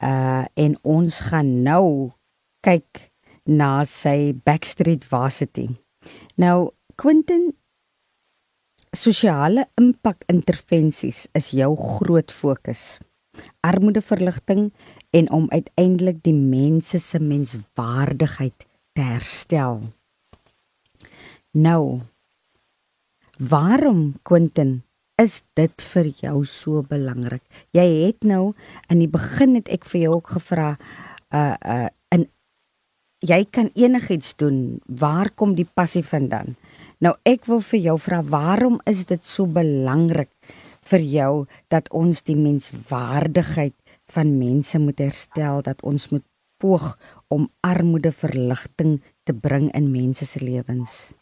Uh 0.00 0.48
en 0.54 0.78
ons 0.80 1.18
gaan 1.20 1.50
nou 1.66 2.12
kyk 2.64 3.10
na 3.44 3.84
sy 3.84 4.32
Backstreet 4.48 5.04
Varsity. 5.04 5.66
Nou 6.40 6.72
Quentin 6.96 7.50
sosiale 8.96 9.66
impak 9.76 10.24
intervensies 10.32 11.26
is 11.36 11.50
jou 11.52 11.74
groot 11.76 12.32
fokus. 12.32 12.96
armoedeverligting 13.60 14.72
en 15.10 15.30
om 15.30 15.50
uiteindelik 15.50 16.22
die 16.22 16.34
mense 16.34 16.98
se 16.98 17.18
menswaardigheid 17.20 18.66
te 18.92 19.02
herstel. 19.02 19.82
Nou, 21.56 22.00
waarom 23.40 24.18
Quentin 24.28 24.82
is 25.16 25.38
dit 25.56 25.84
vir 25.92 26.10
jou 26.20 26.42
so 26.44 26.82
belangrik? 26.84 27.40
Jy 27.72 27.86
het 28.02 28.26
nou 28.28 28.52
in 28.92 29.00
die 29.00 29.08
begin 29.08 29.56
het 29.56 29.70
ek 29.72 29.88
vir 29.88 30.02
jou 30.02 30.10
ook 30.18 30.34
gevra 30.36 30.74
uh 31.32 31.56
uh 31.56 31.88
in 32.12 32.28
jy 33.24 33.40
kan 33.48 33.72
enigiets 33.72 34.36
doen. 34.36 34.82
Waar 34.84 35.32
kom 35.32 35.56
die 35.56 35.64
passie 35.64 36.04
vandaan? 36.04 36.58
Nou 37.00 37.16
ek 37.24 37.48
wil 37.48 37.64
vir 37.72 37.80
jou 37.88 37.98
vra 38.04 38.20
waarom 38.20 38.76
is 38.84 39.06
dit 39.08 39.24
so 39.24 39.48
belangrik 39.48 40.32
vir 40.92 41.00
jou 41.00 41.34
dat 41.72 41.88
ons 41.88 42.20
die 42.20 42.36
menswaardigheid 42.36 43.80
van 44.12 44.38
mense 44.38 44.78
moet 44.78 45.00
herstel, 45.00 45.64
dat 45.64 45.80
ons 45.82 46.10
moet 46.12 46.24
poog 46.60 46.98
om 47.32 47.48
armoedeverligting 47.64 49.00
te 49.24 49.32
bring 49.32 49.72
in 49.72 49.88
mense 49.88 50.28
se 50.28 50.44
lewens? 50.44 51.16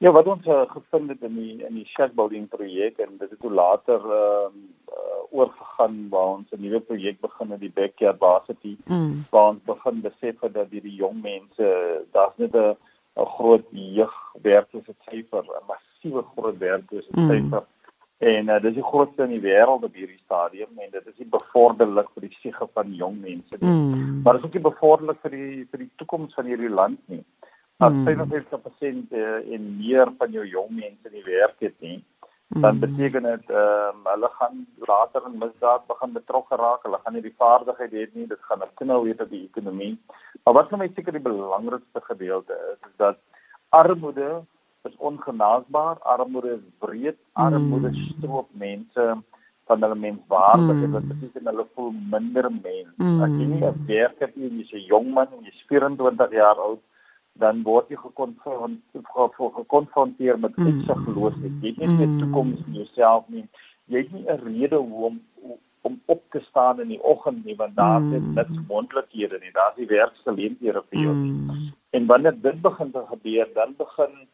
Ja, 0.00 0.10
wat 0.16 0.28
ons 0.32 0.46
uh, 0.48 0.62
gevind 0.68 1.10
het 1.12 1.24
in 1.28 1.34
die 1.36 1.54
in 1.66 1.74
die 1.76 1.86
shack 1.92 2.14
building 2.16 2.46
projek 2.48 2.98
en 3.04 3.18
dit 3.18 3.30
het 3.30 3.40
toe 3.40 3.50
later 3.52 4.00
ehm 4.00 4.54
uh, 4.54 4.94
uh, 4.96 5.18
oorgegaan 5.30 5.98
waar 6.10 6.30
ons 6.36 6.50
'n 6.50 6.60
nuwe 6.60 6.80
projek 6.80 7.20
begin 7.20 7.50
het 7.50 7.60
die 7.60 7.72
backyard 7.74 8.18
varsity 8.18 8.76
mm. 8.84 9.26
waar 9.30 9.48
ons 9.48 9.62
begin 9.64 10.00
besef 10.00 10.40
het 10.40 10.54
dat 10.54 10.70
hierdie 10.70 10.94
jong 10.94 11.20
mense 11.22 11.66
daar's 12.12 12.36
net 12.36 12.56
'n 12.56 12.76
'n 13.16 13.26
groot 13.36 13.66
jeugwerklose 13.70 14.94
syfer, 15.10 15.44
'n 15.44 15.68
massiewe 15.68 16.24
groot 16.34 16.58
werklose 16.58 17.08
mm. 17.10 17.60
En 18.18 18.48
uh, 18.48 18.60
dis 18.60 18.74
die 18.74 18.84
grootste 18.84 19.22
in 19.22 19.30
die 19.30 19.40
wêreld 19.40 19.84
op 19.84 19.94
hierdie 19.94 20.20
stadium 20.24 20.68
en 20.76 20.90
dit 20.90 21.06
is 21.06 21.18
nie 21.18 21.28
bevorderlik 21.28 22.08
vir 22.14 22.26
die 22.26 22.36
siege 22.40 22.66
van 22.72 22.94
jong 22.94 23.20
mense 23.20 23.56
nie. 23.60 23.70
Mm. 23.70 24.20
Maar 24.22 24.32
dit 24.32 24.42
is 24.42 24.48
ook 24.48 24.58
nie 24.58 24.70
bevorderlik 24.72 25.20
vir 25.20 25.30
die 25.30 25.66
vir 25.70 25.78
die 25.78 25.90
toekoms 25.96 26.34
van 26.34 26.44
hierdie 26.44 26.72
land 26.80 27.00
nie. 27.08 27.24
As 27.80 27.92
jy 28.04 28.14
nog 28.14 28.28
50% 28.28 29.12
en 29.56 29.68
meer 29.78 30.10
van 30.18 30.30
jou 30.30 30.46
jong 30.46 30.70
mense 30.76 31.12
nie 31.12 31.22
werk 31.24 31.60
het 31.64 31.76
nie, 31.80 31.98
dan 32.50 32.74
mm. 32.74 32.80
beteken 32.80 33.22
dit 33.22 33.50
ehm 33.50 33.96
um, 33.96 34.06
hulle 34.10 34.28
gaan 34.38 34.66
later 34.90 35.22
in 35.26 35.38
misdaad 35.38 35.86
begin 35.86 36.12
betrokke 36.12 36.56
raak. 36.56 36.82
Hulle 36.82 36.98
gaan 37.02 37.14
nie 37.14 37.22
die 37.22 37.36
vaardigheid 37.38 37.92
hê 37.94 38.06
nie. 38.12 38.26
Dit 38.26 38.42
gaan 38.48 38.64
'n 38.64 38.74
knel 38.80 39.04
wees 39.04 39.22
op 39.22 39.30
die 39.30 39.44
ekonomie. 39.44 39.98
Maar 40.44 40.54
wat 40.54 40.68
vir 40.68 40.78
my 40.78 40.88
seker 40.94 41.12
die 41.12 41.28
belangrikste 41.28 42.00
gedeelte 42.10 42.58
is, 42.72 42.80
is 42.88 42.96
dat 42.96 43.18
armoede 43.68 44.42
is 44.82 44.96
ongenaakbaar. 44.96 45.96
Armoede 45.98 46.52
is 46.58 46.66
breed. 46.78 47.18
Armoede 47.32 47.88
mm. 47.88 48.02
stroop 48.10 48.48
mense 48.52 49.22
van 49.64 49.82
hulle 49.82 49.94
menswaardigheid. 49.94 50.90
Mm. 50.90 50.92
Dit 50.92 51.08
beteken 51.08 51.50
hulle 51.52 51.66
voel 51.74 51.92
minder 52.10 52.50
mens. 52.52 52.94
Mm. 52.96 53.22
As 53.22 53.30
jy 53.30 53.46
nie 53.46 53.64
'n 53.64 53.84
werk 53.86 54.18
het 54.18 54.36
nie, 54.36 54.50
jy's 54.58 54.72
'n 54.72 54.86
jong 54.92 55.12
man 55.14 55.28
en 55.38 55.44
jy's 55.46 55.64
24 55.68 56.32
jaar 56.32 56.58
oud, 56.58 56.82
dan 57.40 57.62
word 57.66 57.88
jy 57.88 57.96
gekonfronteer 57.96 60.38
met 60.38 60.56
mm. 60.56 60.66
uitsigloosheid. 60.66 61.52
Jy 61.60 61.68
het 61.68 61.78
nie 61.78 61.88
'n 61.88 61.94
mm. 62.06 62.18
toekoms 62.22 62.58
in 62.66 62.74
jouself 62.82 63.24
nie. 63.28 63.46
Jy 63.84 63.98
het 64.04 64.12
nie 64.12 64.26
'n 64.28 64.40
rede 64.44 64.76
hoe 64.76 65.04
om 65.10 65.20
om 65.82 66.00
op 66.04 66.22
te 66.30 66.40
staan 66.48 66.80
in 66.80 66.88
die 66.88 67.02
oggend 67.02 67.44
nie 67.44 67.56
want 67.56 67.76
daar 67.76 68.00
is 68.00 68.20
mm. 68.20 68.34
niks 68.34 68.58
moontlikhede 68.68 69.38
nie. 69.40 69.52
Daar's 69.52 69.76
nie 69.76 69.86
werksgeleenthede 69.86 70.82
vir 70.90 71.00
jou 71.00 71.14
nie. 71.14 71.72
En 71.90 72.06
wanneer 72.06 72.40
dit 72.40 72.60
begin 72.60 72.90
te 72.90 73.04
gebeur, 73.08 73.48
dan 73.54 73.74
begin 73.78 74.28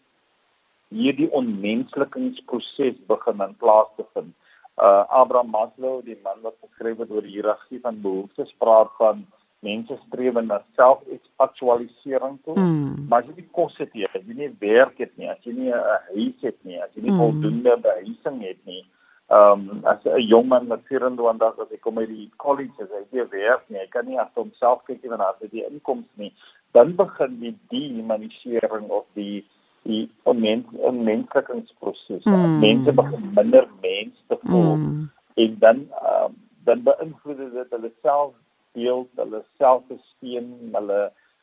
hierdie 0.89 1.31
onmenslikingsproses 1.31 2.95
begin 3.07 3.41
in 3.41 3.57
plaas 3.57 3.89
te 3.97 4.05
vind. 4.13 4.35
Uh 4.77 5.05
Abraham 5.09 5.51
Maslow, 5.51 6.05
die 6.05 6.19
man 6.23 6.41
wat 6.43 6.55
geskryf 6.61 6.99
het 6.99 7.11
oor 7.11 7.23
die 7.23 7.39
hiërargie 7.39 7.81
van 7.81 8.01
behoeftes, 8.01 8.55
praat 8.59 8.91
van 8.99 9.27
mense 9.65 9.99
streef 10.07 10.35
na 10.35 10.61
selfaktualisering 10.77 12.39
toe. 12.45 12.59
Mm. 12.59 13.07
Maar 13.09 13.23
as 13.23 13.31
jy 13.31 13.37
nie 13.41 13.49
kos 13.57 13.79
het 13.81 13.95
nie, 13.95 14.05
as 14.07 14.21
jy 14.21 14.37
nie 14.37 14.51
werk 14.61 14.99
het 15.03 15.15
nie, 15.17 15.31
as 15.31 15.41
jy 15.45 15.55
nie 15.57 15.73
'n 15.73 16.03
huis 16.13 16.43
het 16.43 16.59
nie, 16.63 16.79
as 16.83 16.93
jy 16.95 17.03
nie 17.03 17.15
mm. 17.15 17.19
voldoende 17.23 17.77
behuising 17.89 18.43
het 18.45 18.61
nie, 18.65 18.85
ehm 19.27 19.69
um, 19.71 19.81
as 19.85 20.05
'n 20.05 20.21
jong 20.29 20.49
man 20.49 20.69
wat 20.69 20.87
24 20.87 21.59
as 21.59 21.71
hy 21.71 21.81
kom 21.81 21.99
uit 21.99 22.09
die 22.09 22.31
college 22.37 22.83
as 22.83 22.93
hy 22.93 23.03
weer 23.11 23.29
werk 23.31 23.65
nie, 23.69 23.79
hy 23.79 23.89
kan 23.91 24.07
nie 24.07 24.21
af 24.21 24.35
homself 24.35 24.85
kyk 24.85 25.03
nie 25.03 25.11
want 25.11 25.23
hy 25.23 25.33
het 25.41 25.51
die 25.51 25.67
inkomste 25.67 26.15
nie, 26.15 26.33
dan 26.73 26.95
begin 26.95 27.41
die 27.41 27.57
dehumanisering 27.69 28.89
of 28.89 29.05
die 29.15 29.45
die 29.87 30.11
onmens 30.27 30.67
onmenslikingsproses. 30.83 32.25
Mm. 32.25 32.59
Mense 32.59 32.93
begin 32.93 33.31
minder 33.35 33.69
mens 33.81 34.15
te 34.27 34.39
voel 34.43 34.77
mm. 34.77 35.11
en 35.35 35.59
dan 35.59 35.77
um, 36.03 36.35
dan 36.67 36.83
beïnvloed 36.83 37.39
dit 37.39 37.71
hulle 37.71 37.93
self 38.03 38.35
beeld, 38.77 39.11
hulle 39.21 39.43
selfbesteen, 39.61 40.53
hulle 40.77 41.01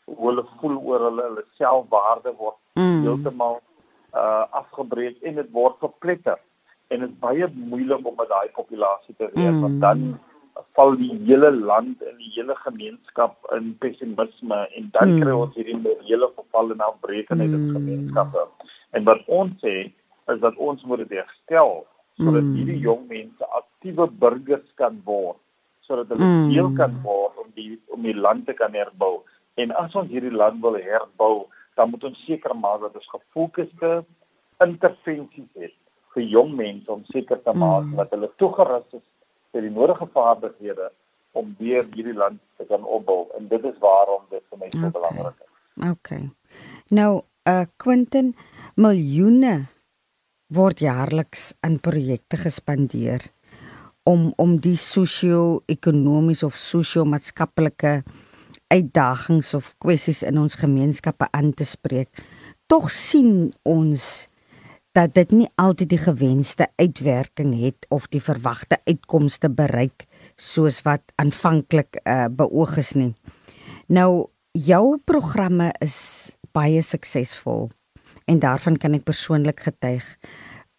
hoe 0.09 0.29
hulle 0.29 0.43
voel 0.59 0.79
oor 0.79 1.05
hulle, 1.09 1.27
hulle 1.29 1.45
selfwaarde 1.59 2.33
word 2.39 2.59
mm. 2.79 3.03
heeltemal 3.05 3.61
uh 4.13 4.43
afgebreek 4.61 5.23
en 5.25 5.39
dit 5.41 5.49
word 5.55 5.79
verpletter. 5.81 6.37
En 6.93 7.01
dit 7.01 7.09
is 7.09 7.21
baie 7.23 7.47
moeilik 7.55 8.05
om 8.05 8.19
met 8.19 8.29
daai 8.29 8.51
populasie 8.57 9.15
te 9.17 9.29
werk 9.31 9.55
mm. 9.55 9.63
want 9.65 9.81
dan 9.81 10.05
val 10.77 10.93
die 10.97 11.13
hele 11.25 11.49
land 11.51 12.01
en 12.05 12.17
die 12.21 12.29
hele 12.35 12.55
gemeenskap 12.61 13.37
in 13.55 13.71
pessimisme 13.81 14.59
en 14.77 14.89
dan 14.97 15.15
mm. 15.15 15.23
kry 15.23 15.37
ons 15.37 15.55
hierdie 15.57 15.95
hele 16.05 16.29
verval 16.35 16.75
en 16.75 16.85
afbreekende 16.87 17.47
mm. 17.49 17.71
gemeenskappe. 17.77 18.45
En 18.93 19.07
wat 19.09 19.23
ons 19.39 19.55
sê 19.63 19.77
is 20.33 20.39
dat 20.45 20.59
ons 20.61 20.85
moet 20.89 21.01
dit 21.05 21.17
herstel 21.17 21.81
sodat 22.21 22.43
mm. 22.45 22.53
hierdie 22.59 22.81
jong 22.85 23.07
mense 23.09 23.49
aktiewe 23.61 24.07
burgers 24.21 24.67
kan 24.81 24.99
word 25.07 25.39
sodat 25.87 26.11
hulle 26.13 26.25
mm. 26.25 26.49
deel 26.51 26.71
kan 26.77 26.95
word 27.03 27.37
om 27.43 27.51
die 27.57 27.77
om 27.93 28.05
die 28.05 28.15
land 28.15 28.47
te 28.47 28.55
kan 28.57 28.75
herbou. 28.77 29.21
En 29.59 29.73
as 29.77 29.95
ons 29.99 30.09
hierdie 30.09 30.33
land 30.33 30.61
wil 30.63 30.77
herbou, 30.79 31.45
dan 31.77 31.91
moet 31.91 32.03
ons 32.09 32.25
seker 32.25 32.55
maak 32.57 32.81
dat 32.85 32.95
ons 32.97 33.09
gefokusde 33.15 33.93
intervensies 34.63 35.49
het 35.59 35.75
vir 36.13 36.29
jong 36.29 36.53
mense 36.55 36.91
om 36.93 37.03
seker 37.09 37.41
te 37.41 37.53
maak 37.57 37.87
mm. 37.89 37.97
dat 37.99 38.13
hulle 38.15 38.29
toegerus 38.41 38.99
is 38.99 39.05
vir 39.53 39.65
die 39.65 39.73
nodige 39.73 40.07
vaardighede 40.13 40.89
om 41.33 41.53
weer 41.59 41.85
hierdie 41.93 42.15
land 42.17 42.39
te 42.57 42.65
kan 42.69 42.85
opbou. 42.85 43.25
En 43.37 43.47
dit 43.49 43.65
is 43.65 43.77
waarom 43.81 44.25
dit 44.29 44.43
vir 44.49 44.61
my 44.61 44.69
so 44.69 44.79
okay. 44.79 44.93
belangrik 44.97 45.37
is. 45.41 45.51
Okay. 45.89 46.23
Nou, 46.93 47.11
uh 47.49 47.65
Quentin, 47.81 48.33
miljoene 48.77 49.55
word 50.53 50.83
jaarliks 50.85 51.51
in 51.65 51.79
projekte 51.81 52.37
gespandeer 52.37 53.25
om 54.03 54.33
om 54.41 54.57
die 54.59 54.75
sosio-ekonomies 54.79 56.43
of 56.43 56.57
sosio-maatskaplike 56.59 58.01
uitdagings 58.73 59.53
of 59.53 59.73
kwessies 59.83 60.23
in 60.27 60.39
ons 60.41 60.57
gemeenskappe 60.59 61.27
aan 61.31 61.53
te 61.53 61.65
spreek. 61.67 62.09
Tog 62.67 62.89
sien 62.91 63.53
ons 63.63 64.27
dat 64.93 65.13
dit 65.17 65.31
nie 65.33 65.49
altyd 65.57 65.89
die 65.89 66.01
gewenste 66.01 66.67
uitwerking 66.77 67.53
het 67.57 67.85
of 67.89 68.07
die 68.13 68.21
verwagte 68.21 68.77
uitkomste 68.85 69.49
bereik 69.49 70.05
soos 70.37 70.81
wat 70.85 71.13
aanvanklik 71.21 71.97
uh, 72.03 72.27
beoog 72.29 72.77
is 72.77 72.93
nie. 72.97 73.13
Nou 73.89 74.29
jou 74.53 74.97
programme 75.05 75.71
is 75.81 75.97
baie 76.53 76.81
suksesvol 76.85 77.71
en 78.29 78.39
daarvan 78.39 78.77
kan 78.77 78.93
ek 78.93 79.07
persoonlik 79.07 79.65
getuig 79.65 80.05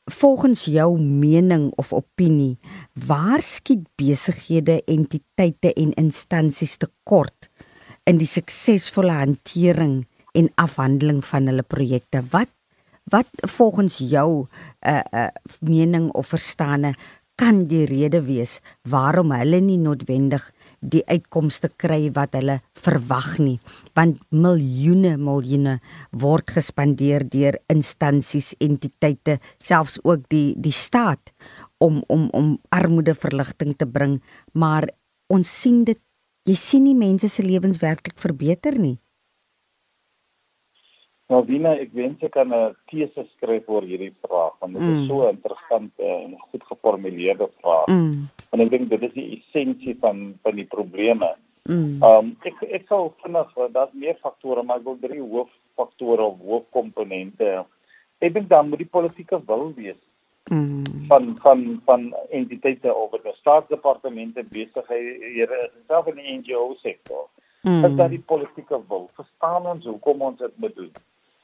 volgens 0.04 0.64
jou 0.64 0.98
mening 1.00 1.72
of 1.80 1.92
opinie, 1.92 2.58
waar 3.06 3.42
skiet 3.42 3.86
besighede, 3.96 4.82
entiteite 4.84 5.72
en 5.72 5.94
instansies 6.00 6.76
tekort 6.76 7.48
in 8.04 8.18
die 8.20 8.28
suksesvolle 8.28 9.14
hantering 9.16 10.02
en 10.36 10.50
afhandeling 10.60 11.22
van 11.24 11.48
hulle 11.48 11.62
projekte? 11.62 12.24
Wat 12.30 12.52
wat 13.12 13.28
volgens 13.52 13.98
jou 13.98 14.46
'n 14.80 14.88
uh, 14.88 15.00
uh, 15.12 15.28
mening 15.60 16.10
of 16.12 16.26
verstande 16.26 16.94
kan 17.40 17.64
die 17.70 17.84
rede 17.90 18.20
wees 18.26 18.60
waarom 18.88 19.32
hulle 19.34 19.60
nie 19.60 19.78
noodwendig 19.80 20.46
die 20.80 21.02
uitkomste 21.08 21.70
kry 21.80 22.12
wat 22.14 22.36
hulle 22.38 22.60
verwag 22.86 23.38
nie 23.42 23.58
want 23.98 24.20
miljoene 24.30 25.16
miljoene 25.18 25.78
word 26.24 26.54
gespandeer 26.58 27.26
deur 27.36 27.58
instansies 27.72 28.52
entiteite 28.62 29.40
selfs 29.58 29.98
ook 30.04 30.28
die 30.30 30.54
die 30.56 30.74
staat 30.74 31.34
om 31.84 32.02
om 32.08 32.28
om 32.32 32.58
armoedeverligting 32.68 33.76
te 33.76 33.86
bring. 33.86 34.20
Maar 34.52 34.88
ons 35.28 35.48
sien 35.60 35.84
dit 35.84 36.00
jy 36.48 36.56
sien 36.60 36.84
nie 36.84 36.96
mense 36.96 37.28
se 37.28 37.42
lewens 37.42 37.80
werklik 37.80 38.18
verbeter 38.20 38.76
nie 38.78 38.98
Wina, 41.26 41.72
ek 41.80 41.94
wens 41.96 42.20
ek 42.22 42.34
kan 42.36 42.52
'n 42.52 42.74
tese 42.90 43.24
skryf 43.32 43.68
oor 43.68 43.82
hierdie 43.82 44.12
vraag 44.20 44.52
want 44.60 44.74
dit 44.74 44.82
mm. 44.82 44.92
is 44.92 45.08
so 45.08 45.28
interessant 45.28 45.92
en 45.98 46.36
goed 46.50 46.64
geformuleerde 46.68 47.48
vraag. 47.60 47.86
Mm. 47.88 48.28
En 48.52 48.60
ek 48.60 48.70
dink 48.70 48.90
dit 48.90 49.02
is 49.02 49.14
die 49.14 49.28
essensie 49.38 49.96
van 50.00 50.34
van 50.42 50.54
die 50.54 50.68
probleme. 50.68 51.34
Mm. 51.64 52.02
Um 52.04 52.36
ek 52.44 52.60
ek 52.68 52.84
sou 52.88 53.14
vinnig 53.22 53.54
dat 53.72 53.94
meer 53.94 54.18
faktore, 54.20 54.62
maar 54.62 54.82
ek 54.82 54.84
wil 54.84 54.98
drie 55.00 55.22
hooffaktore 55.22 56.22
of 56.28 56.42
hoofkomponente. 56.44 57.64
Ek 58.20 58.34
dink 58.34 58.48
dan 58.48 58.68
moet 58.68 58.84
die 58.84 58.92
politieke 58.92 59.40
wil 59.46 59.72
wees 59.74 60.00
mm. 60.52 61.08
van 61.08 61.38
van 61.40 61.80
van 61.88 62.14
entiteite 62.30 62.94
of 62.94 63.16
dit 63.16 63.32
staatsdepartemente 63.40 64.44
besighede 64.44 65.56
is 65.64 65.72
self 65.88 66.06
in 66.12 66.20
die 66.20 66.36
NGO 66.36 66.74
sektor. 66.82 67.30
Mm. 67.64 67.84
Is 67.84 67.96
dat 67.96 68.10
die 68.12 68.20
politieke 68.20 68.76
wil? 68.88 69.08
Verstaan 69.16 69.66
ons 69.66 69.84
hoekom 69.88 70.20
ons 70.20 70.38
dit 70.38 70.56
moet 70.60 70.76
doen? 70.76 70.92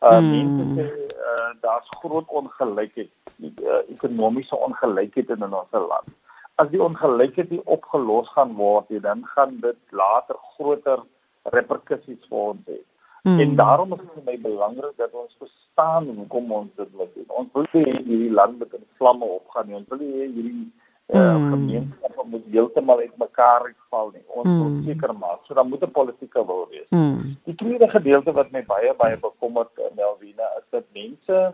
Uh 0.01 0.21
mm. 0.21 0.31
mense 0.33 0.65
sê 0.75 0.85
uh, 1.31 1.51
daar's 1.61 1.89
groot 2.01 2.29
ongelykheid, 2.29 3.11
uh, 3.45 3.83
ekonomiese 3.93 4.57
ongelykheid 4.57 5.31
in 5.37 5.43
ons 5.45 5.73
land. 5.73 6.09
As 6.55 6.71
die 6.73 6.81
ongelykheid 6.83 7.51
nie 7.51 7.61
opgelos 7.65 8.29
gaan 8.33 8.55
word 8.57 8.89
nie, 8.89 9.01
dan 9.01 9.27
gaan 9.35 9.59
dit 9.61 9.77
later 9.91 10.41
groter 10.55 11.05
reperkusies 11.53 12.25
vir 12.29 12.41
ons 12.53 12.65
hê. 12.73 12.81
Mm. 13.29 13.41
En 13.45 13.55
daarom 13.57 13.93
is 13.93 14.01
dit 14.01 14.13
vir 14.15 14.25
my 14.25 14.37
belangrik 14.41 14.97
dat 14.97 15.13
ons 15.13 15.37
verstaan 15.39 16.09
hoekom 16.09 16.53
ons 16.53 16.71
dit 16.77 16.97
moet 16.97 17.13
doen. 17.15 17.29
Ons 17.43 17.53
wil 17.53 17.69
nie 17.73 17.85
hierdie 17.99 18.33
land 18.33 18.59
met 18.59 18.73
in 18.79 18.87
vlamme 18.97 19.29
opgaan 19.37 19.69
nie. 19.69 19.77
Ons 19.83 19.93
wil 19.93 20.01
nie 20.01 20.13
hierdie 20.23 20.71
uh, 21.15 21.37
mm. 21.37 21.51
gemeenskappe 21.51 22.25
moet 22.27 22.45
heeltemal 22.51 22.99
uitmekaar 22.99 23.75
val 23.91 24.11
nie. 24.15 24.23
Ons 24.27 24.49
mm. 24.49 24.59
moet 24.63 24.85
seker 24.85 25.15
maak. 25.15 25.41
So 25.47 25.55
dan 25.55 25.69
moet 25.69 25.85
'n 25.85 25.91
politieke 25.91 26.45
wil 26.47 26.67
wees. 26.71 26.89
Mm. 26.89 27.37
Die 27.45 27.55
tweede 27.55 27.89
gedeelte 27.89 28.33
wat 28.33 28.51
my 28.51 28.65
baie 28.65 28.95
baie 28.95 29.19
bekommerd 29.21 29.71
in 29.79 29.85
eh, 29.85 29.97
Melvina 29.97 30.47
is 30.59 30.67
dat 30.71 30.85
mense 30.93 31.53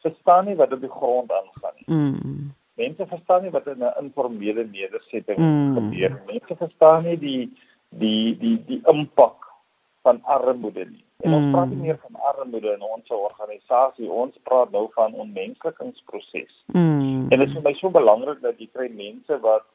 verstaan 0.00 0.44
nie 0.44 0.56
wat 0.56 0.72
op 0.72 0.80
die 0.80 0.94
grond 0.98 1.32
aangaan 1.32 1.74
nie. 1.76 1.96
Mm. 1.96 2.54
Mense 2.74 3.06
verstaan 3.06 3.42
nie 3.42 3.50
wat 3.50 3.66
in 3.66 3.82
'n 3.82 3.98
informele 4.00 4.64
nedersetting 4.64 5.38
mm. 5.38 5.74
gebeur 5.74 6.10
nie. 6.10 6.32
Mense 6.32 6.56
verstaan 6.56 7.02
nie 7.02 7.18
die 7.18 7.52
die 7.88 8.38
die 8.38 8.64
die 8.66 8.80
impak 8.84 9.46
van 10.02 10.20
armoede 10.24 10.84
nie. 10.84 11.04
En 11.26 11.34
ons 11.34 11.48
praat 11.50 11.66
nie 11.66 11.76
mm. 11.76 11.82
meer 11.82 11.98
van 11.98 12.20
armoede 12.30 12.72
in 12.76 12.82
ons 12.86 13.08
organisasie, 13.10 14.06
ons 14.06 14.36
praat 14.46 14.70
nou 14.70 14.84
van 14.94 15.16
onmenslikingsproses. 15.18 16.52
Mm. 16.66 17.26
En 17.28 17.42
dit 17.42 17.48
is 17.48 17.56
vir 17.56 17.64
my 17.64 17.72
so 17.74 17.90
belangrik 17.90 18.38
dat 18.44 18.60
jy 18.62 18.68
kry 18.70 18.86
mense 18.94 19.40
wat 19.42 19.66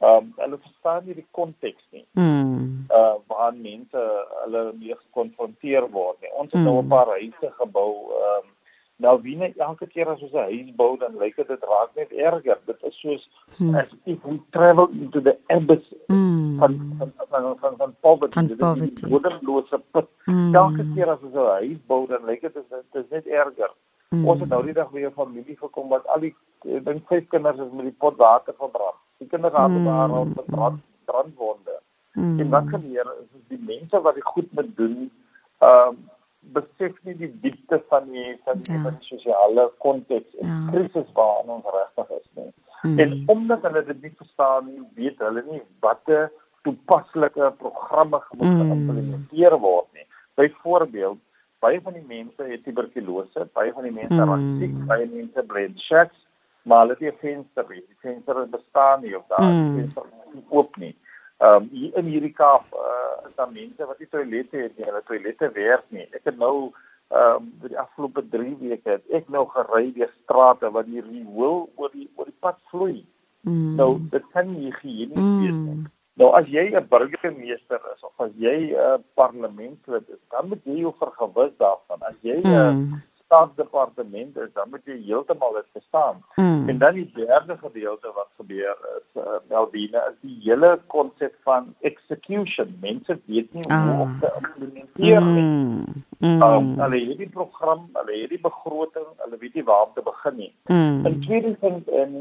ehm 0.00 0.26
um, 0.26 0.28
hulle 0.40 0.58
verstaan 0.60 1.02
nie 1.04 1.16
die 1.16 1.26
konteks 1.36 1.86
nie. 1.96 2.04
Mm. 2.20 2.84
Uh 2.92 3.16
waar 3.32 3.56
mense 3.56 4.04
hulle 4.42 4.62
mee 4.76 4.96
gekonfronteer 4.96 5.88
word 5.96 6.20
nie. 6.20 6.32
Ons 6.36 6.52
het 6.52 6.60
nou 6.60 6.76
mm. 6.76 6.76
nou 6.76 6.84
'n 6.84 6.92
paar 6.92 7.12
huise 7.16 7.52
gebou 7.62 7.90
ehm 8.20 8.44
um, 8.44 8.54
Nou 9.00 9.14
wie 9.22 9.36
net 9.36 9.56
elke 9.56 9.86
keer 9.86 10.08
as 10.12 10.22
ons 10.22 10.32
'n 10.32 10.48
huis 10.52 10.74
bou 10.76 10.96
dan 10.98 11.16
lyk 11.16 11.36
dit 11.36 11.48
dit 11.48 11.62
raak 11.72 11.94
net 11.96 12.12
erger. 12.12 12.58
Dit 12.66 12.82
is 12.82 13.00
soos 13.00 13.28
hmm. 13.56 13.74
as 13.74 13.88
if 14.04 14.18
we 14.24 14.40
travel 14.50 14.88
into 14.92 15.20
the 15.20 15.36
abyss 15.46 15.92
hmm. 16.06 16.58
van, 16.58 16.76
van 16.98 17.12
van 17.30 17.56
van 17.60 17.76
van 17.76 17.94
poverty. 18.00 18.34
Van 18.34 18.56
poverty. 18.56 19.08
Wonderlose 19.08 19.80
put. 19.90 20.08
Hmm. 20.24 20.54
Elke 20.54 20.84
keer 20.94 21.08
as 21.10 21.22
ons 21.22 21.34
'n 21.34 21.48
huis 21.60 21.78
bou 21.86 22.06
dan 22.06 22.24
lyk 22.24 22.40
dit 22.40 22.54
dit 22.54 23.04
is 23.04 23.10
net 23.10 23.26
erger. 23.26 23.72
Hmm. 24.08 24.28
Ons 24.28 24.40
het 24.40 24.48
nou 24.48 24.64
die 24.64 24.74
dag 24.74 24.90
weer 24.90 25.08
'n 25.08 25.12
familie 25.12 25.56
gekom 25.56 25.88
wat 25.88 26.06
al 26.06 26.20
die 26.20 26.34
dink 26.62 27.06
vyf 27.08 27.28
kinders 27.28 27.58
is 27.58 27.72
met 27.72 27.84
die 27.84 27.98
pot 27.98 28.16
water 28.16 28.54
verbrand. 28.58 29.00
Die 29.18 29.28
kinders 29.28 29.54
het 29.54 29.70
hmm. 29.70 29.84
daar 29.84 30.08
rond 30.08 30.34
verbrand 30.34 30.80
brandwonde. 31.04 31.80
Hmm. 32.12 32.40
En 32.40 32.48
wat 32.50 32.68
gebeur 32.68 33.14
is 33.20 33.42
die 33.48 33.62
mense 33.66 34.00
wat 34.00 34.14
dit 34.14 34.24
goed 34.24 34.52
moet 34.52 34.76
doen. 34.76 35.10
Ehm 35.58 35.88
um, 35.88 36.08
besef 36.40 36.96
nie 37.04 37.14
die 37.14 37.30
diepte 37.42 37.82
van 37.88 38.08
die 38.10 38.34
van 38.44 38.62
die, 38.66 38.74
ja. 38.74 38.90
die 38.90 39.08
sosiale 39.08 39.70
konteks 39.84 40.36
en 40.40 40.48
ja. 40.48 40.60
krisis 40.72 41.08
waarin 41.14 41.56
ons 41.56 41.72
regtig 41.74 42.14
is 42.16 42.28
nie. 42.38 42.52
Hmm. 42.80 42.98
En 42.98 43.16
omdat 43.26 43.66
hulle 43.68 43.84
dit 43.84 44.02
nie 44.02 44.12
verstaan 44.16 44.70
nie, 44.70 44.84
weet 44.94 45.18
hulle 45.18 45.44
nie 45.50 45.62
watter 45.84 46.30
toepaslike 46.62 47.52
programme 47.58 48.22
moet 48.30 48.46
hmm. 48.46 48.62
geïmplementeer 48.62 49.58
word 49.60 49.88
nie. 49.96 50.06
Byvoorbeeld, 50.40 51.20
baie 51.60 51.80
van 51.84 51.96
die 51.96 52.06
mense 52.08 52.48
het 52.48 52.64
tuberkulose, 52.64 53.46
baie 53.52 53.72
van 53.76 53.88
die 53.88 53.94
mense 53.94 54.16
hmm. 54.16 54.32
raak 54.32 54.48
siek, 54.60 54.74
baie 54.88 55.06
mense 55.12 55.44
brain 55.52 55.76
shocks, 55.88 56.26
maar 56.62 56.84
hulle 56.84 56.96
het 56.96 57.04
nie 57.04 57.14
venster 57.20 57.68
nie. 57.68 57.84
Die 57.84 58.00
venster 58.08 58.42
bestaan 58.48 59.04
nie 59.04 59.16
of 59.16 59.28
daar 59.32 59.44
hmm. 59.44 59.76
venster 59.76 60.08
oop 60.48 60.76
nie. 60.80 60.94
Ehm 61.40 61.62
um, 61.62 61.68
hier 61.72 61.96
in 61.96 62.08
hierdie 62.12 62.34
Kaap 62.36 62.66
uh, 62.76 63.28
is 63.28 63.34
daar 63.34 63.52
mense 63.52 63.86
wat 63.88 63.98
nie 63.98 64.08
toilette 64.12 64.58
het 64.60 64.74
nie. 64.76 64.84
Hulle 64.84 65.00
toilette 65.08 65.48
werk 65.54 65.86
nie. 65.88 66.04
Ek 66.12 66.26
het 66.28 66.36
nou 66.36 66.72
ehm 67.10 67.38
um, 67.38 67.46
vir 67.62 67.72
die 67.72 67.78
afgelope 67.80 68.24
3 68.34 68.56
weke 68.60 68.98
het 68.98 69.16
ek 69.18 69.30
nou 69.32 69.46
gery 69.54 69.86
deur 69.96 70.12
strate 70.18 70.68
wat 70.74 70.90
die 70.90 71.00
riool 71.00 71.64
oor 71.80 71.94
die 71.94 72.10
oor 72.16 72.28
die 72.28 72.36
pad 72.44 72.60
vloei. 72.72 73.00
Mm. 73.48 73.72
Nou 73.80 73.88
dit 74.12 74.26
kan 74.34 74.52
nie 74.52 74.68
higiënies 74.68 75.16
mm. 75.16 75.40
wees 75.40 75.62
nie. 75.64 75.88
Nou 76.20 76.28
as 76.36 76.52
jy 76.52 76.66
'n 76.68 76.88
burgemeester 76.92 77.80
is 77.94 78.04
of 78.04 78.26
as 78.26 78.36
jy 78.36 78.76
'n 78.76 79.04
parlementslid 79.16 80.12
is, 80.12 80.20
dan 80.28 80.52
moet 80.52 80.68
jy 80.68 80.82
jou 80.84 80.92
vergewis 81.00 81.56
daarvan. 81.56 82.04
As 82.04 82.20
jy 82.20 82.36
'n 82.36 82.52
mm 82.52 83.00
staatsdepartement 83.30 84.36
is, 84.36 84.50
dan 84.54 84.70
moet 84.70 84.86
jy 84.90 84.96
heeltemal 85.06 85.52
dit 85.54 85.66
verstaan. 85.72 86.16
Mm. 86.34 86.68
En 86.68 86.78
dan 86.78 86.94
die 86.94 87.10
derde 87.14 87.56
gedeelte 87.62 88.10
wat 88.14 88.28
gebeur 88.36 88.74
is 88.96 89.22
uh, 89.22 89.38
Melvina 89.48 90.02
is 90.10 90.16
die 90.20 90.38
hele 90.42 90.70
konsep 90.86 91.36
van 91.46 91.74
execution. 91.80 92.74
Mense 92.80 93.18
weet 93.30 93.52
nie 93.54 93.62
hoe 93.68 93.76
ah. 93.76 94.00
om 94.00 94.16
te 94.20 94.32
implementeer 94.40 95.22
nie. 95.22 95.44
Mm. 95.44 95.84
Mm. 96.18 96.42
Um, 96.42 96.72
hulle 96.80 97.00
het 97.06 97.22
die 97.22 97.28
program, 97.28 97.86
hulle 97.92 98.18
het 98.20 98.34
die 98.34 98.42
begroting, 98.42 99.06
hulle 99.22 99.38
weet 99.38 99.54
nie 99.54 99.64
waar 99.70 99.86
om 99.86 99.94
te 99.94 100.02
begin 100.10 100.36
nie. 100.36 100.52
Mm. 100.66 101.06
In 101.06 101.20
2000 101.20 101.88
in 101.88 102.18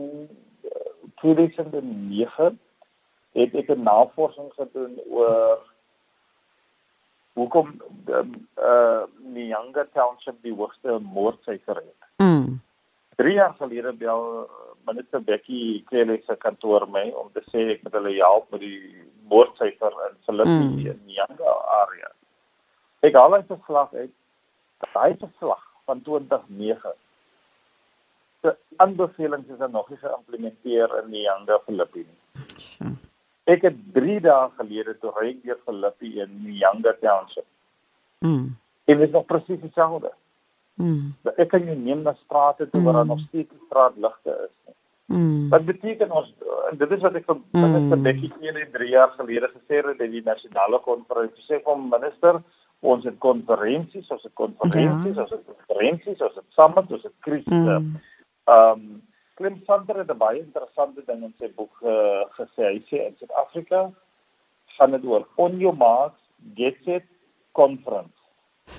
2009 1.23 2.59
het 3.33 3.55
ek 3.55 3.73
'n 3.73 3.83
navorsing 3.83 4.53
gedoen 4.53 5.01
oor 5.09 5.57
hoekom 7.39 7.73
um, 8.19 8.33
uh 8.57 9.03
Nyanga 9.33 9.85
Township 9.93 10.41
die 10.45 10.53
hoogste 10.55 10.99
moordsyfer 10.99 11.81
het. 11.81 12.09
Mm. 12.23 12.59
3 13.21 13.33
jaar 13.33 13.53
gelede 13.59 13.93
bel 13.93 14.23
minister 14.87 15.23
Becky 15.23 15.83
Cele 15.89 16.21
se 16.25 16.35
kantoor 16.35 16.87
my 16.89 17.09
om 17.21 17.29
te 17.33 17.43
sê 17.51 17.65
ek 17.75 17.83
moet 17.83 17.97
hulle 17.99 18.15
help 18.17 18.49
met 18.55 18.63
die 18.63 19.03
moordsyfer 19.31 19.97
in 20.07 20.15
Philippi 20.25 20.69
mm. 20.69 20.87
in 20.93 21.01
Nyanga 21.11 21.57
area. 21.81 22.11
Ek 23.05 23.15
al 23.15 23.37
het 23.37 23.51
verslag 23.51 23.93
uit 23.93 24.15
daai 24.93 25.15
verslag 25.19 25.61
van 25.89 26.01
2009 26.07 26.95
se 28.41 28.55
aanbevelings 28.77 29.51
is 29.51 29.67
nog 29.71 29.89
nie 29.89 29.99
geïmplementeer 29.99 30.97
in 31.03 31.13
Nyanga 31.13 31.59
Philippi 31.65 32.07
nie. 32.07 32.97
Ek 33.49 33.65
het 33.65 33.77
3 33.95 34.19
dae 34.25 34.49
gelede 34.59 34.95
toe 35.01 35.13
ry 35.17 35.31
ek 35.33 35.43
deur 35.47 35.59
Philippi 35.65 36.15
in 36.21 36.33
Nyanga 36.45 36.93
Township. 37.01 37.47
Mm. 38.25 38.55
En 38.85 38.97
dit 38.97 39.07
is 39.07 39.13
nog 39.15 39.25
presies 39.25 39.61
dieselfde. 39.61 40.11
Mm. 40.79 41.15
Ek 41.35 41.49
kan 41.51 41.65
nie 41.65 41.75
neem 41.75 42.03
na 42.05 42.13
strate 42.23 42.69
toe 42.69 42.81
waar 42.85 43.01
mm. 43.01 43.11
nog 43.13 43.23
steeds 43.27 43.55
straatligte 43.65 44.35
is 44.45 44.53
nie. 44.67 44.75
Mm. 45.09 45.49
Wat 45.49 45.65
beteken 45.65 46.11
ons 46.11 46.29
dit 46.77 46.91
is 46.91 47.01
wat 47.01 47.17
ek 47.17 47.25
van 47.25 47.41
mm. 47.41 47.61
minister 47.65 48.01
Becky 48.05 48.29
Cele 48.37 48.67
3 48.77 48.89
jaar 48.93 49.11
gelede 49.17 49.49
gesê 49.55 49.81
het 49.81 49.97
by 49.97 50.07
die 50.13 50.23
nasionale 50.25 50.79
konferensie 50.85 51.45
sê 51.47 51.61
van 51.65 51.87
minister 51.89 52.41
ons 52.79 53.03
het 53.03 53.17
konferensies, 53.19 54.07
ons 54.07 54.23
het 54.23 54.33
konferensies, 54.39 55.15
ja. 55.17 55.25
ons 55.25 55.33
het 55.33 55.43
konferensies, 55.49 56.21
ons 56.23 56.37
het 56.37 56.45
summits, 56.55 56.93
ons 56.95 57.07
het 57.09 57.15
krisisse. 57.27 57.79
Mm. 57.81 57.95
Ehm 58.53 58.83
um, 58.85 59.07
Klim 59.39 59.61
Sander 59.65 59.97
het 59.97 60.11
'n 60.11 60.17
baie 60.17 60.39
interessante 60.39 61.01
ding 61.05 61.23
in 61.23 61.33
sy 61.39 61.47
boek 61.55 61.75
uh, 61.81 62.23
gesê. 62.37 62.63
Hy 62.75 62.79
sê 62.89 62.97
in 63.07 63.15
Suid-Afrika 63.19 63.91
gaan 64.75 64.91
dit 64.91 65.05
oor 65.05 65.27
on 65.35 65.57
your 65.59 65.75
marks, 65.75 66.19
get 66.55 66.75
set, 66.85 67.05
conference. 67.51 68.19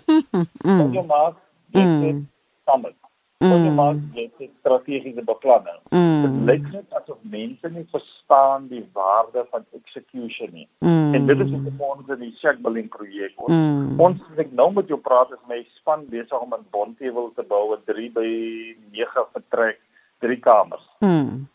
mm. 0.06 0.80
On 0.84 0.92
your 0.92 1.06
marks, 1.06 1.40
get 1.72 1.86
mm. 1.86 2.00
set, 2.02 2.20
summit. 2.66 2.94
Mm. 3.40 3.52
On 3.52 3.64
your 3.64 3.74
marks, 3.74 4.04
get 4.14 4.30
set, 4.38 4.52
strategiese 4.61 5.24
beplanning. 5.24 5.80
Mm. 5.96 6.22
Dit 6.22 6.38
lyk 6.50 6.72
net 6.72 6.92
asof 7.00 7.18
mense 7.22 7.68
nie 7.72 7.88
verstaan 7.90 8.68
die 8.68 8.84
waarde 8.92 9.46
van 9.50 9.64
execution 9.72 10.52
nie. 10.52 10.68
Mm. 10.84 11.14
En 11.14 11.26
dit 11.26 11.40
is 11.40 11.50
wat 11.56 11.84
ons 11.92 12.16
in 12.16 12.26
die 12.28 12.34
Shackbuilding 12.42 12.88
projek 12.92 13.32
ons. 13.36 13.54
Mm. 13.56 14.00
Ons 14.00 14.20
ek 14.36 14.52
nou 14.52 14.72
met 14.76 14.92
jou 14.92 15.00
praat 15.00 15.32
is 15.32 15.46
my 15.48 15.64
span 15.80 16.04
besig 16.12 16.40
om 16.40 16.52
'n 16.52 16.68
bondtafel 16.70 17.32
te 17.32 17.42
bou 17.42 17.68
wat 17.72 17.86
3 17.88 18.12
by 18.12 18.28
9 18.92 19.32
vertrek 19.32 19.80
drie 20.20 20.38
kamers. 20.40 20.86
Mm. 21.00 21.48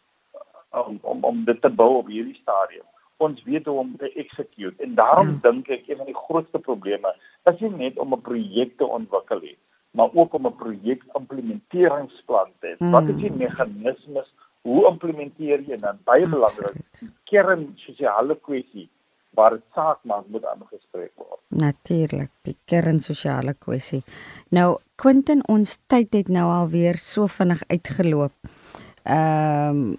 Om 0.70 0.99
om 1.01 1.24
om 1.24 1.43
dit 1.47 1.61
te 1.61 1.70
bou 1.70 1.91
op 2.01 2.07
hierdie 2.11 2.38
stadium. 2.41 2.86
Ons 3.24 3.43
weet 3.47 3.66
hoe 3.66 3.78
om 3.80 3.93
te 3.97 4.11
execute 4.13 4.84
en 4.84 4.95
daarom 4.95 5.28
mm. 5.28 5.39
dink 5.41 5.70
ek 5.72 5.88
een 5.88 6.01
van 6.01 6.09
die 6.09 6.22
grootste 6.28 6.59
probleme 6.59 7.13
is 7.51 7.61
nie 7.61 7.72
net 7.78 7.99
om 8.01 8.13
'n 8.13 8.22
projek 8.22 8.78
te 8.78 8.88
ontwikkel 8.97 9.39
nie, 9.39 9.57
maar 9.91 10.09
ook 10.13 10.34
om 10.34 10.47
'n 10.47 10.55
projek 10.55 11.05
implementeringsplan 11.20 12.51
te 12.59 12.68
hê. 12.68 12.76
Mm. 12.80 12.91
Wat 12.91 13.07
is 13.07 13.22
die 13.22 13.32
meganismes? 13.32 14.34
Hoe 14.61 14.88
implementeer 14.89 15.61
jy 15.61 15.78
dan 15.78 15.99
baie 16.03 16.28
belangrik 16.28 16.76
kern 17.24 17.74
sosiale 17.78 18.36
kwessie 18.36 18.89
waar 19.36 19.57
dit 19.57 19.63
saak 19.76 19.99
maak 20.07 20.28
moet 20.32 20.45
aangespreek 20.47 21.11
word. 21.20 21.39
Natuurlik, 21.55 22.32
die 22.47 22.55
kern 22.70 23.01
sosiale 23.03 23.53
kwessie. 23.53 24.01
Nou 24.55 24.78
Quentin, 25.01 25.43
ons 25.51 25.78
tyd 25.91 26.16
het 26.16 26.32
nou 26.32 26.47
al 26.51 26.70
weer 26.72 26.99
so 26.99 27.28
vinnig 27.32 27.63
uitgeloop. 27.68 28.34
Ehm 29.06 29.70
um, 29.70 29.95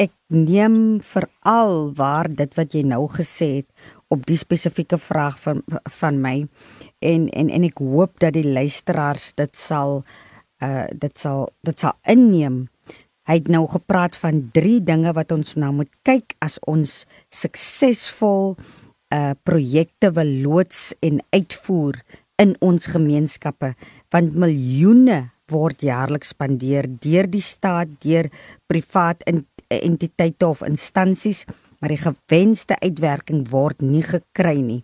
ek 0.00 0.12
neem 0.34 0.98
veral 1.04 1.92
waar 1.94 2.26
dit 2.26 2.56
wat 2.58 2.74
jy 2.74 2.82
nou 2.86 3.04
gesê 3.12 3.48
het 3.60 3.90
op 4.12 4.24
die 4.26 4.38
spesifieke 4.40 4.98
vraag 4.98 5.38
van 5.40 5.62
van 6.00 6.20
my. 6.20 6.36
En 6.98 7.28
en 7.30 7.48
en 7.48 7.64
ek 7.68 7.80
hoop 7.80 8.18
dat 8.20 8.36
die 8.36 8.46
luisteraars 8.46 9.32
dit 9.38 9.56
sal 9.56 10.02
uh 10.64 10.86
dit 10.92 11.18
sal 11.18 11.48
dit 11.62 11.78
sal 11.78 11.96
inneem. 12.08 12.66
Hy 13.28 13.38
het 13.38 13.48
nou 13.48 13.66
gepraat 13.70 14.16
van 14.18 14.48
drie 14.52 14.80
dinge 14.82 15.12
wat 15.14 15.32
ons 15.32 15.54
nou 15.54 15.72
moet 15.72 15.90
kyk 16.02 16.34
as 16.42 16.58
ons 16.66 17.04
suksesvol 17.30 18.56
uh 19.14 19.32
projekte 19.44 20.12
wil 20.16 20.32
loods 20.44 20.92
en 21.00 21.22
uitvoer 21.30 22.02
in 22.42 22.56
ons 22.60 22.86
gemeenskappe. 22.86 23.74
Want 24.10 24.34
miljoene 24.34 25.31
word 25.52 25.84
jaarliks 25.84 26.32
spandeer 26.34 26.88
deur 27.02 27.28
die 27.30 27.44
staat, 27.44 27.92
deur 28.02 28.30
privaat 28.70 29.22
entiteite 29.26 30.48
of 30.48 30.64
instansies, 30.66 31.44
maar 31.80 31.92
die 31.92 32.00
gewenste 32.00 32.78
uitwerking 32.82 33.44
word 33.50 33.82
nie 33.82 34.04
gekry 34.06 34.58
nie. 34.62 34.82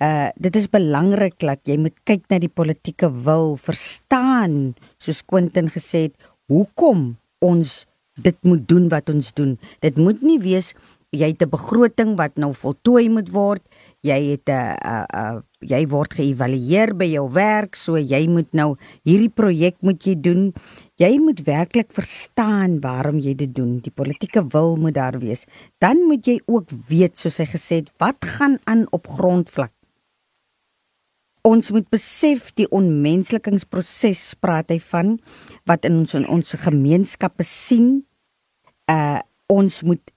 Uh 0.00 0.30
dit 0.40 0.56
is 0.56 0.70
belangrik 0.72 1.36
dat 1.42 1.60
jy 1.68 1.76
moet 1.76 1.96
kyk 2.08 2.24
na 2.32 2.38
die 2.40 2.52
politieke 2.52 3.10
wil, 3.26 3.56
verstaan, 3.60 4.72
soos 5.02 5.20
Quentin 5.28 5.68
gesê 5.68 6.08
het, 6.08 6.16
hoekom 6.48 7.18
ons 7.44 7.84
dit 8.20 8.36
moet 8.44 8.62
doen 8.68 8.88
wat 8.92 9.10
ons 9.12 9.32
doen. 9.36 9.56
Dit 9.84 9.98
moet 10.00 10.22
nie 10.24 10.38
wees 10.40 10.74
jy 11.10 11.28
het 11.32 11.42
'n 11.42 11.50
begroting 11.50 12.16
wat 12.16 12.36
nou 12.36 12.54
voltooi 12.54 13.08
moet 13.08 13.30
word. 13.30 13.62
Jy 14.00 14.30
het 14.30 14.48
'n 14.48 15.42
jy 15.60 15.86
word 15.86 16.14
geëvalueer 16.14 16.96
by 16.96 17.04
jou 17.04 17.28
werk, 17.32 17.74
so 17.74 17.96
jy 17.96 18.28
moet 18.28 18.52
nou 18.52 18.76
hierdie 19.04 19.28
projek 19.28 19.76
moet 19.82 20.02
jy 20.04 20.14
doen. 20.20 20.54
Jy 20.96 21.18
moet 21.18 21.44
werklik 21.44 21.92
verstaan 21.92 22.80
waarom 22.80 23.18
jy 23.18 23.34
dit 23.34 23.54
doen. 23.54 23.80
Die 23.80 23.92
politieke 23.92 24.46
wil 24.52 24.76
moet 24.76 24.94
daar 24.94 25.18
wees. 25.18 25.44
Dan 25.78 26.06
moet 26.06 26.24
jy 26.26 26.40
ook 26.46 26.70
weet, 26.88 27.18
soos 27.18 27.38
hy 27.38 27.46
gesê 27.46 27.74
het, 27.76 27.92
wat 27.98 28.24
gaan 28.24 28.58
aan 28.64 28.86
op 28.90 29.06
grondvlak. 29.06 29.72
Ons 31.42 31.70
moet 31.70 31.88
besef 31.88 32.52
die 32.54 32.68
onmenslikingsproses 32.68 34.34
praat 34.40 34.68
hy 34.70 34.78
van 34.78 35.18
wat 35.64 35.84
in 35.84 35.98
ons 35.98 36.14
in 36.14 36.28
ons 36.28 36.52
gemeenskappe 36.52 37.44
sien. 37.44 38.06
Uh 38.86 39.20
ons 39.50 39.82
moet 39.82 40.12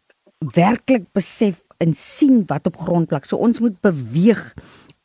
werklik 0.56 1.06
besef 1.14 1.64
en 1.84 1.94
sien 1.94 2.44
wat 2.48 2.68
op 2.68 2.78
grondplek. 2.78 3.26
So 3.26 3.38
ons 3.38 3.60
moet 3.60 3.76
beweeg 3.82 4.54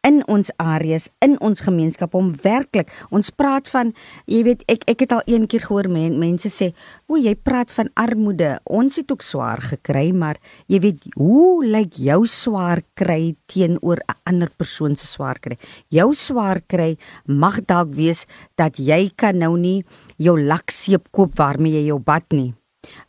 in 0.07 0.21
ons 0.31 0.51
areas, 0.63 1.09
in 1.25 1.35
ons 1.45 1.61
gemeenskap 1.65 2.15
om 2.17 2.31
werklik. 2.43 2.91
Ons 3.15 3.31
praat 3.35 3.69
van, 3.73 3.91
jy 4.31 4.43
weet, 4.47 4.63
ek 4.71 4.87
ek 4.91 5.05
het 5.05 5.15
al 5.17 5.25
een 5.27 5.49
keer 5.51 5.65
gehoor 5.67 5.89
men, 5.91 6.19
mense 6.21 6.49
sê, 6.53 6.73
"O, 7.09 7.17
jy 7.17 7.35
praat 7.35 7.71
van 7.71 7.91
armoede. 7.95 8.61
Ons 8.65 8.97
het 8.97 9.11
ook 9.13 9.23
swaar 9.23 9.61
gekry, 9.61 10.13
maar 10.13 10.37
jy 10.69 10.81
weet, 10.81 11.07
hoe 11.17 11.65
lyk 11.65 11.95
jou 11.95 12.27
swaar 12.27 12.83
kry 12.95 13.37
teenoor 13.47 13.99
'n 13.99 14.15
ander 14.25 14.51
persoon 14.57 14.97
se 14.97 15.07
swaar 15.07 15.39
kry? 15.41 15.59
Jou 15.91 16.15
swaar 16.15 16.61
kry 16.67 16.97
mag 17.27 17.65
dalk 17.67 17.95
wees 17.95 18.27
dat 18.57 18.77
jy 18.77 19.11
kan 19.17 19.39
nou 19.39 19.59
nie 19.59 19.85
jou 20.17 20.41
lakseep 20.41 21.11
koop 21.11 21.37
waarmee 21.37 21.73
jy 21.73 21.87
jou 21.87 21.99
bad 21.99 22.25
nie. 22.31 22.55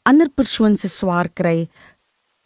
Ander 0.03 0.29
persoon 0.29 0.77
se 0.77 0.89
swaar 0.89 1.29
kry 1.29 1.67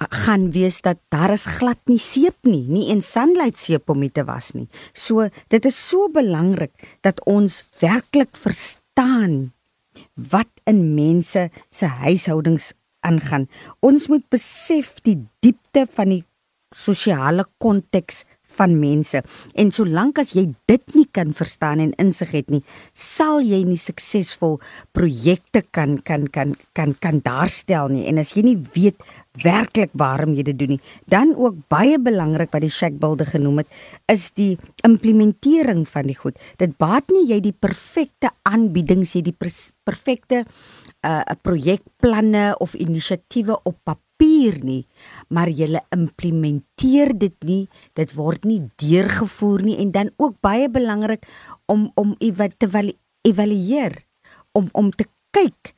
gaan 0.10 0.52
wees 0.52 0.82
dat 0.82 1.00
daar 1.14 1.34
is 1.34 1.46
glad 1.60 1.80
nie 1.88 2.00
seep 2.02 2.38
nie, 2.48 2.64
nie 2.68 2.90
en 2.94 3.02
sunlight 3.02 3.58
seep 3.58 3.90
om 3.90 4.02
dit 4.02 4.14
te 4.14 4.26
was 4.28 4.54
nie. 4.54 4.68
So 4.94 5.30
dit 5.54 5.66
is 5.66 5.78
so 5.90 6.10
belangrik 6.14 6.88
dat 7.02 7.22
ons 7.30 7.64
werklik 7.82 8.36
verstaan 8.36 9.54
wat 10.16 10.50
in 10.66 10.94
mense 10.96 11.50
se 11.70 11.86
huishoudings 11.86 12.74
aangaan. 13.04 13.48
Ons 13.80 14.08
moet 14.08 14.26
besef 14.32 14.96
die 15.04 15.20
diepte 15.44 15.86
van 15.90 16.14
die 16.16 16.24
sosiale 16.74 17.46
konteks 17.62 18.24
van 18.58 18.76
mense. 18.80 19.22
En 19.58 19.72
solank 19.74 20.20
as 20.22 20.34
jy 20.38 20.46
dit 20.70 20.96
nie 20.98 21.06
kan 21.16 21.34
verstaan 21.36 21.82
en 21.84 21.94
insig 22.02 22.34
het 22.38 22.52
nie, 22.54 22.62
sal 22.98 23.42
jy 23.46 23.64
nie 23.68 23.80
suksesvol 23.82 24.60
projekte 24.96 25.64
kan 25.74 26.00
kan 26.06 26.28
kan 26.34 26.56
kan 26.78 26.96
kan 27.02 27.22
daarstel 27.26 27.94
nie. 27.94 28.06
En 28.10 28.22
as 28.22 28.34
jy 28.38 28.46
nie 28.46 28.60
weet 28.76 29.02
werklik 29.42 29.90
waarom 29.98 30.36
jy 30.38 30.44
dit 30.46 30.58
doen 30.60 30.76
nie, 30.76 30.84
dan 31.10 31.34
ook 31.34 31.56
baie 31.74 31.98
belangrik 31.98 32.52
wat 32.54 32.62
die 32.62 32.70
Shackbuilder 32.74 33.26
genoem 33.26 33.64
het, 33.64 33.70
is 34.12 34.30
die 34.38 34.58
implementering 34.86 35.88
van 35.90 36.10
die 36.10 36.18
goed. 36.18 36.38
Dit 36.62 36.78
baat 36.78 37.10
nie 37.10 37.26
jy 37.32 37.40
die 37.42 37.56
perfekte 37.56 38.30
aanbiedings, 38.50 39.16
jy 39.18 39.24
die 39.32 39.38
perfekte 39.38 40.46
uh 41.04 41.36
projekplanne 41.44 42.54
of 42.64 42.78
inisiatiewe 42.80 43.58
op 43.68 43.76
papier 43.84 44.60
nie 44.64 44.86
maar 45.28 45.50
jy 45.52 45.68
implementeer 45.92 47.12
dit 47.18 47.36
nie 47.44 47.68
dit 48.00 48.14
word 48.16 48.46
nie 48.48 48.62
deurgevoer 48.80 49.66
nie 49.68 49.78
en 49.84 49.92
dan 49.92 50.14
ook 50.18 50.40
baie 50.42 50.70
belangrik 50.70 51.28
om 51.66 51.92
om 51.96 52.16
te 52.18 52.70
evalueer 53.24 54.00
om 54.54 54.70
om 54.72 54.92
te 54.92 55.06
kyk 55.36 55.74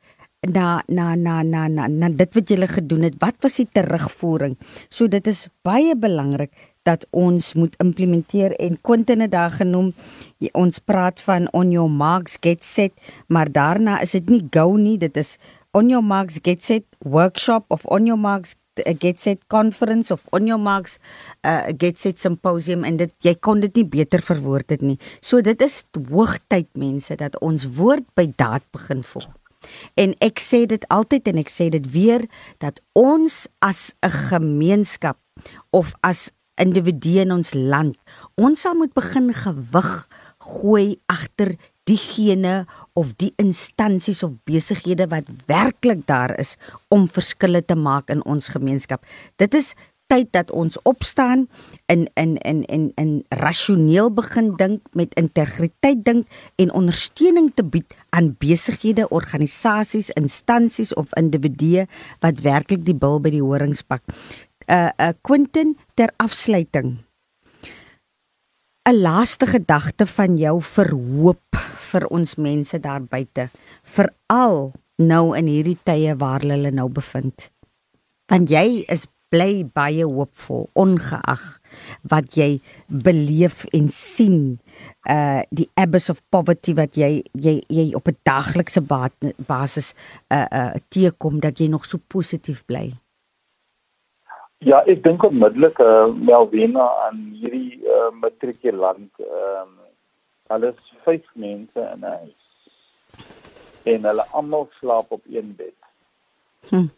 na 0.52 0.82
na 0.88 1.14
na 1.14 1.42
na 1.42 1.66
na, 1.68 1.88
na 1.88 2.08
dit 2.08 2.34
wat 2.34 2.50
jy 2.50 2.66
gedoen 2.70 3.06
het 3.08 3.18
wat 3.22 3.36
was 3.42 3.58
die 3.60 3.68
terugvoering 3.68 4.56
so 4.88 5.08
dit 5.08 5.26
is 5.26 5.46
baie 5.66 5.96
belangrik 5.96 6.52
dat 6.86 7.06
ons 7.10 7.54
moet 7.58 7.74
implementeer 7.82 8.54
en 8.62 8.78
Quentin 8.80 9.24
het 9.24 9.34
daar 9.34 9.50
genoem 9.50 9.92
ons 10.54 10.78
praat 10.78 11.20
van 11.20 11.48
on 11.52 11.72
your 11.74 11.90
marks 11.90 12.38
get 12.40 12.64
set 12.64 12.92
maar 13.28 13.50
daarna 13.52 14.00
is 14.02 14.14
dit 14.18 14.30
nie 14.30 14.44
go 14.50 14.76
nie 14.76 14.98
dit 14.98 15.16
is 15.16 15.36
on 15.72 15.90
your 15.92 16.04
marks 16.04 16.38
get 16.42 16.62
set 16.62 16.84
workshop 17.04 17.64
of 17.68 17.84
on 17.86 18.06
your 18.06 18.20
marks 18.20 18.54
uh, 18.84 18.94
get 18.98 19.20
set 19.20 19.48
conference 19.48 20.10
of 20.10 20.24
on 20.32 20.46
your 20.46 20.60
marks 20.60 20.98
uh, 21.44 21.72
get 21.78 21.98
set 21.98 22.20
symposium 22.20 22.84
en 22.84 22.98
dit 23.00 23.12
jy 23.24 23.34
kon 23.40 23.60
dit 23.64 23.80
nie 23.80 23.86
beter 23.96 24.24
verwoord 24.24 24.76
het 24.76 24.84
nie. 24.84 24.98
So 25.20 25.40
dit 25.44 25.60
is 25.64 25.82
hoogtyd 25.96 26.68
mense 26.78 27.16
dat 27.20 27.38
ons 27.44 27.68
woord 27.78 28.08
by 28.18 28.28
daad 28.36 28.64
begin 28.76 29.04
voeg. 29.06 29.28
En 29.94 30.14
ek 30.24 30.40
sê 30.42 30.64
dit 30.66 30.82
altyd 30.92 31.28
en 31.28 31.38
ek 31.42 31.52
sê 31.52 31.68
dit 31.72 31.86
weer 31.92 32.26
dat 32.62 32.80
ons 32.92 33.46
as 33.60 33.94
'n 34.02 34.10
gemeenskap 34.30 35.18
of 35.70 35.94
as 36.00 36.30
individue 36.56 37.20
in 37.20 37.32
ons 37.32 37.54
land, 37.54 37.96
ons 38.34 38.60
sal 38.60 38.74
moet 38.74 38.94
begin 38.94 39.32
gewig 39.32 40.08
gooi 40.38 40.96
agter 41.06 41.56
diegene 41.86 42.66
of 42.98 43.14
die 43.20 43.32
instansies 43.36 44.22
of 44.26 44.34
besighede 44.44 45.06
wat 45.12 45.28
werklik 45.46 46.06
daar 46.06 46.34
is 46.38 46.56
om 46.88 47.06
verskille 47.08 47.62
te 47.62 47.76
maak 47.78 48.10
in 48.10 48.24
ons 48.24 48.48
gemeenskap. 48.48 49.06
Dit 49.36 49.54
is 49.54 49.74
tyd 50.06 50.30
dat 50.34 50.50
ons 50.50 50.78
opstaan 50.82 51.46
in 51.92 52.06
in 52.14 52.36
in 52.36 52.62
in 52.64 52.92
in 52.94 53.24
rasioneel 53.28 54.12
begin 54.14 54.54
dink 54.56 54.82
met 54.92 55.14
integriteit 55.14 56.04
dink 56.04 56.26
en 56.56 56.72
ondersteuning 56.72 57.52
te 57.54 57.64
bied 57.64 57.94
aan 58.10 58.34
besighede, 58.38 59.08
organisasies, 59.08 60.10
instansies 60.10 60.94
of 60.94 61.14
individue 61.14 61.86
wat 62.20 62.40
werklik 62.40 62.84
die 62.86 62.96
bil 62.96 63.20
by 63.20 63.34
die 63.34 63.42
horings 63.42 63.82
pak. 63.82 64.02
Uh 64.66 64.90
uh 64.98 65.12
Quentin 65.22 65.76
ter 65.94 66.10
afsluiting 66.16 67.06
'n 68.86 69.00
laaste 69.02 69.46
gedagte 69.46 70.06
van 70.06 70.36
jou 70.38 70.60
vir 70.62 70.90
hoop 70.94 71.58
vir 71.90 72.06
ons 72.06 72.36
mense 72.36 72.78
daar 72.78 73.02
buite, 73.02 73.48
veral 73.82 74.70
nou 74.98 75.34
in 75.38 75.48
hierdie 75.50 75.78
tye 75.82 76.14
waar 76.18 76.44
hulle 76.46 76.70
nou 76.70 76.88
bevind. 76.88 77.50
Want 78.30 78.50
jy 78.50 78.84
is 78.86 79.06
bly 79.28 79.64
baie 79.74 80.04
hoopvol 80.04 80.68
ongeag 80.74 81.44
wat 82.10 82.36
jy 82.38 82.60
beleef 82.86 83.64
en 83.76 83.88
sien 83.92 84.58
uh 85.10 85.42
die 85.50 85.68
abyss 85.74 86.10
of 86.10 86.22
poverty 86.30 86.74
wat 86.74 86.96
jy 86.96 87.22
jy 87.32 87.56
jy 87.68 87.86
op 87.94 88.08
'n 88.08 88.18
daglikse 88.22 88.82
basis 89.46 89.94
uh 90.30 90.46
uh 90.50 90.72
teekom 90.88 91.40
dat 91.40 91.58
jy 91.60 91.68
nog 91.68 91.84
so 91.84 91.98
positief 92.08 92.64
bly. 92.66 92.92
Ja, 94.64 94.80
ek 94.88 95.02
dink 95.04 95.24
onmiddellik 95.24 95.78
uh, 95.84 96.08
Melvina 96.08 96.86
aan 97.04 97.18
hierdie 97.36 97.76
uh, 97.84 98.08
matrikulant 98.22 99.12
ehm 99.20 99.68
um, 99.68 99.74
alles 100.48 100.78
vyf 101.04 101.26
mense 101.34 101.80
in 101.92 102.00
'n 102.00 102.12
huis. 102.18 102.42
En 103.82 104.04
hulle 104.08 104.24
almal 104.30 104.68
slaap 104.78 105.10
op 105.10 105.22
een 105.28 105.54
bed. 105.56 105.78
Hm. 106.68 106.88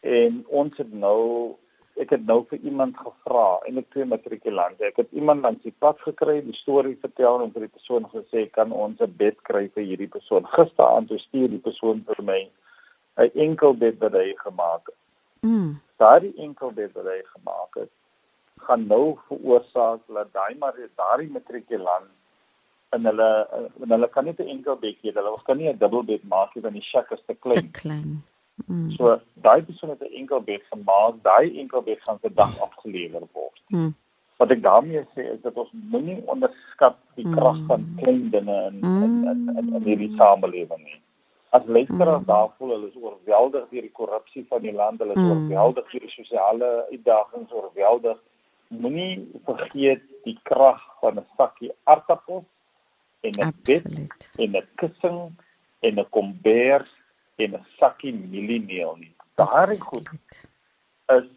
En 0.00 0.44
ons 0.48 0.76
het 0.76 0.92
nou 0.92 1.56
ek 2.00 2.14
het 2.14 2.22
nou 2.26 2.38
vir 2.48 2.62
iemand 2.64 2.96
gevra 2.96 3.58
en 3.68 3.80
ek 3.80 3.90
twee 3.92 4.06
matrikulante. 4.08 4.86
Ek 4.88 5.02
het 5.02 5.10
iemand 5.12 5.44
langs 5.44 5.64
die 5.66 5.74
pad 5.84 6.00
gekry, 6.00 6.38
die 6.44 6.56
storie 6.56 6.96
vertel 7.02 7.42
en 7.44 7.52
vir 7.52 7.66
die 7.66 7.74
persoon 7.74 8.06
gesê 8.12 8.46
kan 8.54 8.72
ons 8.72 9.00
'n 9.00 9.16
bed 9.16 9.36
kry 9.48 9.68
vir 9.74 9.84
hierdie 9.84 10.08
persoon. 10.08 10.46
Gisteraand 10.56 11.10
het 11.10 11.20
stuur 11.20 11.48
die 11.48 11.64
persoon 11.68 12.04
vir 12.06 12.24
my 12.24 12.40
'n 13.18 13.30
enkel 13.34 13.74
bed 13.74 13.98
wat 14.00 14.12
hy 14.12 14.32
gemaak 14.36 14.86
het. 14.86 15.00
Mm. 15.40 15.80
Daardie 15.96 16.34
enkel 16.36 16.72
bed 16.72 16.92
wat 16.94 17.04
hy 17.04 17.20
gemaak 17.34 17.74
het, 17.74 17.92
gaan 18.66 18.86
nou 18.86 19.18
veroorsaak 19.28 20.00
dat 20.08 20.32
daai 20.32 20.54
maar 20.58 20.74
daardie 20.96 21.30
matrikulant 21.30 22.10
en 22.90 23.04
hulle 23.04 23.30
en 23.82 23.90
hulle 23.90 24.08
kan 24.08 24.24
nie 24.24 24.34
'n 24.38 24.48
enkel 24.56 24.76
bed 24.76 24.96
hê, 25.02 25.12
hulle 25.14 25.42
kan 25.44 25.56
nie 25.56 25.68
'n 25.68 25.78
dubbel 25.78 26.02
bed 26.02 26.24
maak 26.24 26.54
nie 26.54 26.62
want 26.62 26.74
die 26.74 26.88
shack 26.90 27.12
is 27.12 27.22
te 27.26 27.34
klein. 27.34 27.70
Te 27.72 27.80
klein. 27.80 28.22
Mm. 28.66 28.90
So 28.96 29.20
daai 29.34 29.62
persoon 29.62 29.90
het 29.90 30.02
'n 30.02 30.16
enkel 30.20 30.40
bed 30.40 30.62
gemaak, 30.70 31.22
daai 31.22 31.58
enkel 31.58 31.82
bed 31.82 32.00
gaan 32.02 32.18
vir 32.22 32.34
dag 32.34 32.60
afgelewer 32.60 33.26
word. 33.32 33.62
Mm. 33.68 33.94
Wat 34.36 34.50
ek 34.50 34.62
daarmee 34.62 35.04
sê 35.14 35.22
is 35.34 35.40
dat 35.42 35.54
ons 35.54 35.70
moenie 35.72 36.22
onderskat 36.26 36.96
die 37.14 37.30
krag 37.30 37.58
mm. 37.58 37.66
van 37.66 37.94
klein 38.00 38.30
dinge 38.30 38.58
in, 38.70 38.78
mm. 38.80 39.02
in, 39.02 39.14
in 39.32 39.40
in 39.58 39.74
in 39.74 39.82
hierdie 39.82 40.16
samelewing 40.16 40.84
nie. 40.84 41.00
as 41.50 41.62
luisteraars 41.66 42.20
mm. 42.20 42.26
daar 42.26 42.48
voel 42.58 42.70
hulle 42.70 42.88
is 42.88 43.02
oorweldig 43.02 43.64
deur 43.70 43.82
die 43.82 43.96
korrupsie 43.98 44.44
van 44.48 44.62
die 44.62 44.74
land, 44.74 45.00
hulle 45.02 45.16
is 45.16 45.22
mm. 45.22 45.30
oorweldig 45.30 45.90
deur 45.90 46.04
die 46.06 46.14
sosiale 46.14 46.70
uitdagings, 46.90 47.52
oorweldig. 47.52 48.18
Moenie 48.70 49.14
vergeet 49.48 50.04
die 50.26 50.36
krag 50.46 50.82
van 51.02 51.18
'n 51.18 51.26
sakkie 51.36 51.72
aardappels 51.90 52.46
en 53.26 53.34
'n 53.46 53.54
bed 53.66 53.88
en 54.38 54.56
'n 54.56 54.68
kussing 54.82 55.20
en 55.80 55.98
'n 55.98 56.08
kombers 56.10 56.92
en 57.44 57.54
'n 57.58 57.66
sakkie 57.78 58.12
mieliemeel 58.14 58.96
nie. 58.96 59.14
Daardie 59.34 59.80
goed 59.80 60.08
is 61.16 61.28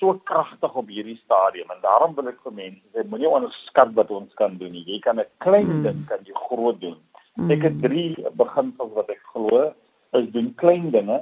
so 0.00 0.14
kragtig 0.24 0.74
op 0.74 0.88
hierdie 0.88 1.20
stadium 1.24 1.70
en 1.70 1.80
daarom 1.82 2.14
wil 2.14 2.28
ek 2.32 2.40
vir 2.44 2.52
mense 2.52 2.84
sê 2.94 3.04
moenie 3.04 3.28
onderskat 3.28 3.92
wat 3.98 4.10
ons 4.10 4.32
kan 4.34 4.56
doen 4.60 4.72
nie. 4.72 4.84
Jy 4.86 4.98
kan 5.04 5.20
'n 5.20 5.28
klein 5.44 5.68
mm. 5.68 5.82
ding 5.82 6.00
kan 6.08 6.24
jy 6.24 6.34
groot 6.48 6.80
doen. 6.80 6.98
Mm. 7.36 7.50
Ek 7.50 7.62
het 7.68 7.76
drie 7.82 8.16
beginsels 8.32 8.92
wat 8.96 9.10
ek 9.10 9.22
glo 9.32 9.74
is 10.18 10.30
doen 10.32 10.54
klein 10.54 10.90
dinge. 10.90 11.20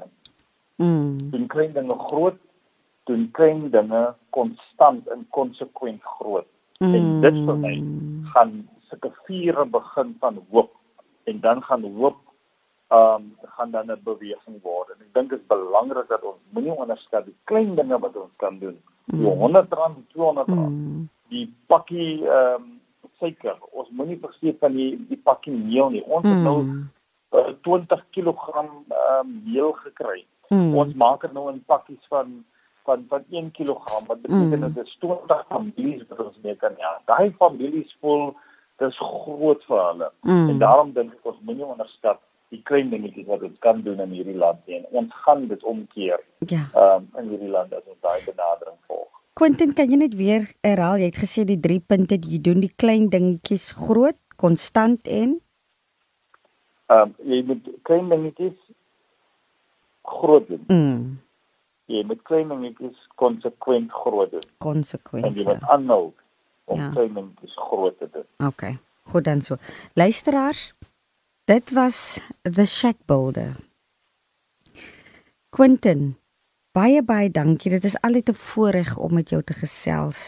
Mm. 0.77 1.19
Doen 1.33 1.47
klein 1.47 1.73
dinge 1.73 1.99
groot, 2.09 2.39
doen 3.11 3.29
klein 3.33 3.71
dinge 3.71 4.15
konstant 4.31 5.09
en 5.09 5.27
konsekwent 5.31 6.03
groot. 6.03 6.47
Mm. 6.79 6.95
En 6.95 7.21
dit 7.21 7.39
vir 7.47 7.59
my 7.67 7.75
gaan 8.33 8.53
sulke 8.89 9.11
vure 9.27 9.65
begin 9.67 10.17
van 10.21 10.39
hoop 10.51 10.73
en 11.25 11.41
dan 11.41 11.63
gaan 11.63 11.85
hoop 11.99 12.17
ehm 12.89 13.15
um, 13.15 13.37
gaan 13.55 13.71
dan 13.71 13.91
'n 13.91 14.01
beweging 14.03 14.63
word. 14.63 14.89
En 14.89 15.01
ek 15.01 15.13
dink 15.13 15.31
dit 15.31 15.41
is 15.41 15.47
belangrik 15.47 16.09
dat 16.09 16.23
ons 16.23 16.41
moenie 16.51 16.73
onderskat 16.73 17.25
die 17.25 17.37
klein 17.45 17.75
dinge 17.75 17.99
wat 17.99 18.17
ons 18.17 18.35
kan 18.37 18.59
doen. 18.59 18.81
Die 19.05 19.27
100 19.27 19.73
rand, 19.73 19.99
200 20.09 20.49
rand. 20.49 20.71
Mm. 20.71 21.09
Die 21.29 21.55
pakkie 21.67 22.25
ehm 22.25 22.55
um, 22.55 22.81
suiker. 23.19 23.57
Ons 23.71 23.91
moenie 23.91 24.19
vergeet 24.21 24.59
van 24.59 24.73
die 24.73 25.07
die 25.09 25.21
pakkie 25.23 25.53
meel 25.53 25.91
nie. 25.91 26.05
Ons 26.05 26.29
het 26.29 26.43
nou 26.43 26.59
uh, 27.35 27.53
20 27.63 28.05
kg 28.11 28.49
ehm 28.57 28.73
um, 29.21 29.43
meel 29.45 29.73
gekry. 29.73 30.27
Mm. 30.49 30.75
Ons 30.75 30.95
maak 30.95 31.21
dit 31.21 31.33
nou 31.33 31.51
in 31.53 31.65
pakkies 31.65 32.07
van 32.09 32.45
van 32.89 33.05
van 33.09 33.25
1 33.31 33.51
kg 33.51 33.85
wat 34.07 34.23
beteken 34.23 34.59
mm. 34.59 34.73
dit 34.73 34.85
is 34.87 34.97
20 35.01 35.45
families 35.49 36.07
wat 36.09 36.25
ons 36.27 36.39
mee 36.43 36.57
kan 36.57 36.73
ja. 36.79 37.01
Daai 37.05 37.35
families 37.39 37.97
voel 38.01 38.33
dis 38.79 38.97
groot 38.97 39.65
vir 39.69 39.85
hulle. 39.85 40.11
Mm. 40.23 40.49
En 40.49 40.59
daarom 40.59 40.93
dink 40.93 41.13
ek 41.13 41.31
ons 41.33 41.45
moenie 41.45 41.69
onderskat 41.69 42.21
die 42.53 42.61
klein 42.69 42.91
dingetjies 42.91 43.27
wat 43.29 43.43
ons 43.45 43.59
kan 43.65 43.83
doen 43.85 44.01
in 44.01 44.15
hierdie 44.17 44.37
land 44.39 44.61
nie. 44.67 44.81
Ons 44.97 45.13
gaan 45.25 45.47
dit 45.51 45.65
omkeer. 45.65 46.23
Ja. 46.47 46.65
Ehm 46.75 47.05
um, 47.05 47.09
in 47.23 47.33
hierdie 47.35 47.53
land 47.53 47.75
as 47.77 47.85
ons 47.87 48.01
daai 48.05 48.25
benadering 48.25 48.79
volg. 48.87 49.09
Quentin, 49.39 49.75
kan 49.75 49.91
jy 49.91 50.01
net 50.01 50.17
weer 50.19 50.49
herhaal? 50.67 50.99
Jy 50.99 51.11
het 51.13 51.21
gesê 51.21 51.45
die 51.47 51.61
drie 51.63 51.81
punte 51.81 52.19
jy 52.19 52.41
doen 52.43 52.65
die 52.65 52.73
klein 52.75 53.07
dingetjies 53.13 53.71
groot, 53.77 54.19
konstant 54.37 55.07
en 55.07 55.39
ehm 56.89 57.13
um, 57.13 57.15
jy 57.29 57.43
moet 57.45 57.71
klein 57.89 58.09
dingetjies 58.09 58.59
groot 60.09 60.49
doen. 60.49 60.65
Mm. 60.73 61.19
Jy 61.89 62.05
moet 62.09 62.23
klein 62.29 62.49
dingetjies 62.53 63.05
konsekwent 63.21 63.93
groot 63.93 64.33
doen. 64.33 64.49
Konsekwent. 64.65 65.29
En 65.29 65.37
jy 65.37 65.45
moet 65.49 65.69
aanhou 65.69 66.03
om 66.65 66.81
ja. 66.81 66.91
klein 66.97 67.15
dingetjies 67.17 67.57
groot 67.69 67.99
te 67.99 68.09
doen. 68.13 68.29
OK. 68.49 68.71
Goed 69.09 69.25
dan 69.25 69.41
so. 69.41 69.57
Luisteraars, 69.97 70.73
Dit 71.49 71.71
was 71.71 72.21
The 72.43 72.67
Shack 72.67 72.97
Builder. 73.07 73.57
Quentin, 75.49 76.19
baie 76.77 77.01
baie 77.01 77.31
dankie. 77.33 77.71
Dit 77.73 77.87
is 77.89 77.97
altyd 78.05 78.29
'n 78.29 78.35
voorreg 78.35 78.97
om 78.97 79.15
met 79.15 79.31
jou 79.31 79.43
te 79.43 79.53
gesels. 79.53 80.21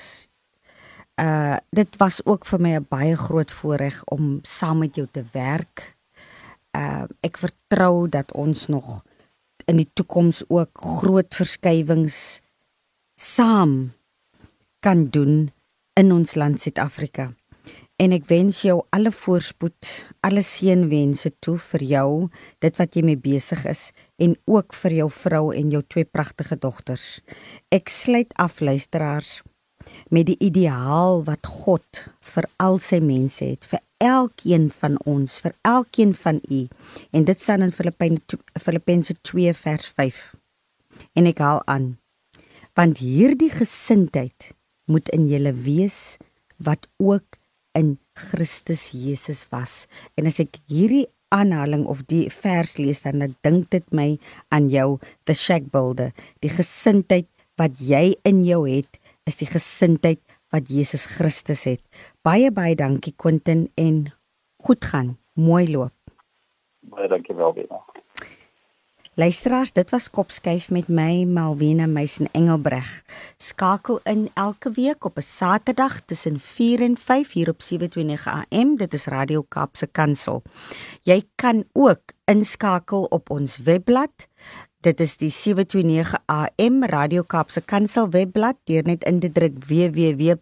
Uh 1.21 1.57
dit 1.71 1.97
was 1.97 2.25
ook 2.25 2.47
vir 2.47 2.61
my 2.61 2.73
'n 2.77 2.87
baie 2.89 3.17
groot 3.17 3.51
voorreg 3.51 4.05
om 4.05 4.39
saam 4.43 4.79
met 4.79 4.95
jou 4.95 5.09
te 5.11 5.25
werk. 5.33 5.97
Uh 6.71 7.05
ek 7.21 7.37
vertrou 7.37 8.09
dat 8.09 8.33
ons 8.33 8.67
nog 8.67 9.05
in 9.65 9.77
die 9.77 9.91
toekoms 9.93 10.45
ook 10.49 10.71
groot 10.73 11.35
verskywings 11.35 12.41
saam 13.15 13.93
kan 14.79 15.09
doen 15.11 15.53
in 15.93 16.13
ons 16.13 16.35
land 16.35 16.61
Suid-Afrika 16.61 17.35
en 18.01 18.15
ek 18.17 18.25
wens 18.31 18.63
jou 18.65 18.79
alle 18.97 19.13
voorspoed, 19.13 19.89
alle 20.25 20.41
seënwense 20.45 21.35
toe 21.45 21.59
vir 21.61 21.85
jou, 21.85 22.11
dit 22.65 22.79
wat 22.81 22.97
jy 22.97 23.05
mee 23.05 23.21
besig 23.21 23.67
is 23.69 23.91
en 24.21 24.37
ook 24.49 24.73
vir 24.83 24.97
jou 25.03 25.09
vrou 25.13 25.45
en 25.53 25.73
jou 25.75 25.83
twee 25.85 26.09
pragtige 26.09 26.57
dogters. 26.57 27.21
Ek 27.69 27.93
sluit 27.93 28.33
af 28.41 28.61
luisteraars 28.65 29.41
met 30.09 30.29
die 30.31 30.39
ideaal 30.41 31.21
wat 31.27 31.49
God 31.65 32.05
vir 32.33 32.49
al 32.63 32.79
sy 32.81 33.01
mense 33.05 33.45
het, 33.45 33.69
vir 33.69 33.83
elkeen 34.01 34.69
van 34.73 34.97
ons, 35.09 35.37
vir 35.45 35.53
elkeen 35.69 36.15
van 36.17 36.41
u. 36.49 36.61
En 37.13 37.27
dit 37.29 37.41
staan 37.41 37.67
in 37.67 37.75
Filippense 37.75 39.17
2 39.29 39.55
vers 39.61 39.91
5. 39.97 40.23
En 41.17 41.29
ek 41.29 41.43
haal 41.45 41.61
aan: 41.69 41.91
Want 42.77 43.03
hierdie 43.05 43.53
gesindheid 43.53 44.53
moet 44.89 45.09
in 45.13 45.29
julle 45.29 45.53
wees 45.53 46.17
wat 46.57 46.89
ook 46.97 47.40
in 47.79 47.99
Christus 48.15 48.91
Jesus 48.93 49.47
was. 49.53 49.87
En 50.19 50.27
as 50.31 50.41
ek 50.43 50.61
hierdie 50.71 51.07
aanhaling 51.31 51.87
of 51.87 52.03
die 52.11 52.27
vers 52.33 52.77
lees 52.79 53.05
dan 53.07 53.37
dink 53.47 53.71
dit 53.71 53.87
my 53.95 54.19
aan 54.51 54.69
jou 54.73 54.99
the 55.31 55.35
shack 55.35 55.71
builder. 55.71 56.11
Die 56.43 56.51
gesindheid 56.51 57.29
wat 57.61 57.79
jy 57.79 58.17
in 58.27 58.43
jou 58.47 58.65
het 58.67 58.99
is 59.29 59.39
die 59.39 59.51
gesindheid 59.51 60.21
wat 60.51 60.71
Jesus 60.71 61.07
Christus 61.07 61.65
het. 61.69 61.83
Baie 62.27 62.51
baie 62.51 62.75
dankie 62.75 63.15
Quentin 63.15 63.69
en 63.79 64.09
goed 64.65 64.85
gaan. 64.85 65.15
Mooi 65.39 65.69
loop. 65.71 65.95
Baie 66.91 67.09
dankie 67.09 67.37
wel 67.39 67.55
weer. 67.55 67.71
Luisteraars, 69.21 69.73
dit 69.77 69.91
was 69.91 70.07
Kopskyf 70.09 70.71
met 70.73 70.87
my 70.89 71.27
Malwena 71.29 71.85
Meisen 71.87 72.31
Engelbreg. 72.33 73.03
Skakel 73.37 73.99
in 74.09 74.31
elke 74.35 74.71
week 74.73 75.05
op 75.05 75.19
'n 75.19 75.21
Saterdag 75.21 76.01
tussen 76.05 76.41
4 76.41 76.81
en 76.81 76.97
5 76.97 77.33
hier 77.33 77.49
op 77.49 77.61
729 77.63 78.27
AM. 78.27 78.77
Dit 78.77 78.93
is 78.93 79.05
Radio 79.05 79.43
Kaapse 79.49 79.87
Kansel. 79.87 80.43
Jy 81.03 81.23
kan 81.35 81.65
ook 81.73 82.01
inskakel 82.25 83.05
op 83.05 83.31
ons 83.31 83.59
webblad. 83.59 84.29
Dit 84.81 85.01
is 85.01 85.17
die 85.17 85.31
729 85.31 86.19
AM 86.27 86.85
Radio 86.85 87.23
Kaapse 87.23 87.61
Kansel 87.61 88.09
webblad. 88.11 88.57
Deur 88.65 88.83
net 88.83 89.05
in 89.05 89.21
te 89.21 89.33
druk 89.33 89.65
www 89.65 90.33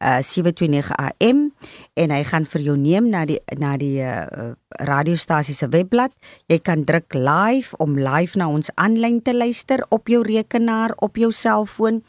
uh 0.00 0.20
729 0.24 0.92
AM 0.96 1.50
en 1.94 2.10
hy 2.10 2.22
gaan 2.24 2.44
vir 2.44 2.62
jou 2.64 2.76
neem 2.76 3.10
na 3.12 3.24
die 3.28 3.38
na 3.60 3.76
die 3.76 4.00
uh, 4.00 4.52
radiostasie 4.80 5.54
se 5.54 5.68
webblad. 5.68 6.12
Jy 6.48 6.58
kan 6.64 6.84
druk 6.88 7.14
live 7.14 7.76
om 7.78 7.98
live 7.98 8.38
na 8.38 8.48
ons 8.48 8.72
aanlyn 8.76 9.20
te 9.22 9.36
luister 9.36 9.84
op 9.90 10.08
jou 10.08 10.22
rekenaar, 10.24 10.96
op 11.04 11.20
jou 11.20 11.32
selfoon. 11.32 12.02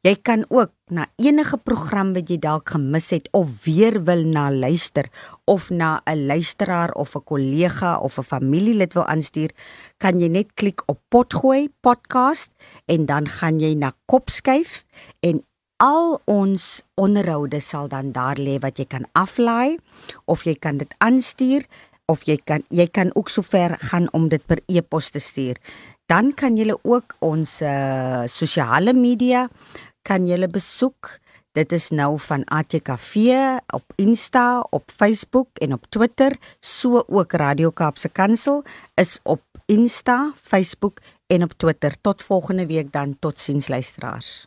Jy 0.00 0.14
kan 0.24 0.46
ook 0.48 0.70
na 0.88 1.04
enige 1.20 1.58
program 1.60 2.14
wat 2.16 2.30
jy 2.32 2.38
dalk 2.40 2.70
gemis 2.72 3.10
het 3.12 3.26
of 3.36 3.50
weer 3.66 3.98
wil 4.08 4.22
na 4.24 4.46
luister 4.48 5.10
of 5.44 5.68
na 5.68 6.00
'n 6.08 6.26
luisteraar 6.26 6.92
of 6.96 7.16
'n 7.16 7.24
kollega 7.24 7.98
of 7.98 8.16
'n 8.18 8.22
familielid 8.22 8.94
wil 8.94 9.04
aanstuur, 9.04 9.50
kan 9.98 10.20
jy 10.20 10.28
net 10.28 10.54
klik 10.54 10.82
op 10.86 10.98
potgooi 11.08 11.68
podcast 11.80 12.50
en 12.86 13.06
dan 13.06 13.28
gaan 13.28 13.60
jy 13.60 13.74
na 13.74 13.92
kopskuif 14.06 14.84
en 15.20 15.44
al 15.80 16.18
ons 16.28 16.82
onderhoude 17.00 17.60
sal 17.64 17.88
dan 17.88 18.12
daar 18.12 18.38
lê 18.38 18.58
wat 18.60 18.78
jy 18.78 18.84
kan 18.84 19.06
aflaai 19.16 19.78
of 20.28 20.44
jy 20.44 20.54
kan 20.54 20.78
dit 20.80 20.92
aanstuur 21.00 21.64
of 22.10 22.26
jy 22.28 22.36
kan 22.44 22.64
jy 22.68 22.86
kan 22.92 23.12
ook 23.14 23.32
sover 23.32 23.76
gaan 23.90 24.10
om 24.12 24.28
dit 24.28 24.44
per 24.46 24.60
e-pos 24.68 25.10
te 25.10 25.22
stuur. 25.22 25.56
Dan 26.10 26.32
kan 26.34 26.56
jy 26.58 26.74
ook 26.82 27.16
ons 27.22 27.60
uh, 27.62 28.26
sosiale 28.26 28.92
media 28.92 29.48
kan 30.02 30.26
jy 30.26 30.48
besoek. 30.48 31.18
Dit 31.54 31.72
is 31.72 31.90
nou 31.90 32.18
van 32.18 32.44
ATKV 32.46 33.14
op 33.74 33.84
Insta, 33.98 34.60
op 34.70 34.90
Facebook 34.90 35.58
en 35.58 35.72
op 35.74 35.86
Twitter, 35.90 36.36
so 36.60 37.02
ook 37.08 37.32
Radio 37.32 37.70
Kaapse 37.70 38.08
Kansel 38.08 38.62
is 38.94 39.18
op 39.22 39.42
Insta, 39.66 40.32
Facebook 40.34 41.00
en 41.26 41.42
op 41.42 41.52
Twitter. 41.56 41.94
Tot 42.00 42.22
volgende 42.22 42.66
week 42.66 42.92
dan. 42.92 43.16
Totsiens 43.18 43.68
luisteraars. 43.68 44.46